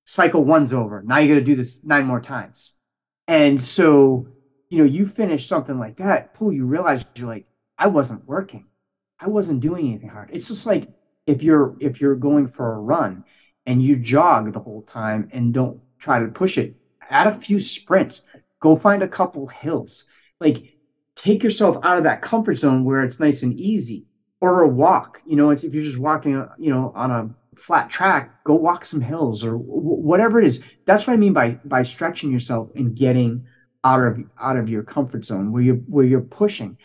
cycle 0.05 0.43
one's 0.43 0.73
over. 0.73 1.01
Now 1.03 1.19
you 1.19 1.27
got 1.27 1.35
to 1.39 1.41
do 1.41 1.55
this 1.55 1.79
nine 1.83 2.05
more 2.05 2.21
times. 2.21 2.75
And 3.27 3.61
so, 3.61 4.27
you 4.73 4.79
know, 4.79 4.85
you 4.85 5.05
finish 5.05 5.47
something 5.47 5.77
like 5.77 5.97
that, 5.97 6.33
pool, 6.33 6.51
you 6.51 6.65
realize 6.65 7.03
you're 7.15 7.27
like, 7.27 7.45
I 7.77 7.85
wasn't 7.85 8.25
working. 8.25 8.65
I 9.19 9.27
wasn't 9.27 9.59
doing 9.59 9.85
anything 9.85 10.09
hard. 10.09 10.31
It's 10.33 10.47
just 10.47 10.65
like 10.65 10.89
if 11.27 11.43
you're 11.43 11.75
if 11.79 12.01
you're 12.01 12.15
going 12.15 12.47
for 12.47 12.73
a 12.73 12.79
run 12.79 13.23
and 13.67 13.83
you 13.83 13.97
jog 13.97 14.51
the 14.51 14.59
whole 14.59 14.81
time 14.81 15.29
and 15.31 15.53
don't 15.53 15.79
try 15.99 16.17
to 16.21 16.27
push 16.27 16.57
it, 16.57 16.73
add 17.07 17.27
a 17.27 17.39
few 17.39 17.59
sprints, 17.59 18.23
go 18.59 18.75
find 18.75 19.03
a 19.03 19.07
couple 19.07 19.45
hills. 19.45 20.05
Like 20.39 20.63
take 21.15 21.43
yourself 21.43 21.77
out 21.83 21.99
of 21.99 22.05
that 22.05 22.23
comfort 22.23 22.55
zone 22.55 22.83
where 22.83 23.03
it's 23.03 23.19
nice 23.19 23.43
and 23.43 23.53
easy 23.53 24.07
or 24.41 24.63
a 24.63 24.67
walk. 24.67 25.21
You 25.23 25.35
know, 25.35 25.51
if 25.51 25.63
you're 25.63 25.83
just 25.83 25.99
walking, 25.99 26.47
you 26.57 26.71
know, 26.71 26.91
on 26.95 27.11
a 27.11 27.29
flat 27.59 27.91
track, 27.91 28.31
go 28.43 28.55
walk 28.55 28.85
some 28.85 29.01
hills 29.01 29.43
or 29.43 29.53
whatever 29.55 30.39
it 30.39 30.47
is. 30.47 30.63
That's 30.87 31.05
what 31.05 31.13
I 31.13 31.17
mean 31.17 31.33
by 31.33 31.59
by 31.63 31.83
stretching 31.83 32.31
yourself 32.31 32.69
and 32.73 32.95
getting 32.95 33.43
out 33.83 33.99
of 34.01 34.19
out 34.39 34.57
of 34.57 34.69
your 34.69 34.83
comfort 34.83 35.25
zone 35.25 35.51
where 35.51 35.61
you're 35.61 35.75
where 35.75 36.05
you're 36.05 36.21
pushing. 36.21 36.77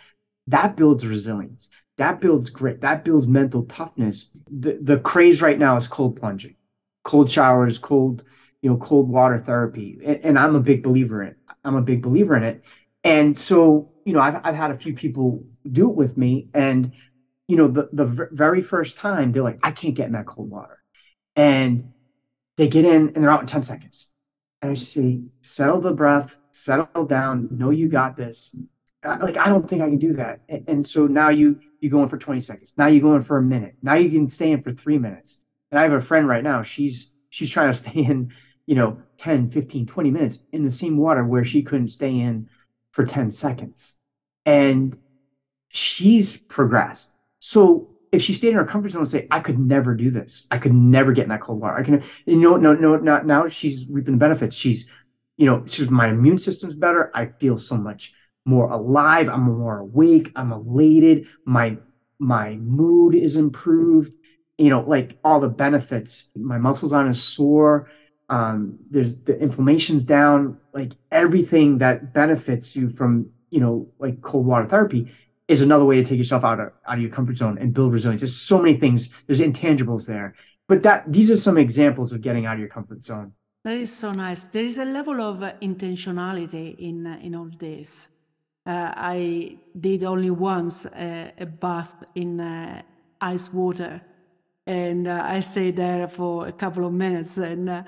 That 0.46 0.76
builds 0.76 1.06
resilience. 1.06 1.68
That 1.98 2.20
builds 2.20 2.50
grit. 2.50 2.80
That 2.80 3.04
builds 3.04 3.26
mental 3.26 3.64
toughness. 3.64 4.30
The 4.50 4.78
the 4.80 4.98
craze 4.98 5.42
right 5.42 5.58
now 5.58 5.76
is 5.76 5.86
cold 5.86 6.16
plunging, 6.16 6.56
cold 7.04 7.30
showers, 7.30 7.78
cold 7.78 8.24
you 8.62 8.70
know 8.70 8.76
cold 8.76 9.08
water 9.08 9.38
therapy, 9.38 9.98
and, 10.04 10.24
and 10.24 10.38
I'm 10.38 10.56
a 10.56 10.60
big 10.60 10.82
believer 10.82 11.22
in. 11.22 11.34
I'm 11.64 11.76
a 11.76 11.82
big 11.82 12.02
believer 12.02 12.36
in 12.36 12.44
it. 12.44 12.64
And 13.04 13.36
so 13.36 13.92
you 14.04 14.12
know 14.12 14.20
I've 14.20 14.40
I've 14.44 14.54
had 14.54 14.70
a 14.70 14.78
few 14.78 14.94
people 14.94 15.44
do 15.70 15.90
it 15.90 15.96
with 15.96 16.16
me, 16.16 16.48
and 16.54 16.92
you 17.48 17.56
know, 17.56 17.66
the, 17.66 17.88
the 17.92 18.28
very 18.30 18.60
first 18.62 18.98
time 18.98 19.32
they're 19.32 19.42
like, 19.42 19.58
I 19.62 19.70
can't 19.70 19.94
get 19.94 20.06
in 20.06 20.12
that 20.12 20.26
cold 20.26 20.50
water. 20.50 20.78
And 21.34 21.92
they 22.56 22.68
get 22.68 22.84
in 22.84 23.08
and 23.08 23.16
they're 23.16 23.30
out 23.30 23.40
in 23.40 23.46
10 23.46 23.62
seconds. 23.62 24.10
And 24.60 24.72
I 24.72 24.74
say, 24.74 25.22
settle 25.42 25.80
the 25.80 25.92
breath, 25.92 26.36
settle 26.64 27.04
down, 27.06 27.48
know 27.50 27.70
you 27.70 27.88
got 27.88 28.16
this. 28.16 28.54
Like, 29.04 29.36
I 29.36 29.48
don't 29.48 29.68
think 29.68 29.82
I 29.82 29.88
can 29.88 29.98
do 29.98 30.14
that. 30.14 30.40
And, 30.48 30.64
and 30.68 30.86
so 30.86 31.06
now 31.06 31.28
you, 31.28 31.58
you 31.80 31.90
go 31.90 32.02
in 32.02 32.08
for 32.08 32.18
20 32.18 32.40
seconds. 32.40 32.72
Now 32.76 32.86
you 32.86 33.00
go 33.00 33.14
in 33.14 33.22
for 33.22 33.38
a 33.38 33.42
minute. 33.42 33.74
Now 33.82 33.94
you 33.94 34.10
can 34.10 34.28
stay 34.28 34.50
in 34.50 34.62
for 34.62 34.72
three 34.72 34.98
minutes. 34.98 35.40
And 35.70 35.78
I 35.78 35.82
have 35.82 35.92
a 35.92 36.00
friend 36.00 36.26
right 36.26 36.42
now, 36.42 36.62
she's, 36.62 37.12
she's 37.30 37.50
trying 37.50 37.70
to 37.70 37.78
stay 37.78 37.92
in, 38.00 38.32
you 38.66 38.74
know, 38.74 39.02
10, 39.18 39.50
15, 39.50 39.86
20 39.86 40.10
minutes 40.10 40.38
in 40.52 40.64
the 40.64 40.70
same 40.70 40.96
water 40.96 41.24
where 41.24 41.44
she 41.44 41.62
couldn't 41.62 41.88
stay 41.88 42.18
in 42.18 42.48
for 42.92 43.04
10 43.04 43.32
seconds. 43.32 43.96
And 44.44 44.96
she's 45.70 46.36
progressed 46.36 47.14
so 47.40 47.88
if 48.10 48.22
she 48.22 48.32
stayed 48.32 48.50
in 48.50 48.54
her 48.56 48.64
comfort 48.64 48.90
zone 48.90 49.02
and 49.02 49.10
say, 49.10 49.26
I 49.30 49.40
could 49.40 49.58
never 49.58 49.94
do 49.94 50.10
this. 50.10 50.46
I 50.50 50.58
could 50.58 50.72
never 50.72 51.12
get 51.12 51.24
in 51.24 51.28
that 51.28 51.40
cold 51.40 51.60
water. 51.60 51.76
I 51.76 51.82
can, 51.82 52.02
you 52.24 52.36
know, 52.36 52.56
no, 52.56 52.74
no, 52.74 52.96
not 52.96 53.26
now 53.26 53.48
she's 53.48 53.86
reaping 53.88 54.14
the 54.14 54.18
benefits. 54.18 54.56
She's, 54.56 54.86
you 55.38 55.46
know, 55.46 55.64
she's 55.66 55.88
my 55.88 56.08
immune 56.08 56.36
system's 56.36 56.74
better. 56.74 57.10
I 57.14 57.26
feel 57.40 57.56
so 57.56 57.76
much 57.76 58.12
more 58.44 58.68
alive. 58.70 59.28
I'm 59.28 59.42
more 59.42 59.78
awake. 59.78 60.32
I'm 60.36 60.52
elated. 60.52 61.26
My, 61.46 61.78
my 62.18 62.56
mood 62.56 63.14
is 63.14 63.36
improved. 63.36 64.16
You 64.58 64.70
know, 64.70 64.80
like 64.80 65.16
all 65.22 65.38
the 65.38 65.48
benefits. 65.48 66.28
My 66.34 66.58
muscles 66.58 66.92
aren't 66.92 67.10
as 67.10 67.22
sore. 67.22 67.88
Um, 68.28 68.78
there's 68.90 69.16
the 69.18 69.40
inflammation's 69.40 70.02
down. 70.02 70.58
Like 70.74 70.92
everything 71.12 71.78
that 71.78 72.12
benefits 72.12 72.74
you 72.74 72.90
from, 72.90 73.30
you 73.50 73.60
know, 73.60 73.88
like 74.00 74.20
cold 74.20 74.44
water 74.44 74.66
therapy 74.66 75.12
is 75.46 75.60
another 75.60 75.84
way 75.84 75.96
to 75.96 76.04
take 76.04 76.18
yourself 76.18 76.44
out 76.44 76.58
of 76.58 76.72
out 76.86 76.96
of 76.96 77.00
your 77.00 77.10
comfort 77.10 77.36
zone 77.36 77.56
and 77.58 77.72
build 77.72 77.92
resilience. 77.92 78.20
There's 78.20 78.36
so 78.36 78.58
many 78.60 78.76
things. 78.76 79.14
There's 79.26 79.40
intangibles 79.40 80.04
there, 80.06 80.34
but 80.66 80.82
that 80.82 81.10
these 81.10 81.30
are 81.30 81.36
some 81.36 81.56
examples 81.56 82.12
of 82.12 82.20
getting 82.20 82.44
out 82.44 82.54
of 82.54 82.58
your 82.58 82.68
comfort 82.68 83.00
zone. 83.00 83.32
That 83.64 83.74
is 83.74 83.94
so 83.94 84.12
nice. 84.12 84.46
There 84.46 84.64
is 84.64 84.78
a 84.78 84.84
level 84.84 85.20
of 85.20 85.42
uh, 85.42 85.52
intentionality 85.60 86.76
in 86.78 87.06
uh, 87.06 87.18
in 87.20 87.34
all 87.34 87.50
this. 87.58 88.08
Uh, 88.64 88.92
I 88.96 89.58
did 89.80 90.04
only 90.04 90.30
once 90.30 90.86
uh, 90.86 91.30
a 91.38 91.46
bath 91.46 92.04
in 92.14 92.40
uh, 92.40 92.82
ice 93.20 93.52
water, 93.52 94.00
and 94.66 95.08
uh, 95.08 95.22
I 95.24 95.40
stayed 95.40 95.76
there 95.76 96.06
for 96.06 96.46
a 96.46 96.52
couple 96.52 96.86
of 96.86 96.92
minutes, 96.92 97.38
and 97.38 97.70
I, 97.70 97.84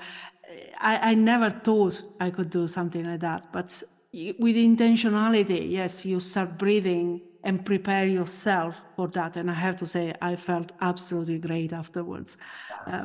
I 0.79 1.13
never 1.13 1.49
thought 1.49 2.03
I 2.19 2.31
could 2.31 2.49
do 2.49 2.67
something 2.67 3.05
like 3.05 3.21
that. 3.21 3.51
But 3.53 3.83
with 4.13 4.55
intentionality, 4.55 5.71
yes, 5.71 6.03
you 6.03 6.19
start 6.19 6.57
breathing 6.57 7.21
and 7.43 7.63
prepare 7.65 8.07
yourself 8.07 8.83
for 8.95 9.07
that. 9.09 9.37
And 9.37 9.49
I 9.49 9.53
have 9.53 9.75
to 9.77 9.87
say, 9.87 10.13
I 10.21 10.35
felt 10.35 10.73
absolutely 10.81 11.37
great 11.39 11.73
afterwards. 11.73 12.37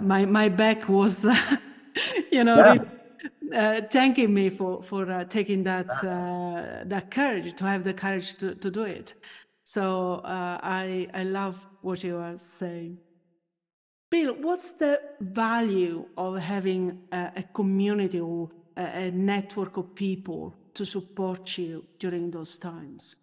My 0.00 0.24
my 0.24 0.48
back 0.48 0.88
was, 0.88 1.26
you 2.32 2.44
know, 2.44 2.56
yeah. 3.52 3.58
uh, 3.60 3.80
thanking 3.90 4.32
me 4.32 4.50
for 4.50 4.82
for 4.82 5.10
uh, 5.10 5.24
taking 5.24 5.62
that 5.64 5.90
uh, 6.04 6.84
that 6.84 7.10
courage 7.10 7.54
to 7.56 7.64
have 7.64 7.84
the 7.84 7.94
courage 7.94 8.36
to, 8.38 8.54
to 8.54 8.70
do 8.70 8.82
it. 8.82 9.14
So 9.64 10.16
uh, 10.24 10.58
I 10.62 11.08
I 11.14 11.24
love 11.24 11.66
what 11.82 12.04
you 12.04 12.16
are 12.16 12.38
saying. 12.38 12.98
Bill, 14.10 14.34
what's 14.40 14.72
the 14.72 15.00
value 15.20 16.06
of 16.16 16.36
having 16.38 17.00
a, 17.12 17.32
a 17.36 17.42
community 17.42 18.20
or 18.20 18.50
a, 18.76 19.06
a 19.06 19.10
network 19.10 19.76
of 19.76 19.94
people 19.94 20.54
to 20.74 20.84
support 20.84 21.58
you 21.58 21.84
during 21.98 22.30
those 22.30 22.56
times? 22.56 23.16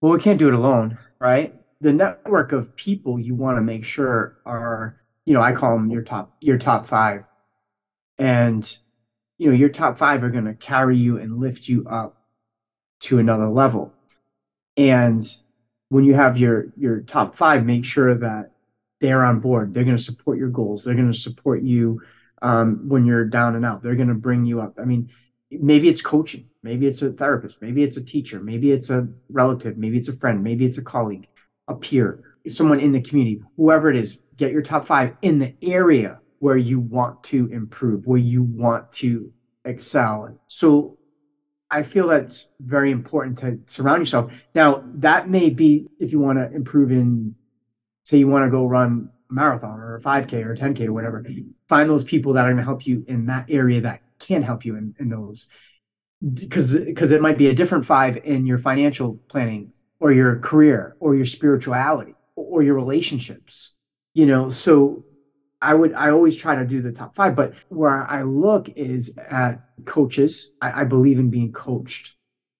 well, 0.00 0.12
we 0.12 0.20
can't 0.20 0.38
do 0.38 0.48
it 0.48 0.54
alone, 0.54 0.98
right? 1.18 1.54
The 1.80 1.92
network 1.92 2.52
of 2.52 2.74
people 2.76 3.18
you 3.18 3.34
want 3.34 3.56
to 3.58 3.62
make 3.62 3.84
sure 3.84 4.38
are, 4.46 5.00
you 5.24 5.34
know, 5.34 5.40
I 5.40 5.52
call 5.52 5.74
them 5.74 5.90
your 5.90 6.02
top 6.02 6.36
your 6.40 6.58
top 6.58 6.86
five, 6.86 7.24
and 8.18 8.78
you 9.38 9.50
know 9.50 9.56
your 9.56 9.68
top 9.68 9.98
five 9.98 10.24
are 10.24 10.30
going 10.30 10.44
to 10.44 10.54
carry 10.54 10.96
you 10.96 11.18
and 11.18 11.38
lift 11.38 11.68
you 11.68 11.84
up 11.88 12.16
to 13.00 13.18
another 13.18 13.48
level. 13.48 13.92
And 14.76 15.24
when 15.88 16.04
you 16.04 16.14
have 16.14 16.36
your 16.36 16.66
your 16.76 17.00
top 17.00 17.36
five, 17.36 17.64
make 17.64 17.84
sure 17.84 18.14
that 18.18 18.50
they're 19.00 19.24
on 19.24 19.40
board. 19.40 19.74
They're 19.74 19.84
going 19.84 19.96
to 19.96 20.02
support 20.02 20.38
your 20.38 20.48
goals. 20.48 20.84
They're 20.84 20.94
going 20.94 21.12
to 21.12 21.18
support 21.18 21.62
you 21.62 22.00
um, 22.42 22.88
when 22.88 23.04
you're 23.04 23.26
down 23.26 23.56
and 23.56 23.64
out. 23.64 23.82
They're 23.82 23.94
going 23.94 24.08
to 24.08 24.14
bring 24.14 24.44
you 24.46 24.60
up. 24.60 24.78
I 24.80 24.84
mean, 24.84 25.10
maybe 25.50 25.88
it's 25.88 26.02
coaching 26.02 26.48
maybe 26.62 26.86
it's 26.86 27.02
a 27.02 27.12
therapist 27.12 27.58
maybe 27.60 27.82
it's 27.82 27.96
a 27.96 28.04
teacher 28.04 28.40
maybe 28.40 28.72
it's 28.72 28.90
a 28.90 29.06
relative 29.30 29.76
maybe 29.78 29.96
it's 29.96 30.08
a 30.08 30.16
friend 30.16 30.42
maybe 30.42 30.64
it's 30.64 30.78
a 30.78 30.82
colleague 30.82 31.26
a 31.68 31.74
peer 31.74 32.22
someone 32.48 32.80
in 32.80 32.92
the 32.92 33.00
community 33.00 33.40
whoever 33.56 33.90
it 33.90 33.96
is 33.96 34.18
get 34.36 34.52
your 34.52 34.62
top 34.62 34.86
five 34.86 35.14
in 35.22 35.38
the 35.38 35.54
area 35.62 36.18
where 36.38 36.56
you 36.56 36.80
want 36.80 37.22
to 37.24 37.48
improve 37.52 38.06
where 38.06 38.18
you 38.18 38.42
want 38.42 38.92
to 38.92 39.32
excel. 39.64 40.38
So 40.46 40.98
i 41.68 41.82
feel 41.82 42.06
that's 42.06 42.48
very 42.60 42.92
important 42.92 43.38
to 43.38 43.58
surround 43.66 44.00
yourself. 44.00 44.32
Now 44.54 44.84
that 44.94 45.28
may 45.28 45.50
be 45.50 45.86
if 45.98 46.12
you 46.12 46.20
want 46.20 46.38
to 46.38 46.54
improve 46.54 46.90
in 46.92 47.34
say 48.04 48.18
you 48.18 48.28
want 48.28 48.44
to 48.44 48.50
go 48.50 48.66
run 48.66 49.10
a 49.30 49.34
marathon 49.34 49.80
or 49.80 49.96
a 49.96 50.00
5k 50.00 50.44
or 50.44 50.52
a 50.52 50.56
10k 50.56 50.86
or 50.86 50.92
whatever 50.92 51.24
find 51.68 51.90
those 51.90 52.04
people 52.04 52.34
that 52.34 52.44
are 52.44 52.48
going 52.48 52.58
to 52.58 52.62
help 52.62 52.86
you 52.86 53.04
in 53.08 53.26
that 53.26 53.46
area 53.48 53.80
that 53.80 54.00
can 54.20 54.42
help 54.42 54.64
you 54.64 54.76
in, 54.76 54.94
in 55.00 55.08
those. 55.08 55.48
because 56.34 56.74
because 56.74 57.10
it 57.12 57.20
might 57.20 57.38
be 57.38 57.48
a 57.48 57.54
different 57.54 57.84
five 57.84 58.16
in 58.24 58.46
your 58.46 58.58
financial 58.58 59.18
planning 59.28 59.72
or 59.98 60.12
your 60.12 60.38
career 60.38 60.96
or 61.00 61.16
your 61.16 61.24
spirituality 61.24 62.14
or 62.36 62.62
your 62.62 62.74
relationships 62.74 63.76
you 64.16 64.24
know? 64.24 64.48
So 64.48 65.04
i 65.60 65.74
would 65.74 65.92
i 65.94 66.10
always 66.10 66.36
try 66.36 66.54
to 66.54 66.64
do 66.64 66.80
the 66.80 66.92
top 66.92 67.14
five 67.14 67.34
but 67.34 67.52
where 67.68 68.08
i 68.10 68.22
look 68.22 68.68
is 68.76 69.16
at 69.16 69.58
coaches 69.84 70.50
i, 70.60 70.82
I 70.82 70.84
believe 70.84 71.18
in 71.18 71.30
being 71.30 71.52
coached 71.52 72.14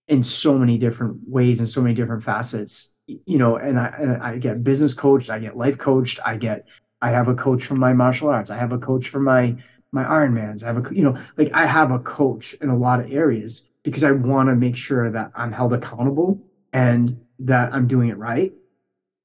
in 0.07 0.23
so 0.23 0.57
many 0.57 0.77
different 0.77 1.17
ways 1.27 1.59
and 1.59 1.67
so 1.69 1.81
many 1.81 1.93
different 1.93 2.23
facets 2.23 2.93
you 3.07 3.37
know 3.37 3.57
and 3.57 3.79
i 3.79 3.87
and 3.87 4.17
i 4.17 4.37
get 4.37 4.63
business 4.63 4.93
coached 4.93 5.29
i 5.29 5.39
get 5.39 5.57
life 5.57 5.77
coached 5.77 6.19
i 6.25 6.37
get 6.37 6.63
i 7.01 7.09
have 7.09 7.27
a 7.27 7.35
coach 7.35 7.65
for 7.65 7.75
my 7.75 7.93
martial 7.93 8.29
arts 8.29 8.49
i 8.49 8.57
have 8.57 8.71
a 8.71 8.77
coach 8.77 9.09
for 9.09 9.19
my 9.19 9.55
my 9.91 10.03
Ironmans. 10.03 10.63
I 10.63 10.67
have 10.67 10.85
a, 10.85 10.95
you 10.95 11.03
know, 11.03 11.17
like 11.37 11.51
I 11.53 11.65
have 11.65 11.91
a 11.91 11.99
coach 11.99 12.53
in 12.61 12.69
a 12.69 12.77
lot 12.77 12.99
of 12.99 13.11
areas 13.11 13.63
because 13.83 14.03
I 14.03 14.11
want 14.11 14.49
to 14.49 14.55
make 14.55 14.75
sure 14.75 15.09
that 15.11 15.31
I'm 15.35 15.51
held 15.51 15.73
accountable 15.73 16.41
and 16.73 17.21
that 17.39 17.73
I'm 17.73 17.87
doing 17.87 18.09
it 18.09 18.17
right. 18.17 18.51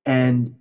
And 0.07 0.57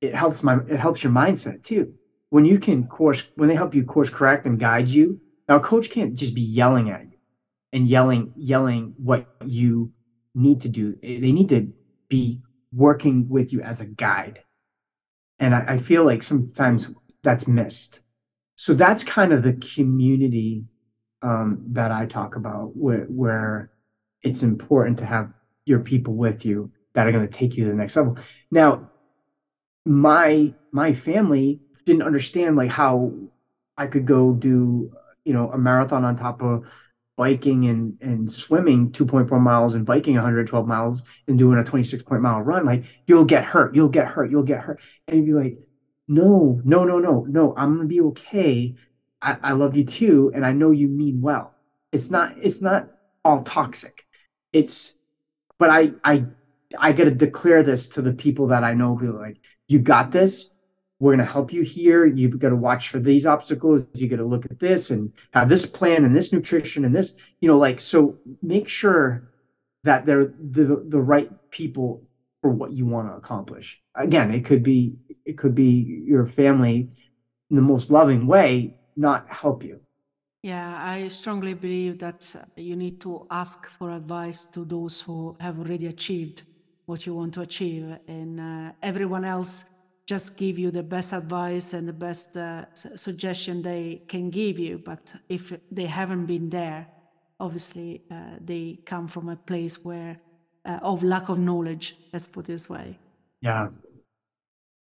it 0.00 0.14
helps 0.14 0.42
my, 0.42 0.58
it 0.68 0.78
helps 0.78 1.02
your 1.02 1.12
mindset 1.12 1.62
too. 1.62 1.94
When 2.30 2.44
you 2.44 2.58
can 2.58 2.86
course, 2.88 3.22
when 3.36 3.48
they 3.48 3.54
help 3.54 3.74
you 3.74 3.84
course 3.84 4.10
correct 4.10 4.46
and 4.46 4.58
guide 4.58 4.88
you. 4.88 5.20
Now, 5.48 5.56
a 5.56 5.60
coach 5.60 5.90
can't 5.90 6.14
just 6.14 6.34
be 6.34 6.42
yelling 6.42 6.90
at 6.90 7.02
you 7.04 7.18
and 7.72 7.86
yelling, 7.86 8.32
yelling 8.36 8.94
what 8.96 9.28
you 9.44 9.90
need 10.34 10.62
to 10.62 10.68
do. 10.68 10.96
They 11.02 11.32
need 11.32 11.50
to 11.50 11.72
be 12.08 12.40
working 12.72 13.28
with 13.28 13.52
you 13.52 13.60
as 13.62 13.80
a 13.80 13.86
guide. 13.86 14.40
And 15.38 15.54
I, 15.54 15.64
I 15.68 15.76
feel 15.78 16.04
like 16.04 16.22
sometimes 16.22 16.88
that's 17.22 17.46
missed 17.46 18.00
so 18.56 18.74
that's 18.74 19.04
kind 19.04 19.32
of 19.32 19.42
the 19.42 19.52
community 19.74 20.64
um, 21.22 21.58
that 21.72 21.90
I 21.90 22.06
talk 22.06 22.36
about, 22.36 22.70
where, 22.74 23.04
where 23.04 23.68
it's 24.22 24.42
important 24.42 24.98
to 24.98 25.06
have 25.06 25.30
your 25.66 25.80
people 25.80 26.14
with 26.14 26.44
you 26.44 26.70
that 26.94 27.06
are 27.06 27.12
going 27.12 27.28
to 27.28 27.32
take 27.32 27.56
you 27.56 27.64
to 27.64 27.70
the 27.70 27.76
next 27.76 27.96
level. 27.96 28.16
Now, 28.50 28.88
my 29.84 30.52
my 30.72 30.92
family 30.92 31.60
didn't 31.86 32.02
understand 32.02 32.56
like 32.56 32.70
how 32.70 33.12
I 33.76 33.86
could 33.86 34.06
go 34.06 34.32
do 34.32 34.90
you 35.24 35.32
know 35.32 35.50
a 35.50 35.58
marathon 35.58 36.04
on 36.04 36.16
top 36.16 36.42
of 36.42 36.62
biking 37.16 37.66
and 37.66 37.94
and 38.00 38.30
swimming 38.30 38.92
2.4 38.92 39.40
miles 39.40 39.74
and 39.74 39.86
biking 39.86 40.14
112 40.14 40.66
miles 40.66 41.02
and 41.26 41.38
doing 41.38 41.58
a 41.58 41.64
26 41.64 42.02
point 42.02 42.22
mile 42.22 42.40
run 42.42 42.64
like 42.64 42.84
you'll 43.06 43.24
get 43.24 43.44
hurt 43.44 43.74
you'll 43.74 43.88
get 43.88 44.06
hurt 44.06 44.30
you'll 44.30 44.42
get 44.42 44.60
hurt 44.60 44.78
and 45.08 45.18
you'd 45.18 45.26
be 45.26 45.32
like 45.32 45.54
no, 46.08 46.60
no, 46.64 46.84
no, 46.84 46.98
no, 47.00 47.24
no, 47.28 47.52
I'm 47.56 47.74
gonna 47.76 47.88
be 47.88 48.00
okay. 48.00 48.74
I, 49.20 49.36
I 49.42 49.52
love 49.52 49.76
you 49.76 49.84
too, 49.84 50.30
and 50.34 50.44
I 50.44 50.52
know 50.52 50.70
you 50.70 50.86
mean 50.88 51.20
well. 51.20 51.52
It's 51.90 52.10
not 52.10 52.34
it's 52.36 52.60
not 52.60 52.86
all 53.24 53.42
toxic. 53.42 54.04
It's 54.52 54.92
but 55.58 55.70
I 55.70 55.92
I 56.04 56.26
I 56.78 56.92
gotta 56.92 57.10
declare 57.10 57.62
this 57.62 57.88
to 57.88 58.02
the 58.02 58.12
people 58.12 58.48
that 58.48 58.64
I 58.64 58.74
know 58.74 58.96
who 58.96 59.18
like, 59.18 59.36
you 59.68 59.78
got 59.80 60.10
this. 60.10 60.50
We're 60.98 61.12
gonna 61.12 61.26
help 61.26 61.52
you 61.52 61.62
here. 61.62 62.06
You've 62.06 62.38
got 62.38 62.50
to 62.50 62.56
watch 62.56 62.88
for 62.88 62.98
these 62.98 63.26
obstacles. 63.26 63.84
You 63.94 64.08
got 64.08 64.16
to 64.16 64.24
look 64.24 64.46
at 64.46 64.58
this 64.58 64.90
and 64.90 65.12
have 65.32 65.48
this 65.48 65.66
plan 65.66 66.04
and 66.04 66.16
this 66.16 66.32
nutrition 66.32 66.84
and 66.84 66.94
this, 66.94 67.14
you 67.40 67.48
know, 67.48 67.58
like 67.58 67.80
so 67.80 68.18
make 68.42 68.68
sure 68.68 69.30
that 69.84 70.06
they're 70.06 70.32
the 70.40 70.84
the 70.88 71.00
right 71.00 71.30
people 71.50 72.02
for 72.40 72.50
what 72.50 72.72
you 72.72 72.86
want 72.86 73.08
to 73.08 73.14
accomplish. 73.14 73.80
Again, 73.94 74.32
it 74.32 74.44
could 74.44 74.62
be 74.62 74.96
it 75.24 75.36
could 75.36 75.54
be 75.54 76.02
your 76.06 76.26
family 76.26 76.88
in 77.50 77.56
the 77.56 77.62
most 77.62 77.90
loving 77.90 78.26
way 78.26 78.74
not 78.96 79.28
help 79.28 79.62
you. 79.62 79.80
Yeah, 80.42 80.80
I 80.80 81.08
strongly 81.08 81.54
believe 81.54 81.98
that 81.98 82.20
you 82.56 82.76
need 82.76 83.00
to 83.00 83.26
ask 83.30 83.66
for 83.78 83.90
advice 83.90 84.46
to 84.54 84.64
those 84.64 85.00
who 85.00 85.36
have 85.40 85.58
already 85.58 85.86
achieved 85.86 86.44
what 86.86 87.04
you 87.04 87.14
want 87.14 87.34
to 87.34 87.40
achieve, 87.40 87.98
and 88.06 88.40
uh, 88.40 88.72
everyone 88.80 89.24
else 89.24 89.64
just 90.06 90.36
give 90.36 90.58
you 90.58 90.70
the 90.70 90.82
best 90.82 91.12
advice 91.12 91.72
and 91.72 91.86
the 91.88 91.92
best 91.92 92.36
uh, 92.36 92.64
suggestion 92.94 93.60
they 93.60 94.02
can 94.06 94.30
give 94.30 94.58
you. 94.58 94.78
But 94.78 95.12
if 95.28 95.52
they 95.70 95.86
haven't 95.86 96.26
been 96.26 96.48
there, 96.48 96.86
obviously 97.40 98.02
uh, 98.10 98.36
they 98.40 98.78
come 98.86 99.08
from 99.08 99.28
a 99.28 99.36
place 99.36 99.84
where 99.84 100.16
uh, 100.64 100.78
of 100.82 101.02
lack 101.02 101.28
of 101.28 101.38
knowledge, 101.38 101.96
let's 102.12 102.28
put 102.28 102.44
it 102.44 102.52
this 102.52 102.68
way. 102.68 102.98
Yeah. 103.40 103.68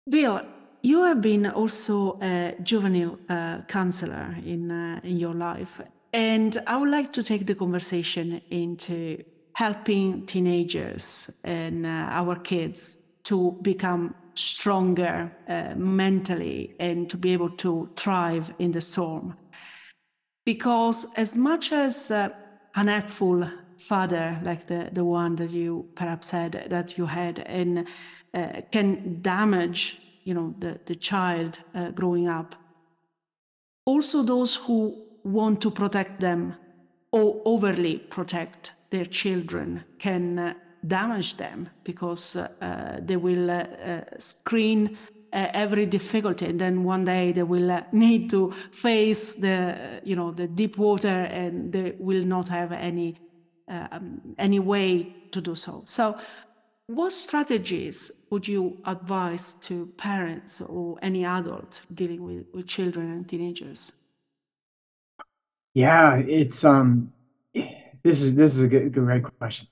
Bill, 0.08 0.42
you 0.82 1.04
have 1.04 1.20
been 1.20 1.46
also 1.46 2.18
a 2.20 2.56
juvenile 2.62 3.18
uh, 3.28 3.62
counselor 3.68 4.36
in, 4.44 4.70
uh, 4.70 5.00
in 5.04 5.16
your 5.18 5.34
life. 5.34 5.80
And 6.12 6.58
I 6.66 6.76
would 6.76 6.90
like 6.90 7.12
to 7.12 7.22
take 7.22 7.46
the 7.46 7.54
conversation 7.54 8.42
into 8.50 9.22
helping 9.54 10.26
teenagers 10.26 11.30
and 11.44 11.86
uh, 11.86 11.88
our 11.88 12.36
kids 12.36 12.96
to 13.24 13.58
become 13.62 14.14
stronger 14.34 15.30
uh, 15.48 15.74
mentally 15.76 16.74
and 16.80 17.08
to 17.10 17.16
be 17.16 17.32
able 17.32 17.50
to 17.50 17.88
thrive 17.96 18.52
in 18.58 18.72
the 18.72 18.80
storm. 18.80 19.36
Because 20.44 21.06
as 21.16 21.36
much 21.36 21.72
as 21.72 22.10
uh, 22.10 22.30
an 22.74 22.88
helpful 22.88 23.48
father 23.82 24.38
like 24.42 24.66
the, 24.66 24.88
the 24.92 25.04
one 25.04 25.34
that 25.36 25.50
you 25.50 25.88
perhaps 25.96 26.30
had 26.30 26.66
that 26.68 26.96
you 26.96 27.04
had 27.04 27.40
and 27.40 27.88
uh, 28.34 28.60
can 28.70 29.20
damage 29.22 30.00
you 30.22 30.32
know 30.32 30.54
the, 30.60 30.78
the 30.86 30.94
child 30.94 31.58
uh, 31.74 31.90
growing 31.90 32.28
up 32.28 32.54
also 33.84 34.22
those 34.22 34.54
who 34.54 34.96
want 35.24 35.60
to 35.60 35.70
protect 35.70 36.20
them 36.20 36.54
or 37.10 37.42
overly 37.44 37.98
protect 37.98 38.72
their 38.90 39.04
children 39.04 39.82
can 39.98 40.38
uh, 40.38 40.54
damage 40.86 41.36
them 41.36 41.68
because 41.84 42.36
uh, 42.36 42.98
they 43.00 43.16
will 43.16 43.50
uh, 43.50 43.54
uh, 43.54 44.00
screen 44.18 44.96
every 45.32 45.86
difficulty 45.86 46.44
and 46.44 46.60
then 46.60 46.84
one 46.84 47.04
day 47.04 47.32
they 47.32 47.42
will 47.42 47.82
need 47.92 48.28
to 48.28 48.52
face 48.70 49.34
the 49.34 50.00
you 50.04 50.14
know 50.14 50.30
the 50.30 50.46
deep 50.46 50.76
water 50.76 51.08
and 51.08 51.72
they 51.72 51.94
will 51.98 52.24
not 52.24 52.48
have 52.48 52.70
any 52.72 53.16
um, 53.68 54.20
any 54.38 54.58
way 54.58 55.14
to 55.30 55.40
do 55.40 55.54
so. 55.54 55.82
So, 55.84 56.18
what 56.86 57.12
strategies 57.12 58.10
would 58.30 58.46
you 58.46 58.78
advise 58.84 59.54
to 59.62 59.86
parents 59.96 60.60
or 60.60 60.98
any 61.02 61.24
adult 61.24 61.80
dealing 61.94 62.22
with, 62.22 62.46
with 62.52 62.66
children 62.66 63.10
and 63.10 63.28
teenagers? 63.28 63.92
Yeah, 65.74 66.16
it's 66.16 66.64
um, 66.64 67.12
this 67.54 68.22
is 68.22 68.34
this 68.34 68.54
is 68.54 68.60
a 68.60 68.68
good 68.68 68.92
great 68.92 69.24
question. 69.38 69.68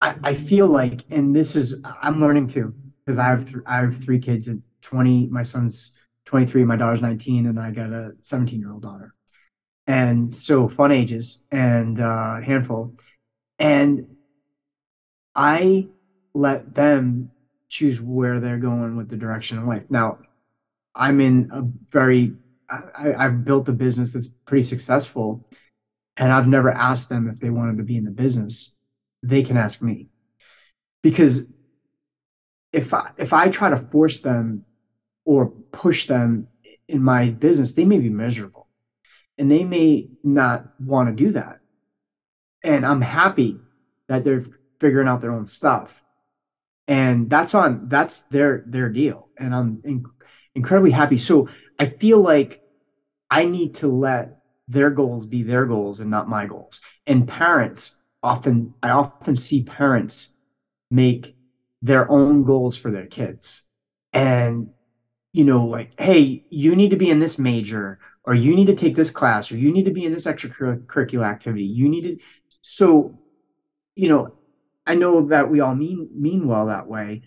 I, 0.00 0.14
I 0.22 0.34
feel 0.34 0.66
like, 0.66 1.04
and 1.10 1.34
this 1.34 1.56
is 1.56 1.80
I'm 2.02 2.20
learning 2.20 2.48
too 2.48 2.74
because 3.04 3.18
I 3.18 3.26
have 3.26 3.44
th- 3.44 3.62
I 3.66 3.76
have 3.76 3.96
three 3.98 4.18
kids 4.18 4.48
at 4.48 4.56
20. 4.82 5.26
My 5.26 5.42
son's 5.42 5.96
23, 6.26 6.64
my 6.64 6.76
daughter's 6.76 7.02
19, 7.02 7.46
and 7.46 7.58
I 7.58 7.70
got 7.70 7.92
a 7.92 8.12
17 8.22 8.60
year 8.60 8.72
old 8.72 8.82
daughter. 8.82 9.12
And 9.86 10.34
so 10.34 10.68
fun 10.68 10.92
ages 10.92 11.40
and 11.50 12.00
uh, 12.00 12.40
handful. 12.40 12.94
And 13.58 14.06
i 15.34 15.88
let 16.34 16.74
them 16.74 17.30
choose 17.68 18.00
where 18.00 18.40
they're 18.40 18.58
going 18.58 18.96
with 18.96 19.08
the 19.08 19.16
direction 19.16 19.58
of 19.58 19.64
life. 19.66 19.84
Now 19.88 20.18
i'm 20.94 21.20
in 21.20 21.48
a 21.52 21.62
very 21.92 22.34
I, 22.70 23.14
i've 23.18 23.44
built 23.44 23.68
a 23.68 23.72
business 23.72 24.12
that's 24.12 24.28
pretty 24.46 24.64
successful 24.64 25.42
and 26.16 26.32
i've 26.32 26.48
never 26.48 26.70
asked 26.70 27.08
them 27.08 27.28
if 27.28 27.40
they 27.40 27.50
wanted 27.50 27.78
to 27.78 27.84
be 27.84 27.96
in 27.96 28.04
the 28.04 28.10
business 28.10 28.74
they 29.22 29.42
can 29.42 29.56
ask 29.56 29.82
me 29.82 30.08
because 31.02 31.52
if 32.72 32.94
i 32.94 33.10
if 33.16 33.32
i 33.32 33.48
try 33.48 33.70
to 33.70 33.76
force 33.90 34.20
them 34.20 34.64
or 35.24 35.52
push 35.72 36.06
them 36.06 36.48
in 36.88 37.02
my 37.02 37.28
business 37.30 37.72
they 37.72 37.84
may 37.84 37.98
be 37.98 38.08
miserable 38.08 38.66
and 39.40 39.50
they 39.50 39.64
may 39.64 40.06
not 40.22 40.64
want 40.78 41.08
to 41.08 41.14
do 41.24 41.32
that. 41.32 41.56
And 42.62 42.84
I'm 42.84 43.00
happy 43.00 43.56
that 44.06 44.22
they're 44.22 44.44
figuring 44.80 45.08
out 45.08 45.22
their 45.22 45.32
own 45.32 45.46
stuff. 45.46 45.90
And 46.86 47.30
that's 47.30 47.54
on 47.54 47.88
that's 47.88 48.24
their 48.24 48.62
their 48.66 48.90
deal. 48.90 49.30
And 49.38 49.54
I'm 49.54 49.80
in, 49.82 50.04
incredibly 50.54 50.90
happy. 50.90 51.16
So 51.16 51.48
I 51.78 51.86
feel 51.86 52.20
like 52.20 52.60
I 53.30 53.46
need 53.46 53.76
to 53.76 53.88
let 53.88 54.36
their 54.68 54.90
goals 54.90 55.24
be 55.24 55.42
their 55.42 55.64
goals 55.64 56.00
and 56.00 56.10
not 56.10 56.28
my 56.28 56.44
goals. 56.44 56.82
And 57.06 57.26
parents 57.26 57.98
often 58.22 58.74
I 58.82 58.90
often 58.90 59.36
see 59.36 59.62
parents 59.62 60.28
make 60.90 61.34
their 61.82 62.10
own 62.10 62.44
goals 62.44 62.76
for 62.76 62.90
their 62.90 63.06
kids. 63.06 63.62
And 64.12 64.70
you 65.32 65.44
know, 65.44 65.66
like, 65.66 65.92
hey, 65.98 66.42
you 66.50 66.76
need 66.76 66.90
to 66.90 66.96
be 66.96 67.10
in 67.10 67.20
this 67.20 67.38
major 67.38 67.98
or 68.24 68.34
you 68.34 68.54
need 68.54 68.66
to 68.66 68.74
take 68.74 68.94
this 68.94 69.10
class 69.10 69.50
or 69.52 69.56
you 69.56 69.70
need 69.70 69.86
to 69.86 69.90
be 69.90 70.04
in 70.04 70.12
this 70.12 70.26
extracurricular 70.26 71.26
activity 71.26 71.64
you 71.64 71.88
need 71.88 72.02
to 72.02 72.16
so 72.62 73.18
you 73.96 74.08
know 74.08 74.28
i 74.86 74.94
know 74.94 75.22
that 75.28 75.48
we 75.50 75.60
all 75.60 75.74
mean 75.74 76.08
mean 76.14 76.46
well 76.46 76.66
that 76.66 76.86
way 76.86 77.22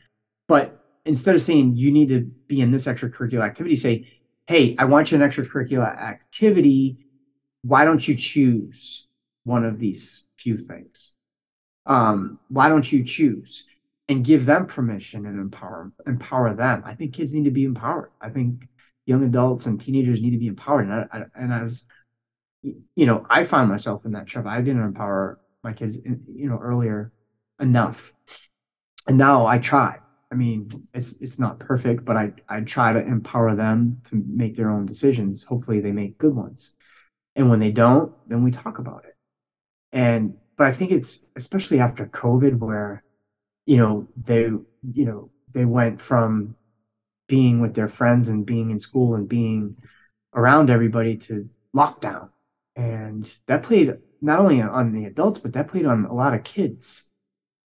but 0.47 0.79
instead 1.05 1.35
of 1.35 1.41
saying 1.41 1.75
you 1.75 1.91
need 1.91 2.09
to 2.09 2.31
be 2.47 2.61
in 2.61 2.71
this 2.71 2.85
extracurricular 2.85 3.43
activity 3.43 3.75
say 3.75 4.07
hey 4.47 4.75
i 4.77 4.85
want 4.85 5.11
you 5.11 5.15
in 5.21 5.27
extracurricular 5.27 5.85
activity 5.99 6.97
why 7.63 7.85
don't 7.85 8.07
you 8.07 8.15
choose 8.15 9.05
one 9.43 9.63
of 9.65 9.79
these 9.79 10.23
few 10.43 10.57
things. 10.57 11.13
Um, 11.85 12.39
why 12.49 12.69
don't 12.69 12.89
you 12.91 13.03
choose 13.03 13.65
and 14.09 14.25
give 14.25 14.45
them 14.45 14.67
permission 14.67 15.25
and 15.25 15.39
empower 15.39 15.91
empower 16.07 16.53
them? 16.53 16.83
I 16.85 16.95
think 16.95 17.13
kids 17.13 17.33
need 17.33 17.45
to 17.45 17.51
be 17.51 17.65
empowered. 17.65 18.11
I 18.21 18.29
think 18.29 18.67
young 19.05 19.23
adults 19.23 19.65
and 19.65 19.79
teenagers 19.79 20.21
need 20.21 20.31
to 20.31 20.37
be 20.37 20.47
empowered. 20.47 20.87
And, 20.87 20.93
I, 20.93 21.23
and 21.35 21.53
as 21.53 21.83
you 22.95 23.05
know, 23.05 23.25
I 23.29 23.43
find 23.43 23.69
myself 23.69 24.05
in 24.05 24.11
that 24.13 24.27
trap. 24.27 24.45
I 24.45 24.61
didn't 24.61 24.83
empower 24.83 25.39
my 25.63 25.73
kids, 25.73 25.97
you 26.03 26.49
know, 26.49 26.59
earlier 26.61 27.11
enough, 27.59 28.13
and 29.07 29.17
now 29.17 29.45
I 29.45 29.57
try. 29.59 29.99
I 30.31 30.35
mean, 30.35 30.69
it's 30.93 31.13
it's 31.21 31.39
not 31.39 31.59
perfect, 31.59 32.05
but 32.05 32.17
I 32.17 32.33
I 32.49 32.61
try 32.61 32.93
to 32.93 32.99
empower 32.99 33.55
them 33.55 34.01
to 34.05 34.23
make 34.27 34.55
their 34.55 34.69
own 34.71 34.85
decisions. 34.85 35.43
Hopefully, 35.43 35.79
they 35.79 35.91
make 35.91 36.17
good 36.17 36.35
ones. 36.35 36.73
And 37.35 37.49
when 37.49 37.59
they 37.59 37.71
don't, 37.71 38.13
then 38.27 38.43
we 38.43 38.51
talk 38.51 38.79
about 38.79 39.05
it. 39.05 39.12
And 39.93 40.35
but 40.57 40.67
I 40.67 40.73
think 40.73 40.91
it's 40.91 41.19
especially 41.37 41.79
after 41.81 42.07
COVID 42.07 42.59
where, 42.59 43.03
you 43.67 43.77
know, 43.77 44.09
they 44.17 44.43
you 44.43 45.05
know 45.05 45.31
they 45.53 45.65
went 45.65 46.01
from 46.01 46.55
being 47.27 47.61
with 47.61 47.75
their 47.75 47.89
friends 47.89 48.29
and 48.29 48.45
being 48.45 48.71
in 48.71 48.79
school 48.79 49.15
and 49.15 49.29
being 49.29 49.77
around 50.35 50.69
everybody 50.71 51.17
to 51.17 51.49
lockdown, 51.75 52.29
and 52.75 53.37
that 53.47 53.63
played 53.63 53.93
not 54.21 54.39
only 54.39 54.61
on 54.61 54.93
the 54.93 55.05
adults 55.05 55.39
but 55.39 55.53
that 55.53 55.67
played 55.69 55.85
on 55.85 56.05
a 56.05 56.13
lot 56.13 56.33
of 56.35 56.43
kids' 56.43 57.05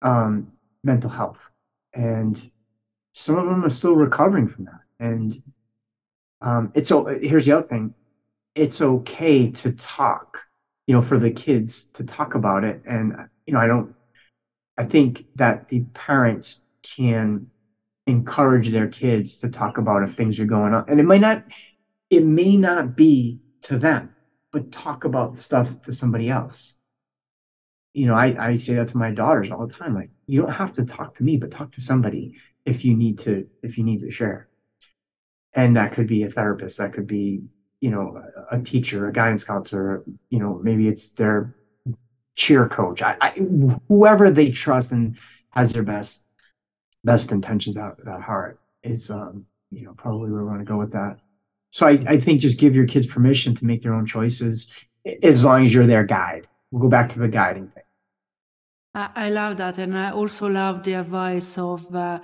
um, 0.01 0.53
mental 0.83 1.09
health, 1.09 1.39
and 1.93 2.51
some 3.13 3.37
of 3.37 3.45
them 3.45 3.65
are 3.65 3.69
still 3.69 3.95
recovering 3.95 4.47
from 4.47 4.65
that. 4.65 4.81
And 4.99 5.35
um, 6.41 6.71
it's 6.75 6.89
so 6.89 7.05
here's 7.05 7.45
the 7.45 7.53
other 7.53 7.67
thing. 7.67 7.93
It's 8.55 8.81
okay 8.81 9.51
to 9.51 9.71
talk, 9.73 10.39
you 10.87 10.95
know, 10.95 11.01
for 11.01 11.19
the 11.19 11.31
kids 11.31 11.89
to 11.93 12.03
talk 12.03 12.33
about 12.33 12.63
it. 12.63 12.81
And, 12.85 13.13
you 13.45 13.53
know, 13.53 13.59
I 13.59 13.67
don't, 13.67 13.93
I 14.77 14.85
think 14.85 15.25
that 15.35 15.67
the 15.67 15.81
parents 15.93 16.61
can 16.95 17.51
encourage 18.07 18.69
their 18.69 18.87
kids 18.87 19.37
to 19.39 19.49
talk 19.49 19.77
about 19.77 20.03
if 20.03 20.15
things 20.15 20.39
are 20.39 20.45
going 20.45 20.73
on. 20.73 20.85
And 20.87 20.99
it 20.99 21.03
might 21.03 21.21
not, 21.21 21.43
it 22.09 22.23
may 22.23 22.55
not 22.55 22.95
be 22.95 23.39
to 23.63 23.77
them, 23.77 24.15
but 24.53 24.71
talk 24.71 25.03
about 25.03 25.37
stuff 25.37 25.81
to 25.81 25.93
somebody 25.93 26.29
else. 26.29 26.75
You 27.93 28.07
know, 28.07 28.13
I, 28.13 28.51
I 28.51 28.55
say 28.55 28.75
that 28.75 28.87
to 28.89 28.97
my 28.97 29.11
daughters 29.11 29.51
all 29.51 29.67
the 29.67 29.73
time. 29.73 29.93
Like, 29.93 30.11
you 30.25 30.41
don't 30.41 30.53
have 30.53 30.73
to 30.73 30.85
talk 30.85 31.15
to 31.15 31.23
me, 31.23 31.35
but 31.35 31.51
talk 31.51 31.73
to 31.73 31.81
somebody 31.81 32.35
if 32.65 32.85
you 32.85 32.95
need 32.95 33.19
to, 33.19 33.49
if 33.61 33.77
you 33.77 33.83
need 33.83 34.01
to 34.01 34.11
share. 34.11 34.47
And 35.53 35.75
that 35.75 35.93
could 35.93 36.07
be 36.07 36.23
a 36.23 36.29
therapist, 36.29 36.77
that 36.77 36.93
could 36.93 37.07
be 37.07 37.41
you 37.81 37.89
know 37.89 38.23
a 38.51 38.59
teacher 38.59 39.07
a 39.07 39.13
guidance 39.13 39.43
counselor 39.43 40.03
you 40.29 40.39
know 40.39 40.59
maybe 40.63 40.87
it's 40.87 41.09
their 41.09 41.53
cheer 42.37 42.69
coach. 42.69 43.01
I, 43.01 43.17
I, 43.19 43.29
whoever 43.87 44.29
they 44.29 44.51
trust 44.51 44.91
and 44.91 45.17
has 45.49 45.73
their 45.73 45.83
best 45.83 46.23
best 47.03 47.31
intentions 47.31 47.77
at, 47.77 47.95
at 48.07 48.21
heart 48.21 48.59
is 48.83 49.09
um 49.09 49.45
you 49.71 49.85
know 49.85 49.93
probably 49.97 50.31
where 50.31 50.43
we 50.43 50.47
want 50.47 50.59
to 50.59 50.65
go 50.65 50.77
with 50.77 50.93
that. 50.93 51.17
So 51.71 51.85
I, 51.85 51.99
I 52.07 52.19
think 52.19 52.39
just 52.39 52.59
give 52.59 52.75
your 52.75 52.87
kids 52.87 53.07
permission 53.07 53.53
to 53.55 53.65
make 53.65 53.81
their 53.81 53.93
own 53.93 54.05
choices 54.05 54.71
as 55.21 55.43
long 55.43 55.65
as 55.65 55.73
you're 55.73 55.87
their 55.87 56.05
guide. 56.05 56.47
We'll 56.71 56.81
go 56.81 56.89
back 56.89 57.09
to 57.09 57.19
the 57.19 57.27
guiding 57.27 57.67
thing. 57.69 57.83
I 58.93 59.29
love 59.29 59.57
that, 59.57 59.77
and 59.77 59.95
I 59.95 60.09
also 60.09 60.47
love 60.47 60.81
the 60.83 60.93
advice 60.93 61.55
of 61.59 61.93
uh, 61.93 62.19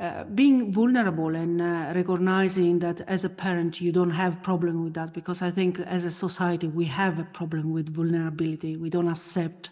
uh, 0.00 0.24
being 0.24 0.72
vulnerable 0.72 1.36
and 1.36 1.62
uh, 1.62 1.92
recognizing 1.94 2.80
that 2.80 3.00
as 3.02 3.24
a 3.24 3.28
parent 3.28 3.80
you 3.80 3.92
don't 3.92 4.10
have 4.10 4.42
problem 4.42 4.82
with 4.82 4.92
that 4.94 5.14
because 5.14 5.40
i 5.40 5.50
think 5.52 5.78
as 5.80 6.04
a 6.04 6.10
society 6.10 6.66
we 6.66 6.84
have 6.84 7.20
a 7.20 7.24
problem 7.24 7.72
with 7.72 7.94
vulnerability. 7.94 8.76
We 8.76 8.90
don't 8.90 9.08
accept 9.08 9.70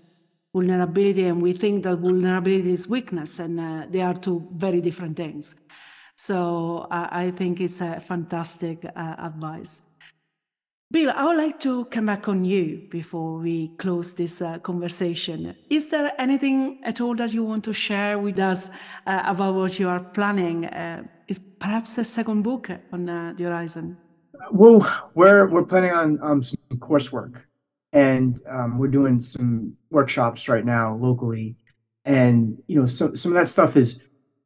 vulnerability 0.54 1.24
and 1.24 1.42
we 1.42 1.52
think 1.52 1.82
that 1.84 1.96
vulnerability 1.96 2.72
is 2.72 2.86
weakness 2.86 3.40
and 3.40 3.58
uh, 3.58 3.86
they 3.90 4.00
are 4.00 4.14
two 4.14 4.46
very 4.52 4.80
different 4.80 5.16
things. 5.16 5.56
So 6.14 6.86
i 6.90 7.32
think 7.32 7.60
it's 7.60 7.80
a 7.80 7.98
fantastic 7.98 8.84
uh, 8.84 9.16
advice 9.18 9.80
Bill, 10.93 11.11
I 11.16 11.24
would 11.24 11.38
like 11.38 11.59
to 11.61 11.86
come 11.86 12.05
back 12.05 12.28
on 12.28 12.45
you 12.45 12.82
before 12.90 13.38
we 13.38 13.68
close 13.78 14.12
this 14.12 14.43
uh, 14.43 14.59
conversation. 14.59 15.57
Is 15.70 15.88
there 15.88 16.12
anything 16.18 16.80
at 16.84 17.01
all 17.01 17.14
that 17.14 17.32
you 17.32 17.43
want 17.45 17.64
to 17.64 17.72
share 17.72 18.18
with 18.18 18.38
us 18.38 18.68
uh, 19.07 19.22
about 19.24 19.55
what 19.55 19.78
you 19.78 19.88
are 19.88 20.01
planning? 20.01 20.66
Uh, 20.66 21.05
is 21.28 21.38
perhaps 21.38 21.97
a 21.97 22.05
second 22.05 22.43
book 22.43 22.68
on 22.93 23.09
uh, 23.09 23.32
the 23.34 23.45
horizon? 23.45 23.97
Well, 24.51 24.86
we're 25.14 25.49
we're 25.49 25.64
planning 25.64 25.93
on 25.93 26.18
um, 26.22 26.43
some 26.43 26.59
coursework, 26.76 27.40
and 27.95 28.38
um, 28.51 28.76
we're 28.76 28.88
doing 28.88 29.22
some 29.22 29.74
workshops 29.90 30.47
right 30.47 30.66
now 30.66 30.95
locally, 30.97 31.57
and 32.05 32.62
you 32.66 32.78
know, 32.78 32.86
so 32.86 33.14
some 33.14 33.32
of 33.32 33.36
that 33.36 33.49
stuff 33.49 33.78
is 33.78 34.03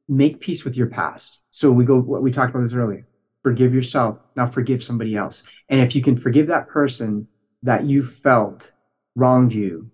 make 0.09 0.39
peace 0.39 0.65
with 0.65 0.77
your 0.77 0.87
past. 0.87 1.41
So 1.51 1.73
we 1.73 1.85
go. 1.85 1.99
We 1.99 2.31
talked 2.31 2.55
about 2.55 2.63
this 2.63 2.73
earlier 2.73 3.05
forgive 3.47 3.73
yourself 3.73 4.19
now 4.35 4.45
forgive 4.45 4.83
somebody 4.83 5.15
else. 5.15 5.45
And 5.69 5.81
if 5.81 5.95
you 5.95 6.03
can 6.03 6.17
forgive 6.17 6.49
that 6.49 6.67
person 6.67 7.29
that 7.63 7.85
you 7.85 8.03
felt 8.03 8.73
wronged 9.15 9.55
you 9.55 9.89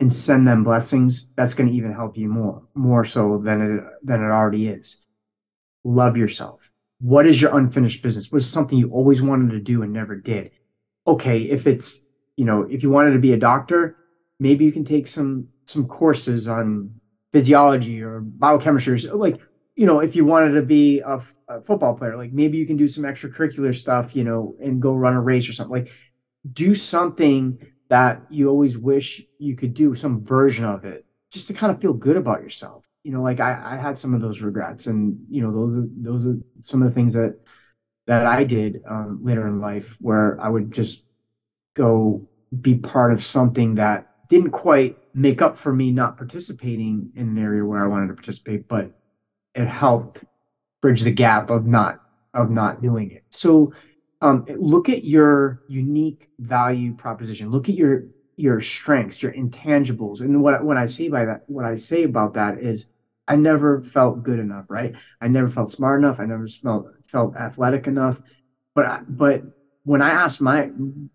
and 0.00 0.14
send 0.14 0.46
them 0.46 0.64
blessings 0.64 1.30
that's 1.34 1.54
going 1.54 1.70
to 1.70 1.74
even 1.74 1.94
help 1.94 2.18
you 2.18 2.28
more 2.28 2.60
more 2.74 3.06
so 3.06 3.40
than 3.42 3.62
it 3.62 3.84
than 4.02 4.20
it 4.20 4.30
already 4.30 4.68
is. 4.68 4.98
Love 5.82 6.18
yourself. 6.18 6.70
What 7.00 7.26
is 7.26 7.40
your 7.40 7.56
unfinished 7.56 8.02
business? 8.02 8.30
What's 8.30 8.44
something 8.44 8.76
you 8.76 8.90
always 8.90 9.22
wanted 9.22 9.52
to 9.52 9.60
do 9.60 9.80
and 9.80 9.94
never 9.94 10.14
did? 10.14 10.50
Okay 11.06 11.44
if 11.44 11.66
it's 11.66 12.02
you 12.36 12.44
know 12.44 12.66
if 12.68 12.82
you 12.82 12.90
wanted 12.90 13.12
to 13.12 13.18
be 13.18 13.32
a 13.32 13.38
doctor 13.38 13.96
maybe 14.38 14.66
you 14.66 14.72
can 14.72 14.84
take 14.84 15.06
some 15.06 15.46
some 15.64 15.86
courses 15.86 16.46
on 16.48 16.90
physiology 17.32 18.02
or 18.02 18.20
biochemistry 18.20 19.08
or 19.08 19.16
like 19.16 19.38
you 19.80 19.86
know 19.86 20.00
if 20.00 20.14
you 20.14 20.24
wanted 20.26 20.52
to 20.52 20.62
be 20.62 21.00
a 21.00 21.20
football 21.66 21.94
player. 21.94 22.16
Like 22.16 22.32
maybe 22.32 22.58
you 22.58 22.66
can 22.66 22.76
do 22.76 22.86
some 22.86 23.04
extracurricular 23.04 23.74
stuff, 23.74 24.14
you 24.14 24.24
know, 24.24 24.54
and 24.62 24.80
go 24.80 24.92
run 24.92 25.14
a 25.14 25.20
race 25.20 25.48
or 25.48 25.52
something. 25.52 25.72
Like 25.72 25.90
do 26.52 26.74
something 26.74 27.58
that 27.88 28.20
you 28.30 28.48
always 28.48 28.78
wish 28.78 29.22
you 29.38 29.56
could 29.56 29.74
do, 29.74 29.94
some 29.94 30.24
version 30.24 30.64
of 30.64 30.84
it, 30.84 31.04
just 31.32 31.48
to 31.48 31.54
kind 31.54 31.72
of 31.72 31.80
feel 31.80 31.92
good 31.92 32.16
about 32.16 32.42
yourself. 32.42 32.84
You 33.02 33.12
know, 33.12 33.22
like 33.22 33.40
I, 33.40 33.58
I 33.74 33.76
had 33.76 33.98
some 33.98 34.14
of 34.14 34.20
those 34.20 34.42
regrets, 34.42 34.86
and 34.86 35.16
you 35.30 35.42
know, 35.42 35.52
those 35.52 35.76
are 35.76 35.86
those 35.96 36.26
are 36.26 36.36
some 36.62 36.82
of 36.82 36.90
the 36.90 36.94
things 36.94 37.14
that 37.14 37.34
that 38.06 38.26
I 38.26 38.44
did 38.44 38.82
um, 38.88 39.20
later 39.22 39.46
in 39.46 39.60
life, 39.60 39.96
where 39.98 40.38
I 40.40 40.48
would 40.48 40.72
just 40.72 41.02
go 41.74 42.26
be 42.60 42.74
part 42.76 43.12
of 43.12 43.22
something 43.22 43.76
that 43.76 44.04
didn't 44.28 44.50
quite 44.50 44.96
make 45.14 45.42
up 45.42 45.56
for 45.56 45.72
me 45.72 45.90
not 45.90 46.16
participating 46.16 47.10
in 47.14 47.28
an 47.28 47.38
area 47.38 47.64
where 47.64 47.82
I 47.82 47.88
wanted 47.88 48.08
to 48.08 48.14
participate, 48.14 48.68
but 48.68 48.90
it 49.54 49.66
helped 49.66 50.24
bridge 50.80 51.02
the 51.02 51.10
gap 51.10 51.50
of 51.50 51.66
not 51.66 52.00
of 52.34 52.50
not 52.50 52.80
doing 52.80 53.10
it. 53.10 53.24
So 53.30 53.72
um, 54.20 54.44
look 54.56 54.88
at 54.88 55.04
your 55.04 55.60
unique 55.68 56.28
value 56.38 56.94
proposition. 56.94 57.50
Look 57.50 57.68
at 57.68 57.74
your 57.74 58.04
your 58.36 58.60
strengths, 58.60 59.22
your 59.22 59.32
intangibles. 59.32 60.20
And 60.20 60.42
what 60.42 60.64
what 60.64 60.76
I 60.76 60.86
say 60.86 61.08
by 61.08 61.24
that, 61.26 61.42
what 61.46 61.64
I 61.64 61.76
say 61.76 62.04
about 62.04 62.34
that 62.34 62.58
is, 62.58 62.86
I 63.28 63.36
never 63.36 63.82
felt 63.82 64.22
good 64.22 64.38
enough, 64.38 64.66
right? 64.68 64.94
I 65.20 65.28
never 65.28 65.48
felt 65.48 65.70
smart 65.70 66.00
enough. 66.00 66.20
I 66.20 66.26
never 66.26 66.48
felt 66.48 66.86
felt 67.06 67.36
athletic 67.36 67.86
enough. 67.86 68.20
But 68.74 68.86
I, 68.86 69.00
but 69.08 69.42
when 69.84 70.02
I 70.02 70.10
asked 70.10 70.40
my 70.40 70.66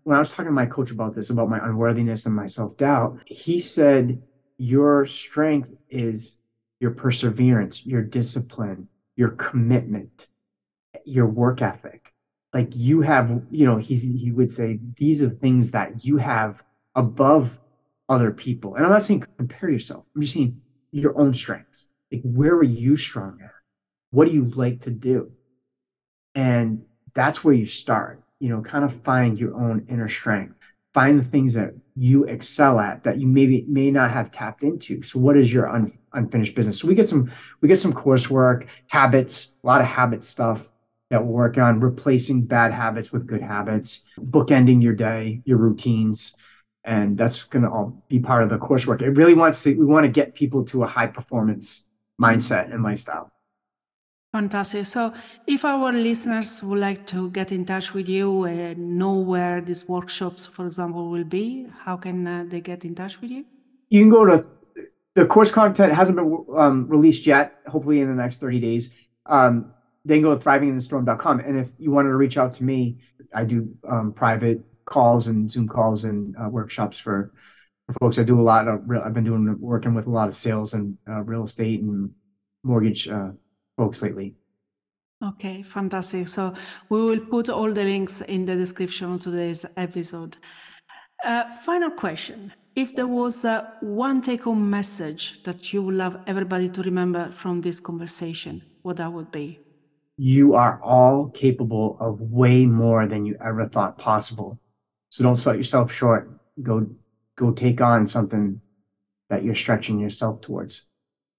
when 0.02 0.16
I 0.16 0.18
was 0.18 0.30
talking 0.30 0.46
to 0.46 0.52
my 0.52 0.66
coach 0.66 0.90
about 0.90 1.14
this, 1.14 1.30
about 1.30 1.48
my 1.48 1.64
unworthiness 1.66 2.26
and 2.26 2.34
my 2.34 2.46
self 2.46 2.76
doubt, 2.76 3.18
he 3.26 3.58
said, 3.60 4.22
your 4.58 5.06
strength 5.06 5.70
is 5.90 6.36
your 6.80 6.92
perseverance, 6.92 7.86
your 7.86 8.02
discipline, 8.02 8.88
your 9.16 9.30
commitment, 9.30 10.26
your 11.04 11.26
work 11.26 11.62
ethic. 11.62 12.12
Like 12.52 12.74
you 12.74 13.02
have, 13.02 13.42
you 13.50 13.66
know, 13.66 13.76
he 13.76 13.96
he 13.96 14.32
would 14.32 14.52
say 14.52 14.78
these 14.96 15.22
are 15.22 15.28
the 15.28 15.36
things 15.36 15.72
that 15.72 16.04
you 16.04 16.16
have 16.16 16.62
above 16.94 17.58
other 18.08 18.30
people. 18.30 18.74
And 18.76 18.84
I'm 18.84 18.92
not 18.92 19.04
saying 19.04 19.24
compare 19.36 19.68
yourself. 19.70 20.04
I'm 20.14 20.22
just 20.22 20.34
saying 20.34 20.60
your 20.90 21.18
own 21.18 21.34
strengths. 21.34 21.88
Like 22.12 22.22
where 22.22 22.54
are 22.54 22.62
you 22.62 22.96
strong 22.96 23.38
at? 23.42 23.50
What 24.10 24.26
do 24.28 24.34
you 24.34 24.46
like 24.46 24.82
to 24.82 24.90
do? 24.90 25.32
And 26.34 26.84
that's 27.14 27.42
where 27.42 27.54
you 27.54 27.66
start. 27.66 28.22
You 28.38 28.50
know, 28.50 28.62
kind 28.62 28.84
of 28.84 29.02
find 29.02 29.38
your 29.38 29.54
own 29.54 29.86
inner 29.88 30.08
strength. 30.08 30.55
Find 30.96 31.20
the 31.20 31.24
things 31.24 31.52
that 31.52 31.74
you 31.94 32.24
excel 32.24 32.80
at 32.80 33.04
that 33.04 33.18
you 33.18 33.26
maybe 33.26 33.66
may 33.68 33.90
not 33.90 34.10
have 34.10 34.30
tapped 34.30 34.62
into. 34.62 35.02
So 35.02 35.18
what 35.18 35.36
is 35.36 35.52
your 35.52 35.68
un, 35.68 35.92
unfinished 36.14 36.54
business? 36.54 36.80
So 36.80 36.88
we 36.88 36.94
get 36.94 37.06
some 37.06 37.30
we 37.60 37.68
get 37.68 37.78
some 37.78 37.92
coursework, 37.92 38.66
habits, 38.88 39.56
a 39.62 39.66
lot 39.66 39.82
of 39.82 39.86
habit 39.86 40.24
stuff 40.24 40.70
that 41.10 41.22
we're 41.22 41.34
working 41.34 41.62
on, 41.62 41.80
replacing 41.80 42.46
bad 42.46 42.72
habits 42.72 43.12
with 43.12 43.26
good 43.26 43.42
habits, 43.42 44.06
bookending 44.18 44.82
your 44.82 44.94
day, 44.94 45.42
your 45.44 45.58
routines, 45.58 46.34
and 46.84 47.18
that's 47.18 47.44
going 47.44 47.64
to 47.64 47.70
all 47.70 48.02
be 48.08 48.18
part 48.18 48.42
of 48.42 48.48
the 48.48 48.56
coursework. 48.56 49.02
It 49.02 49.10
really 49.10 49.34
wants 49.34 49.62
to 49.64 49.78
we 49.78 49.84
want 49.84 50.04
to 50.04 50.10
get 50.10 50.34
people 50.34 50.64
to 50.64 50.82
a 50.82 50.86
high 50.86 51.08
performance 51.08 51.84
mindset 52.18 52.72
and 52.72 52.82
lifestyle. 52.82 53.30
Fantastic. 54.36 54.84
So, 54.84 55.14
if 55.46 55.64
our 55.64 55.92
listeners 55.92 56.62
would 56.62 56.78
like 56.78 57.06
to 57.06 57.30
get 57.30 57.52
in 57.52 57.64
touch 57.64 57.94
with 57.94 58.08
you 58.08 58.44
and 58.44 58.98
know 58.98 59.14
where 59.14 59.62
these 59.62 59.88
workshops, 59.88 60.44
for 60.44 60.66
example, 60.66 61.10
will 61.10 61.24
be, 61.24 61.66
how 61.84 61.96
can 61.96 62.26
uh, 62.26 62.44
they 62.46 62.60
get 62.60 62.84
in 62.84 62.94
touch 62.94 63.20
with 63.20 63.30
you? 63.30 63.44
you 63.88 64.00
can 64.00 64.10
go 64.10 64.24
to 64.24 64.44
the 65.14 65.24
course 65.24 65.50
content 65.50 65.94
hasn't 65.94 66.16
been 66.16 66.44
um, 66.56 66.86
released 66.88 67.26
yet. 67.26 67.54
Hopefully 67.66 68.00
in 68.00 68.08
the 68.08 68.22
next 68.22 68.38
30 68.38 68.60
days. 68.60 68.90
Um, 69.24 69.72
then 70.04 70.20
go 70.22 70.36
to 70.36 70.44
thrivinginthestorm.com. 70.44 71.40
And 71.40 71.58
if 71.58 71.70
you 71.78 71.90
wanted 71.90 72.10
to 72.10 72.16
reach 72.16 72.36
out 72.36 72.54
to 72.54 72.64
me, 72.64 72.98
I 73.34 73.44
do 73.44 73.74
um, 73.88 74.12
private 74.12 74.60
calls 74.84 75.28
and 75.28 75.50
Zoom 75.50 75.66
calls 75.66 76.04
and 76.04 76.36
uh, 76.36 76.48
workshops 76.48 76.98
for, 76.98 77.32
for 77.86 77.94
folks. 77.94 78.18
I 78.18 78.22
do 78.22 78.38
a 78.38 78.42
lot 78.42 78.68
of 78.68 78.82
real, 78.86 79.00
I've 79.00 79.14
been 79.14 79.24
doing 79.24 79.56
working 79.58 79.94
with 79.94 80.06
a 80.06 80.10
lot 80.10 80.28
of 80.28 80.36
sales 80.36 80.74
and 80.74 80.98
uh, 81.08 81.22
real 81.22 81.44
estate 81.44 81.80
and 81.80 82.10
mortgage 82.62 83.08
uh, 83.08 83.30
folks 83.76 84.02
lately. 84.02 84.34
Okay, 85.24 85.62
fantastic. 85.62 86.28
So 86.28 86.52
we 86.90 87.00
will 87.02 87.20
put 87.20 87.48
all 87.48 87.72
the 87.72 87.84
links 87.84 88.20
in 88.22 88.44
the 88.44 88.54
description 88.54 89.14
of 89.14 89.22
today's 89.22 89.64
episode. 89.76 90.36
Uh, 91.24 91.48
final 91.64 91.90
question. 91.90 92.52
If 92.74 92.94
there 92.94 93.06
was 93.06 93.44
uh, 93.46 93.70
one 93.80 94.20
take 94.20 94.42
home 94.42 94.68
message 94.68 95.42
that 95.44 95.72
you 95.72 95.82
would 95.82 95.94
love 95.94 96.18
everybody 96.26 96.68
to 96.68 96.82
remember 96.82 97.32
from 97.32 97.62
this 97.62 97.80
conversation, 97.80 98.62
what 98.82 98.98
that 98.98 99.10
would 99.10 99.32
be? 99.32 99.58
You 100.18 100.54
are 100.54 100.78
all 100.82 101.30
capable 101.30 101.96
of 102.00 102.20
way 102.20 102.66
more 102.66 103.06
than 103.06 103.24
you 103.24 103.36
ever 103.42 103.66
thought 103.66 103.96
possible. 103.96 104.58
So 105.08 105.24
don't 105.24 105.36
sell 105.36 105.56
yourself 105.56 105.90
short. 105.90 106.30
Go 106.62 106.86
go 107.36 107.52
take 107.52 107.80
on 107.80 108.06
something 108.06 108.60
that 109.30 109.44
you're 109.44 109.54
stretching 109.54 109.98
yourself 109.98 110.40
towards. 110.42 110.88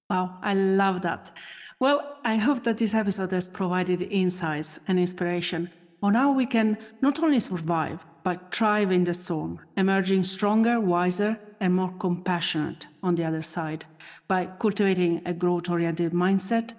Wow, 0.10 0.38
I 0.42 0.54
love 0.54 1.02
that. 1.02 1.32
Well, 1.80 2.18
I 2.24 2.38
hope 2.38 2.64
that 2.64 2.78
this 2.78 2.94
episode 2.94 3.32
has 3.32 3.50
provided 3.50 4.02
insights 4.02 4.80
and 4.88 4.98
inspiration 4.98 5.70
on 6.02 6.14
how 6.14 6.32
we 6.32 6.46
can 6.46 6.78
not 7.02 7.22
only 7.22 7.40
survive, 7.40 8.06
but 8.24 8.54
thrive 8.54 8.92
in 8.92 9.04
the 9.04 9.14
storm, 9.14 9.60
emerging 9.76 10.24
stronger, 10.24 10.80
wiser, 10.80 11.38
and 11.60 11.76
more 11.76 11.94
compassionate 12.00 12.88
on 13.04 13.16
the 13.16 13.24
other 13.26 13.42
side 13.42 13.86
by 14.28 14.46
cultivating 14.46 15.22
a 15.26 15.34
growth 15.34 15.70
oriented 15.70 16.14
mindset 16.14 16.74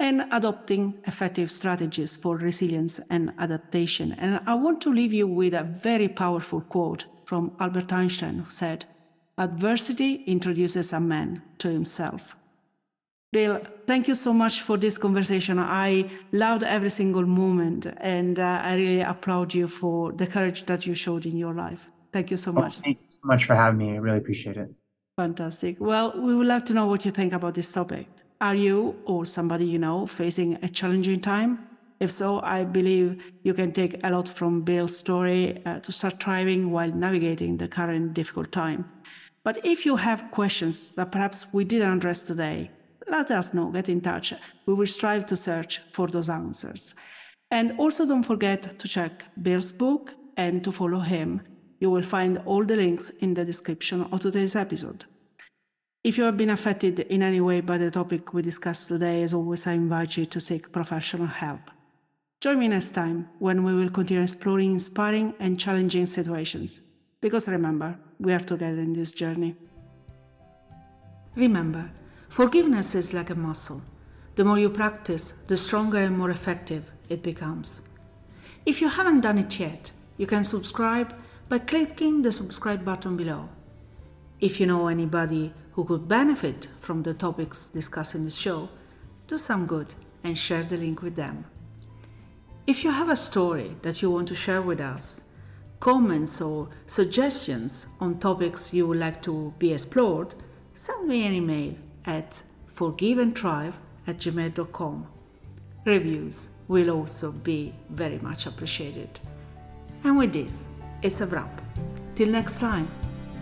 and 0.00 0.24
adopting 0.32 0.94
effective 1.06 1.50
strategies 1.50 2.16
for 2.16 2.36
resilience 2.36 2.98
and 3.10 3.32
adaptation. 3.38 4.12
And 4.14 4.40
I 4.46 4.54
want 4.54 4.80
to 4.82 4.92
leave 4.92 5.12
you 5.12 5.28
with 5.28 5.54
a 5.54 5.62
very 5.62 6.08
powerful 6.08 6.60
quote 6.60 7.04
from 7.26 7.52
Albert 7.60 7.92
Einstein, 7.92 8.38
who 8.38 8.50
said, 8.50 8.86
Adversity 9.38 10.24
introduces 10.26 10.92
a 10.92 11.00
man 11.00 11.42
to 11.58 11.68
himself. 11.68 12.34
Bill, 13.32 13.62
thank 13.86 14.08
you 14.08 14.14
so 14.14 14.30
much 14.30 14.60
for 14.60 14.76
this 14.76 14.98
conversation. 14.98 15.58
I 15.58 16.10
loved 16.32 16.64
every 16.64 16.90
single 16.90 17.24
moment, 17.24 17.86
and 17.96 18.38
uh, 18.38 18.60
I 18.62 18.76
really 18.76 19.00
applaud 19.00 19.54
you 19.54 19.66
for 19.66 20.12
the 20.12 20.26
courage 20.26 20.66
that 20.66 20.86
you 20.86 20.94
showed 20.94 21.24
in 21.24 21.38
your 21.38 21.54
life. 21.54 21.88
Thank 22.12 22.30
you 22.30 22.36
so 22.36 22.50
oh, 22.50 22.60
much. 22.60 22.76
thank 22.80 22.98
you 23.00 23.08
so 23.08 23.20
much 23.24 23.46
for 23.46 23.54
having 23.54 23.78
me. 23.78 23.94
I 23.94 23.96
really 23.96 24.18
appreciate 24.18 24.58
it. 24.58 24.70
Fantastic. 25.16 25.76
Well, 25.80 26.12
we 26.14 26.34
would 26.34 26.46
love 26.46 26.64
to 26.64 26.74
know 26.74 26.86
what 26.86 27.06
you 27.06 27.10
think 27.10 27.32
about 27.32 27.54
this 27.54 27.72
topic. 27.72 28.06
Are 28.42 28.54
you 28.54 28.96
or 29.06 29.24
somebody 29.24 29.64
you 29.64 29.78
know 29.78 30.06
facing 30.06 30.58
a 30.62 30.68
challenging 30.68 31.20
time? 31.20 31.66
If 32.00 32.10
so, 32.10 32.40
I 32.40 32.64
believe 32.64 33.32
you 33.44 33.54
can 33.54 33.72
take 33.72 34.04
a 34.04 34.10
lot 34.10 34.28
from 34.28 34.60
Bill's 34.60 34.94
story 34.94 35.62
uh, 35.64 35.80
to 35.80 35.90
start 35.90 36.22
thriving 36.22 36.70
while 36.70 36.90
navigating 36.90 37.56
the 37.56 37.68
current 37.68 38.12
difficult 38.12 38.52
time. 38.52 38.84
But 39.42 39.64
if 39.64 39.86
you 39.86 39.96
have 39.96 40.30
questions 40.32 40.90
that 40.90 41.12
perhaps 41.12 41.46
we 41.52 41.64
didn't 41.64 41.96
address 41.96 42.22
today, 42.22 42.70
let 43.08 43.30
us 43.30 43.54
know, 43.54 43.70
get 43.70 43.88
in 43.88 44.00
touch. 44.00 44.34
We 44.66 44.74
will 44.74 44.86
strive 44.86 45.26
to 45.26 45.36
search 45.36 45.80
for 45.92 46.08
those 46.08 46.28
answers. 46.28 46.94
And 47.50 47.78
also 47.78 48.06
don't 48.06 48.22
forget 48.22 48.78
to 48.78 48.88
check 48.88 49.24
Bill's 49.42 49.72
book 49.72 50.14
and 50.36 50.64
to 50.64 50.72
follow 50.72 51.00
him. 51.00 51.42
You 51.80 51.90
will 51.90 52.02
find 52.02 52.38
all 52.46 52.64
the 52.64 52.76
links 52.76 53.10
in 53.20 53.34
the 53.34 53.44
description 53.44 54.02
of 54.12 54.20
today's 54.20 54.56
episode. 54.56 55.04
If 56.04 56.18
you 56.18 56.24
have 56.24 56.36
been 56.36 56.50
affected 56.50 57.00
in 57.00 57.22
any 57.22 57.40
way 57.40 57.60
by 57.60 57.78
the 57.78 57.90
topic 57.90 58.32
we 58.32 58.42
discussed 58.42 58.88
today, 58.88 59.22
as 59.22 59.34
always, 59.34 59.66
I 59.66 59.72
invite 59.72 60.16
you 60.16 60.26
to 60.26 60.40
seek 60.40 60.72
professional 60.72 61.26
help. 61.26 61.70
Join 62.40 62.58
me 62.58 62.66
next 62.68 62.90
time 62.90 63.28
when 63.38 63.62
we 63.62 63.74
will 63.74 63.90
continue 63.90 64.22
exploring 64.22 64.72
inspiring 64.72 65.32
and 65.38 65.60
challenging 65.60 66.06
situations. 66.06 66.80
Because 67.20 67.46
remember, 67.46 67.96
we 68.18 68.32
are 68.32 68.40
together 68.40 68.80
in 68.80 68.92
this 68.92 69.12
journey. 69.12 69.54
Remember, 71.36 71.88
Forgiveness 72.32 72.94
is 72.94 73.12
like 73.12 73.28
a 73.28 73.34
muscle. 73.34 73.82
The 74.36 74.44
more 74.46 74.58
you 74.58 74.70
practice, 74.70 75.34
the 75.48 75.56
stronger 75.58 75.98
and 75.98 76.16
more 76.16 76.30
effective 76.30 76.90
it 77.10 77.22
becomes. 77.22 77.82
If 78.64 78.80
you 78.80 78.88
haven't 78.88 79.20
done 79.20 79.36
it 79.36 79.60
yet, 79.60 79.92
you 80.16 80.26
can 80.26 80.42
subscribe 80.42 81.14
by 81.50 81.58
clicking 81.58 82.22
the 82.22 82.32
subscribe 82.32 82.86
button 82.86 83.18
below. 83.18 83.50
If 84.40 84.60
you 84.60 84.66
know 84.66 84.88
anybody 84.88 85.52
who 85.72 85.84
could 85.84 86.08
benefit 86.08 86.68
from 86.80 87.02
the 87.02 87.12
topics 87.12 87.68
discussed 87.68 88.14
in 88.14 88.24
this 88.24 88.34
show, 88.34 88.70
do 89.26 89.36
some 89.36 89.66
good 89.66 89.94
and 90.24 90.38
share 90.38 90.62
the 90.62 90.78
link 90.78 91.02
with 91.02 91.16
them. 91.16 91.44
If 92.66 92.82
you 92.82 92.92
have 92.92 93.10
a 93.10 93.16
story 93.30 93.76
that 93.82 94.00
you 94.00 94.10
want 94.10 94.28
to 94.28 94.34
share 94.34 94.62
with 94.62 94.80
us, 94.80 95.20
comments 95.80 96.40
or 96.40 96.70
suggestions 96.86 97.84
on 98.00 98.18
topics 98.18 98.70
you 98.72 98.86
would 98.86 99.00
like 99.00 99.20
to 99.24 99.52
be 99.58 99.74
explored, 99.74 100.34
send 100.72 101.06
me 101.06 101.26
an 101.26 101.34
email 101.34 101.74
at 102.06 102.42
forgiveandthrive 102.72 103.74
at 104.06 104.18
gmail.com. 104.18 105.06
Reviews 105.84 106.48
will 106.68 106.90
also 106.90 107.32
be 107.32 107.74
very 107.90 108.18
much 108.18 108.46
appreciated. 108.46 109.20
And 110.04 110.16
with 110.16 110.32
this, 110.32 110.66
it's 111.02 111.20
a 111.20 111.26
wrap. 111.26 111.60
Till 112.14 112.28
next 112.28 112.58
time, 112.58 112.88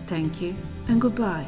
thank 0.07 0.41
you 0.41 0.55
and 0.87 0.99
goodbye. 0.99 1.47